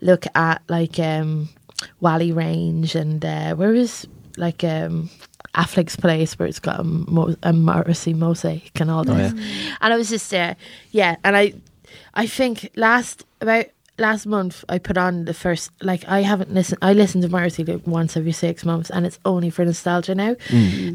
look 0.00 0.24
at 0.34 0.62
like 0.68 0.98
um, 0.98 1.50
Whalley 2.00 2.32
Range 2.32 2.94
and 2.94 3.22
uh, 3.22 3.54
where 3.56 3.74
is 3.74 4.06
like 4.38 4.64
um, 4.64 5.10
Affleck's 5.54 5.96
Palace 5.96 6.38
where 6.38 6.48
it's 6.48 6.60
got 6.60 6.80
a, 6.80 6.84
mo- 6.84 7.36
a 7.42 7.52
Morrissey 7.52 8.14
mosaic 8.14 8.80
and 8.80 8.90
all 8.90 9.04
this. 9.04 9.32
And 9.82 9.92
I 9.92 9.96
was 9.96 10.08
just 10.08 10.30
there, 10.30 10.56
yeah. 10.90 11.16
And 11.24 11.36
I, 11.36 11.52
I 12.14 12.26
think 12.26 12.70
last 12.74 13.24
about 13.42 13.66
last 13.98 14.26
month 14.26 14.64
I 14.68 14.78
put 14.78 14.96
on 14.96 15.24
the 15.24 15.34
first 15.34 15.70
like 15.82 16.04
I 16.08 16.22
haven't 16.22 16.52
listened. 16.52 16.78
I 16.82 16.92
listen 16.92 17.20
to 17.22 17.28
Morrissey 17.28 17.64
like 17.64 17.86
once 17.86 18.16
every 18.16 18.32
six 18.32 18.64
months, 18.64 18.90
and 18.90 19.04
it's 19.04 19.18
only 19.24 19.50
for 19.50 19.64
nostalgia 19.64 20.14
now. 20.14 20.36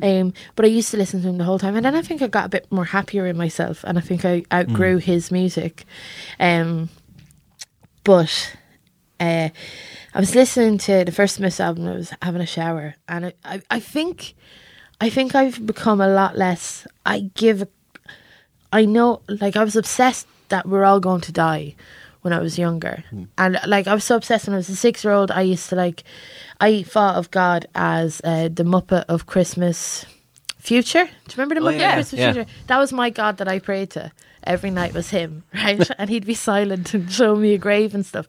Um, 0.03 0.33
but 0.55 0.65
I 0.65 0.69
used 0.69 0.91
to 0.91 0.97
listen 0.97 1.21
to 1.21 1.27
him 1.29 1.37
the 1.37 1.43
whole 1.43 1.59
time, 1.59 1.75
and 1.75 1.85
then 1.85 1.95
I 1.95 2.01
think 2.01 2.21
I 2.21 2.27
got 2.27 2.45
a 2.45 2.49
bit 2.49 2.71
more 2.71 2.85
happier 2.85 3.25
in 3.27 3.37
myself, 3.37 3.83
and 3.83 3.97
I 3.97 4.01
think 4.01 4.25
I 4.25 4.43
outgrew 4.51 4.97
his 4.97 5.31
music. 5.31 5.85
Um, 6.39 6.89
but 8.03 8.55
uh, 9.19 9.49
I 10.13 10.19
was 10.19 10.35
listening 10.35 10.77
to 10.79 11.05
the 11.05 11.11
first 11.11 11.35
Smiths 11.35 11.59
album. 11.59 11.87
I 11.87 11.93
was 11.93 12.13
having 12.21 12.41
a 12.41 12.45
shower, 12.47 12.95
and 13.07 13.27
I, 13.27 13.33
I, 13.45 13.61
I 13.69 13.79
think, 13.79 14.33
I 14.99 15.09
think 15.09 15.35
I've 15.35 15.65
become 15.65 16.01
a 16.01 16.07
lot 16.07 16.37
less. 16.37 16.85
I 17.05 17.31
give, 17.35 17.67
I 18.71 18.85
know, 18.85 19.21
like 19.27 19.55
I 19.55 19.63
was 19.63 19.75
obsessed 19.75 20.27
that 20.49 20.67
we're 20.67 20.83
all 20.83 20.99
going 20.99 21.21
to 21.21 21.31
die 21.31 21.75
when 22.23 22.33
I 22.33 22.39
was 22.39 22.57
younger, 22.57 23.03
and 23.37 23.59
like 23.67 23.85
I 23.87 23.93
was 23.93 24.03
so 24.03 24.15
obsessed 24.15 24.47
when 24.47 24.55
I 24.55 24.57
was 24.57 24.69
a 24.69 24.75
six-year-old. 24.75 25.29
I 25.31 25.41
used 25.41 25.69
to 25.69 25.75
like, 25.75 26.03
I 26.59 26.81
thought 26.83 27.15
of 27.15 27.29
God 27.31 27.67
as 27.75 28.19
uh, 28.23 28.49
the 28.51 28.63
Muppet 28.63 29.05
of 29.07 29.25
Christmas 29.27 30.05
Future. 30.57 31.03
Do 31.05 31.09
you 31.09 31.33
remember 31.37 31.55
the 31.55 31.61
Oh, 31.61 31.71
Muppet 31.71 31.79
yeah. 31.79 31.89
of 31.89 31.95
Christmas 31.95 32.19
Yeah. 32.19 32.33
Future? 32.33 32.49
That 32.67 32.79
was 32.79 32.91
my 32.91 33.09
God 33.09 33.37
that 33.37 33.47
I 33.47 33.59
prayed 33.59 33.91
to 33.91 34.11
every 34.45 34.71
night 34.71 34.93
was 34.93 35.09
him, 35.09 35.43
right? 35.53 35.89
and 35.97 36.09
he'd 36.09 36.25
be 36.25 36.33
silent 36.33 36.93
and 36.93 37.11
show 37.11 37.35
me 37.35 37.53
a 37.53 37.57
grave 37.57 37.93
and 37.93 38.05
stuff. 38.05 38.27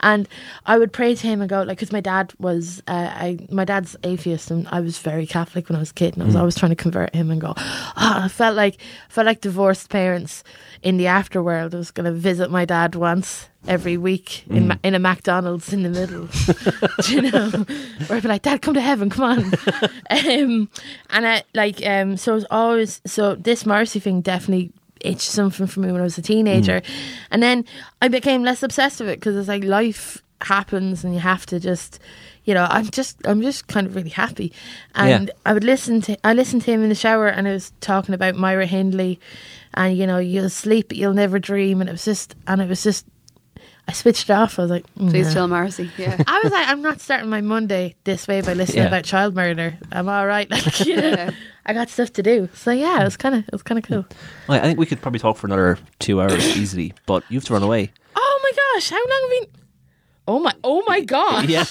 And 0.00 0.28
I 0.66 0.78
would 0.78 0.92
pray 0.92 1.14
to 1.14 1.26
him 1.26 1.40
and 1.40 1.48
go 1.48 1.62
like, 1.62 1.78
because 1.78 1.92
my 1.92 2.00
dad 2.00 2.32
was, 2.38 2.82
uh, 2.86 3.10
I 3.12 3.38
my 3.50 3.64
dad's 3.64 3.96
atheist 4.04 4.50
and 4.50 4.68
I 4.68 4.80
was 4.80 4.98
very 4.98 5.26
Catholic 5.26 5.68
when 5.68 5.76
I 5.76 5.80
was 5.80 5.90
a 5.90 5.94
kid, 5.94 6.14
and 6.14 6.22
I 6.22 6.26
was 6.26 6.36
always 6.36 6.56
trying 6.56 6.70
to 6.70 6.76
convert 6.76 7.14
him 7.14 7.30
and 7.30 7.40
go. 7.40 7.54
Oh, 7.56 7.92
I 7.96 8.28
felt 8.28 8.56
like 8.56 8.78
felt 9.08 9.26
like 9.26 9.40
divorced 9.40 9.88
parents 9.90 10.44
in 10.82 10.96
the 10.96 11.04
afterworld. 11.04 11.74
I 11.74 11.78
was 11.78 11.90
going 11.90 12.06
to 12.06 12.12
visit 12.12 12.50
my 12.50 12.64
dad 12.64 12.94
once 12.94 13.48
every 13.66 13.96
week 13.96 14.44
in 14.48 14.68
Ma- 14.68 14.76
in 14.82 14.94
a 14.94 14.98
McDonald's 14.98 15.72
in 15.72 15.82
the 15.82 15.88
middle, 15.88 16.26
Do 17.02 17.14
you 17.14 17.22
know, 17.22 17.48
where 18.06 18.16
I'd 18.16 18.22
be 18.22 18.28
like, 18.28 18.42
Dad, 18.42 18.62
come 18.62 18.74
to 18.74 18.80
heaven, 18.80 19.10
come 19.10 19.24
on. 19.24 19.38
um, 20.10 20.68
and 21.10 21.26
I 21.26 21.44
like 21.54 21.84
um, 21.86 22.16
so 22.16 22.32
it 22.32 22.36
was 22.36 22.46
always 22.50 23.00
so 23.06 23.34
this 23.34 23.64
Morrissey 23.64 24.00
thing 24.00 24.20
definitely 24.20 24.72
itched 25.04 25.20
something 25.30 25.66
for 25.66 25.80
me 25.80 25.92
when 25.92 26.00
I 26.00 26.04
was 26.04 26.18
a 26.18 26.22
teenager, 26.22 26.80
mm. 26.80 26.90
and 27.30 27.42
then 27.42 27.64
I 28.00 28.08
became 28.08 28.42
less 28.42 28.62
obsessed 28.62 29.00
with 29.00 29.08
it 29.08 29.20
because 29.20 29.36
it's 29.36 29.48
like 29.48 29.64
life 29.64 30.22
happens 30.40 31.04
and 31.04 31.14
you 31.14 31.20
have 31.20 31.46
to 31.46 31.60
just. 31.60 31.98
You 32.44 32.54
know, 32.54 32.66
I'm 32.68 32.90
just, 32.90 33.24
I'm 33.24 33.40
just 33.40 33.68
kind 33.68 33.86
of 33.86 33.94
really 33.94 34.10
happy, 34.10 34.52
and 34.96 35.28
Yeah. 35.28 35.34
I 35.46 35.52
would 35.52 35.62
listen 35.62 36.00
to, 36.00 36.18
I 36.26 36.34
listened 36.34 36.62
to 36.62 36.72
him 36.72 36.82
in 36.82 36.88
the 36.88 36.96
shower, 36.96 37.28
and 37.28 37.46
I 37.46 37.52
was 37.52 37.72
talking 37.80 38.16
about 38.16 38.34
Myra 38.34 38.66
Hindley, 38.66 39.20
and 39.74 39.96
you 39.96 40.08
know, 40.08 40.18
you'll 40.18 40.50
sleep, 40.50 40.88
but 40.88 40.96
you'll 40.96 41.14
never 41.14 41.38
dream, 41.38 41.80
and 41.80 41.88
it 41.88 41.92
was 41.92 42.04
just, 42.04 42.34
and 42.48 42.60
it 42.60 42.68
was 42.68 42.82
just, 42.82 43.06
I 43.92 43.94
switched 43.94 44.30
it 44.30 44.32
off. 44.32 44.58
I 44.58 44.62
was 44.62 44.70
like, 44.70 44.86
mm, 44.94 45.10
Please 45.10 45.26
"Nah." 45.26 45.32
chill, 45.34 45.48
Marcy. 45.48 45.90
Yeah. 45.98 46.16
I 46.26 46.40
was 46.42 46.50
like, 46.50 46.66
I'm 46.66 46.80
not 46.80 46.98
starting 47.02 47.28
my 47.28 47.42
Monday 47.42 47.94
this 48.04 48.26
way 48.26 48.40
by 48.40 48.54
listening 48.54 48.84
Yeah. 48.84 48.88
about 48.88 49.04
child 49.04 49.34
murder. 49.34 49.76
I'm 49.92 50.08
all 50.08 50.26
right. 50.26 50.48
Like, 50.50 50.80
you 50.86 50.96
know, 51.00 51.08
Yeah. 51.10 51.30
I 51.66 51.74
got 51.74 51.90
stuff 51.90 52.10
to 52.14 52.22
do. 52.22 52.48
So 52.54 52.70
yeah, 52.70 53.02
it 53.02 53.04
was 53.04 53.18
kind 53.18 53.34
of, 53.34 53.40
it 53.44 53.52
was 53.52 53.62
kind 53.62 53.78
of 53.78 53.84
cool. 53.84 54.06
Well, 54.48 54.58
I 54.58 54.62
think 54.62 54.78
we 54.78 54.86
could 54.86 55.02
probably 55.02 55.20
talk 55.20 55.36
for 55.36 55.46
another 55.46 55.78
two 55.98 56.22
hours 56.22 56.56
easily, 56.56 56.94
but 57.04 57.22
you 57.28 57.36
have 57.38 57.44
to 57.44 57.52
run 57.52 57.62
away. 57.62 57.92
Oh 58.16 58.40
my 58.42 58.52
gosh, 58.78 58.88
how 58.88 58.96
long 58.96 59.20
have 59.22 59.30
we? 59.30 59.46
Oh 60.26 60.38
my, 60.40 60.54
oh 60.64 60.82
my 60.86 61.00
god, 61.02 61.50
Yeah. 61.50 61.64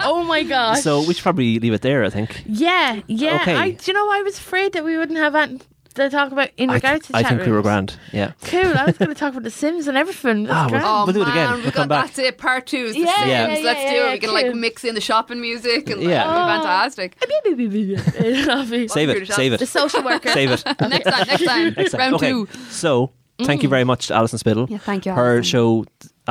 oh 0.00 0.22
my 0.22 0.44
gosh. 0.44 0.82
so 0.82 1.00
we 1.00 1.14
should 1.14 1.22
probably 1.22 1.58
leave 1.58 1.72
it 1.72 1.80
there. 1.82 2.04
I 2.04 2.10
think. 2.10 2.42
yeah, 2.46 3.00
yeah. 3.08 3.40
Okay. 3.40 3.56
I, 3.56 3.70
do 3.70 3.90
you 3.90 3.94
know, 3.94 4.08
I 4.12 4.22
was 4.22 4.38
afraid 4.38 4.74
that 4.74 4.84
we 4.84 4.96
wouldn't 4.96 5.18
have 5.18 5.34
anything 5.34 5.66
to 5.94 6.08
talk 6.10 6.32
about 6.32 6.50
in 6.56 6.70
I, 6.70 6.74
regards 6.74 7.06
th- 7.06 7.12
to 7.12 7.16
I 7.16 7.22
chat 7.22 7.30
think 7.30 7.42
we 7.46 7.48
were 7.52 7.56
rooms. 7.58 7.64
grand. 7.64 7.98
Yeah. 8.12 8.32
Cool. 8.42 8.78
I 8.78 8.84
was 8.84 8.96
going 8.98 9.08
to 9.14 9.14
talk 9.14 9.32
about 9.32 9.42
the 9.42 9.50
Sims 9.50 9.88
and 9.88 9.96
everything. 9.98 10.44
That's 10.44 10.54
Ah, 10.56 10.68
grand. 10.68 10.84
well- 10.84 11.02
Oh 11.02 11.04
We'll 11.06 11.14
do 11.14 11.22
it 11.22 11.28
again. 11.28 11.50
we 11.56 11.56
We'll 11.62 11.64
got 11.66 11.74
come 11.74 11.88
back. 11.88 12.06
that's 12.06 12.18
it. 12.18 12.38
Part 12.38 12.66
two 12.66 12.76
is 12.76 12.94
the 12.94 13.00
Yeah, 13.00 13.16
Sims. 13.16 13.28
yeah, 13.28 13.46
Let's 13.64 13.82
yeah, 13.82 13.90
do 13.90 13.96
yeah, 13.96 14.08
it. 14.08 14.12
We 14.12 14.18
can 14.20 14.34
like 14.34 14.46
cool. 14.46 14.54
mix 14.54 14.84
in 14.84 14.94
the 14.94 15.00
shopping 15.00 15.40
music 15.40 15.90
and 15.90 16.00
like, 16.00 16.08
Yeah. 16.08 16.22
it'll 16.30 16.46
be 16.46 16.62
fantastic. 16.62 17.16
It'll 17.44 18.66
be- 18.66 18.88
Save 18.88 19.10
it. 19.10 19.28
Save 19.28 19.52
shots. 19.52 19.58
the 19.58 19.64
it. 19.64 19.68
social 19.68 20.02
worker. 20.04 20.30
Save 20.30 20.50
it. 20.52 20.64
next 20.64 21.04
time, 21.10 21.26
next 21.26 21.44
time, 21.44 21.74
Next 21.76 21.90
time. 21.92 21.98
round 22.00 22.14
okay. 22.16 22.30
two. 22.30 22.48
So, 22.70 23.10
thank 23.42 23.62
you 23.62 23.68
very 23.68 23.84
much 23.84 24.08
to 24.08 24.14
Alison 24.14 24.38
Spittle. 24.38 24.66
Yeah, 24.68 24.78
thank 24.78 25.06
you, 25.06 25.12
Her 25.12 25.36
Alison. 25.36 25.42
show, 25.44 25.84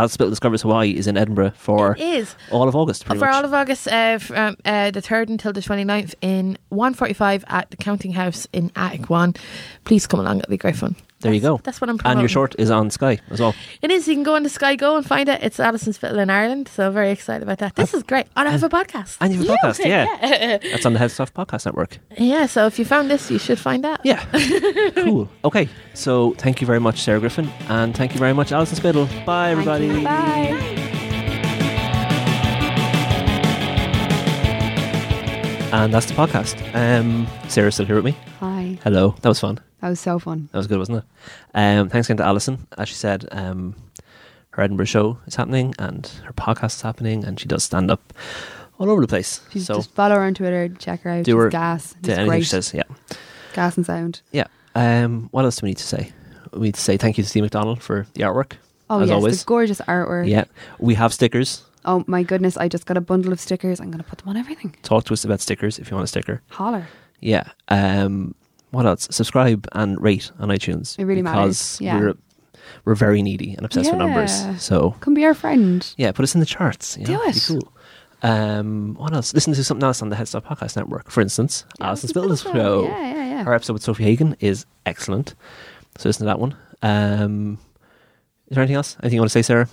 Spittle 0.08 0.30
Discovers 0.30 0.62
Hawaii, 0.62 0.92
is 0.96 1.08
in 1.08 1.18
Edinburgh 1.18 1.52
for 1.56 1.94
It 1.98 2.02
is. 2.02 2.36
all 2.52 2.68
of 2.68 2.76
August. 2.76 3.04
For 3.06 3.16
much. 3.16 3.34
all 3.36 3.44
of 3.44 3.54
August, 3.54 3.88
uh, 3.88 4.18
from 4.20 4.56
uh, 4.66 4.92
the 4.92 5.02
3rd 5.02 5.30
until 5.30 5.52
the 5.52 5.60
29th 5.62 6.16
in 6.22 6.58
145 6.70 7.44
at 7.48 7.70
the 7.72 7.78
Counting 7.78 8.14
House 8.14 8.48
in 8.54 8.72
Attic 8.76 9.10
1. 9.10 9.34
Please 9.84 10.08
come 10.08 10.20
along, 10.20 10.40
it'll 10.40 10.50
be 10.50 10.58
great 10.58 10.76
fun. 10.78 10.96
There 11.22 11.34
you 11.34 11.42
go. 11.42 11.60
That's 11.64 11.82
what 11.82 11.90
I'm 11.90 12.00
and 12.06 12.22
your 12.22 12.30
short 12.30 12.56
is 12.58 12.72
on 12.72 12.90
Sky 12.92 13.20
as 13.30 13.42
well. 13.42 13.54
It 13.82 13.92
is. 13.92 14.08
You 14.08 14.14
can 14.16 14.24
go 14.24 14.36
on 14.36 14.44
the 14.44 14.50
Sky 14.50 14.78
Go 14.78 14.96
and 14.96 15.06
find 15.06 15.28
it. 15.28 15.44
It's 15.44 15.60
Alison 15.60 15.92
Spittle 15.92 16.18
in 16.20 16.30
Ireland, 16.30 16.70
so 16.70 16.90
very 16.92 17.12
excited 17.12 17.44
about 17.44 17.58
that. 17.58 17.76
This 17.76 17.94
is 17.94 18.04
great. 18.04 18.28
And 18.38 18.48
I 18.48 18.52
have 18.52 18.64
a 18.64 18.70
podcast. 18.70 19.18
And 19.20 19.34
you 19.34 19.40
have 19.40 19.50
a 19.50 19.68
podcast, 19.68 19.80
yeah. 19.80 20.06
yeah. 20.22 20.58
That's 20.60 20.86
on 20.86 20.94
the 20.94 21.00
HeadStuff 21.00 21.34
Podcast 21.34 21.66
Network. 21.66 21.98
Yeah, 22.18 22.46
so 22.46 22.68
if 22.68 22.80
you 22.80 22.86
found 22.86 23.12
this, 23.12 23.30
you 23.30 23.38
should 23.38 23.60
find 23.60 23.84
that. 23.84 24.00
Yeah. 24.06 24.24
cool. 24.96 25.30
Okay. 25.44 25.68
So 25.94 26.36
thank 26.38 26.62
you 26.62 26.68
very 26.68 26.80
much, 26.80 27.02
Sarah 27.02 27.20
Griffin. 27.20 27.50
And 27.68 27.96
thank 27.96 28.14
you 28.14 28.20
very 28.20 28.34
much, 28.34 28.54
Alison 28.54 28.78
Spittle. 28.78 29.06
Bye, 29.26 29.54
Thank 29.56 29.68
everybody. 29.68 29.88
you. 29.88 30.04
Bye. 30.06 30.86
And 35.72 35.94
that's 35.94 36.08
the 36.08 36.14
podcast. 36.14 36.58
Um, 36.74 37.28
Sarah's 37.48 37.76
still 37.76 37.86
here 37.86 37.96
with 37.96 38.06
me. 38.06 38.16
Hi. 38.40 38.80
Hello. 38.84 39.16
That 39.22 39.30
was 39.30 39.40
fun. 39.40 39.60
That 39.82 39.90
was 39.90 40.00
so 40.00 40.20
fun. 40.20 40.50
That 40.52 40.58
was 40.58 40.68
good, 40.68 40.78
wasn't 40.78 41.00
it? 41.00 41.04
Um, 41.54 41.90
thanks 41.90 42.08
again 42.08 42.18
to 42.18 42.24
Alison. 42.26 42.68
As 42.78 42.90
she 42.90 42.96
said, 42.96 43.28
um, 43.32 43.76
her 44.52 44.64
Edinburgh 44.64 44.86
show 44.88 45.18
is 45.26 45.36
happening 45.36 45.74
and 45.80 46.06
her 46.26 46.34
podcast 46.34 46.76
is 46.76 46.82
happening 46.82 47.24
and 47.24 47.40
she 47.40 47.48
does 47.48 47.64
stand 47.64 47.90
up 47.90 48.14
all 48.78 48.90
over 48.90 49.02
the 49.02 49.08
place. 49.08 49.42
She's 49.52 49.66
so 49.68 49.76
just 49.76 49.92
follow 49.94 50.16
her 50.16 50.22
on 50.24 50.34
Twitter, 50.34 50.68
check 50.70 51.02
her 51.02 51.10
out. 51.12 51.24
Do 51.26 51.32
She's 51.32 51.44
her 51.44 51.50
gas. 51.50 51.92
to 51.94 52.00
It's 52.00 52.10
anything 52.10 52.28
great. 52.28 52.40
she 52.44 52.50
says, 52.50 52.74
yeah. 52.74 52.84
Gas 53.54 53.78
and 53.78 53.86
sound. 53.86 54.22
Yeah. 54.32 54.48
Um, 54.76 55.30
what 55.32 55.46
else 55.46 55.58
do 55.58 55.66
we 55.66 55.70
need 55.72 55.78
to 55.78 55.84
say? 55.84 56.12
We 56.54 56.68
need 56.68 56.76
to 56.76 56.82
say 56.82 56.98
thank 56.98 57.18
you 57.18 57.24
to 57.24 57.30
Steve 57.30 57.44
McDonald 57.44 57.82
for 57.82 58.06
the 58.14 58.22
artwork. 58.24 58.54
Oh 58.90 59.02
as 59.02 59.10
yes, 59.10 59.16
always. 59.16 59.40
the 59.40 59.46
gorgeous 59.46 59.82
artwork. 59.82 60.28
Yeah. 60.28 60.46
We 60.80 60.96
have 60.96 61.14
stickers. 61.14 61.64
Oh 61.86 62.04
my 62.08 62.24
goodness, 62.24 62.58
I 62.58 62.68
just 62.68 62.86
got 62.86 62.98
a 62.98 63.02
bundle 63.02 63.32
of 63.32 63.40
stickers. 63.40 63.80
I'm 63.80 63.92
gonna 63.92 64.04
put 64.04 64.20
them 64.20 64.30
on 64.30 64.36
everything. 64.38 64.76
Talk 64.82 65.06
to 65.06 65.14
us 65.14 65.24
about 65.24 65.42
stickers 65.42 65.78
if 65.80 65.90
you 65.92 65.96
want 65.96 66.06
a 66.06 66.08
sticker. 66.08 66.42
Holler. 66.50 66.88
Yeah. 67.22 67.50
Um, 67.68 68.34
what 68.72 68.86
else? 68.86 69.08
Subscribe 69.12 69.68
and 69.74 70.00
rate 70.02 70.32
on 70.40 70.50
iTunes. 70.50 70.98
It 71.00 71.06
really 71.06 71.22
matters, 71.22 71.78
yeah. 71.82 72.00
we're 72.00 72.14
we're 72.86 72.96
very 72.96 73.22
needy 73.22 73.54
and 73.56 73.66
obsessed 73.66 73.90
with 73.92 74.00
numbers. 74.00 74.62
So 74.62 74.92
Come 75.00 75.14
be 75.16 75.26
our 75.26 75.34
friend. 75.34 75.92
yeah, 75.98 76.12
put 76.12 76.24
us 76.24 76.34
in 76.36 76.40
the 76.40 76.46
charts. 76.46 76.98
You 76.98 77.06
Do 77.06 77.14
know? 77.14 77.24
it. 77.24 77.34
Be 77.36 77.40
cool. 77.48 77.74
Um, 78.22 78.96
what 78.96 79.14
else? 79.14 79.34
Listen 79.34 79.54
to 79.54 79.64
something 79.64 79.84
else 79.86 80.02
on 80.02 80.10
the 80.10 80.16
HeadStuff 80.16 80.44
Podcast 80.44 80.76
Network. 80.76 81.10
For 81.10 81.22
instance, 81.22 81.66
Alison 81.80 82.10
Spittle's 82.10 82.42
show. 82.42 82.84
Yeah, 82.84 83.00
yeah, 83.14 83.30
yeah. 83.30 83.44
Her 83.44 83.54
episode 83.54 83.74
with 83.74 83.84
Sofie 83.86 84.04
Hagen 84.04 84.36
is 84.40 84.66
excellent. 84.86 85.36
So 85.98 86.10
listen 86.10 86.26
to 86.26 86.26
that 86.26 86.40
one. 86.40 86.56
Um, 86.82 87.58
is 88.48 88.56
there 88.56 88.62
anything 88.62 88.76
else? 88.76 88.98
Anything 89.02 89.16
you 89.16 89.22
want 89.22 89.32
to 89.32 89.34
say, 89.34 89.42
Sarah? 89.42 89.68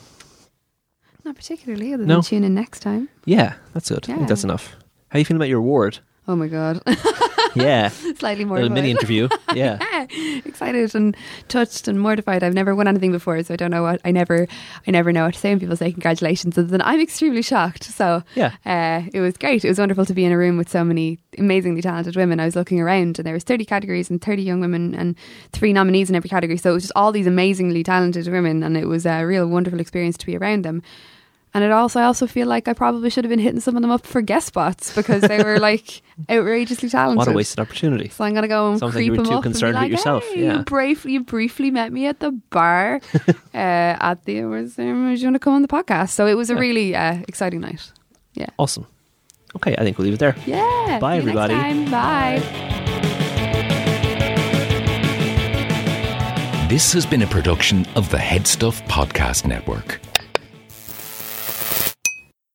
Not 1.25 1.35
particularly, 1.35 1.93
other 1.93 2.03
than 2.05 2.09
No. 2.09 2.23
tune 2.23 2.45
in 2.45 2.55
next 2.55 2.81
time. 2.81 3.09
Yeah, 3.25 3.55
that's 3.75 3.89
good. 3.89 4.05
I 4.05 4.07
think 4.07 4.21
Yeah. 4.21 4.27
that's 4.27 4.45
enough. 4.45 4.77
How 5.09 5.17
are 5.17 5.19
you 5.19 5.25
feeling 5.25 5.39
about 5.41 5.49
your 5.49 5.59
award? 5.59 5.99
Oh 6.29 6.37
my 6.37 6.49
god. 6.49 6.83
Yeah, 7.57 7.89
Slightly 7.89 8.45
a 8.45 8.47
more 8.47 8.59
little 8.59 8.73
mini 8.73 8.91
interview. 8.91 9.29
Yeah, 9.55 10.07
excited 10.45 10.95
and 10.95 11.17
touched 11.49 11.89
and 11.89 11.99
mortified. 11.99 12.43
I've 12.43 12.53
never 12.53 12.75
won 12.75 12.87
anything 12.87 13.11
before, 13.11 13.43
so 13.43 13.55
I 13.55 13.57
don't 13.57 13.71
know 13.71 13.83
what 13.83 14.03
I 14.05 14.11
never 14.11 14.47
I 14.87 14.91
never 14.91 15.13
know 15.13 15.25
what 15.25 15.33
to 15.33 15.41
say 15.41 15.49
when 15.49 15.61
people 15.61 15.77
say 15.77 15.93
congratulations. 15.93 16.59
Other 16.59 16.67
than 16.67 16.83
I'm 16.83 17.01
extremely 17.01 17.41
shocked. 17.41 17.85
So 17.85 18.23
yeah. 18.35 18.53
uh, 18.67 19.09
it 19.15 19.21
was 19.21 19.39
great. 19.39 19.65
It 19.65 19.69
was 19.69 19.79
wonderful 19.79 20.05
to 20.05 20.13
be 20.13 20.27
in 20.27 20.33
a 20.33 20.37
room 20.37 20.59
with 20.59 20.69
so 20.69 20.85
many 20.85 21.19
amazingly 21.39 21.81
talented 21.81 22.17
women. 22.17 22.39
I 22.39 22.45
was 22.45 22.57
looking 22.57 22.81
around 22.81 23.19
and 23.19 23.27
there 23.27 23.33
was 23.33 23.45
30 23.45 23.65
categories 23.65 24.11
and 24.11 24.21
30 24.21 24.43
young 24.43 24.61
women 24.61 24.95
and 24.95 25.17
three 25.53 25.73
nominees 25.73 26.11
in 26.11 26.17
every 26.17 26.29
category. 26.29 26.59
So 26.59 26.73
it 26.73 26.75
was 26.75 26.83
just 26.83 26.93
all 26.97 27.13
these 27.13 27.27
amazingly 27.27 27.83
talented 27.83 28.29
women 28.29 28.63
and 28.63 28.77
it 28.77 28.87
was 28.87 29.07
a 29.07 29.25
real 29.25 29.47
wonderful 29.47 29.81
experience 29.81 30.19
to 30.19 30.27
be 30.27 30.37
around 30.37 30.67
them. 30.67 30.83
And 31.57 31.65
it 31.65 31.73
also, 31.73 31.99
I 32.01 32.05
also 32.05 32.27
feel 32.27 32.47
like 32.47 32.69
I 32.69 32.75
probably 32.75 33.09
should 33.09 33.25
have 33.25 33.31
been 33.31 33.39
hitting 33.39 33.61
some 33.61 33.77
of 33.77 33.81
them 33.83 33.91
up 33.91 34.05
for 34.07 34.21
guest 34.21 34.49
spots 34.49 34.95
because 34.95 35.23
they 35.23 35.43
were 35.43 35.59
like 35.71 36.03
outrageously 36.31 36.91
talented. 36.91 37.17
What 37.17 37.29
a 37.29 37.33
wasted 37.33 37.61
opportunity. 37.61 38.11
So 38.11 38.25
I'm 38.25 38.35
gonna 38.35 38.47
go 38.47 38.73
and 38.73 38.79
Sounds 38.79 38.95
like 38.95 39.01
creep 39.07 39.13
you 39.15 39.19
were 39.19 39.25
too 39.25 39.31
up 39.31 39.33
and 39.37 39.43
be 39.43 39.47
concerned 39.53 39.75
with 39.75 39.83
like, 39.85 39.91
yourself, 39.91 40.23
"Hey, 40.25 40.45
yeah. 40.45 40.59
you 40.59 40.65
briefly, 40.65 41.13
you 41.13 41.21
briefly 41.25 41.71
met 41.71 41.95
me 41.95 42.07
at 42.09 42.21
the 42.21 42.33
bar 42.51 43.01
uh, 43.27 43.33
at 43.55 44.25
the 44.27 44.41
awards 44.41 44.75
ceremony. 44.75 45.15
Do 45.17 45.23
you 45.23 45.27
want 45.29 45.37
to 45.37 45.39
come 45.41 45.55
on 45.55 45.63
the 45.63 45.69
podcast? 45.69 46.11
So 46.11 46.27
it 46.27 46.35
was 46.35 46.51
a 46.51 46.55
Yeah. 46.55 46.61
really 46.61 46.95
uh, 46.95 47.23
exciting 47.27 47.61
night. 47.63 47.91
Yeah, 48.35 48.49
awesome. 48.59 48.87
Okay, 49.57 49.75
I 49.79 49.83
think 49.83 49.97
we'll 49.97 50.05
leave 50.05 50.15
it 50.15 50.21
there. 50.21 50.37
Yeah. 50.45 50.99
Bye, 51.01 51.21
see 51.21 51.27
you 51.27 51.33
next 51.33 51.51
everybody. 51.51 51.55
time. 51.55 51.91
Bye. 51.91 52.43
This 56.69 56.93
has 56.93 57.07
been 57.07 57.23
a 57.23 57.27
production 57.29 57.87
of 57.95 58.11
the 58.11 58.19
HeadStuff 58.19 58.83
Podcast 58.89 59.47
Network. 59.47 60.01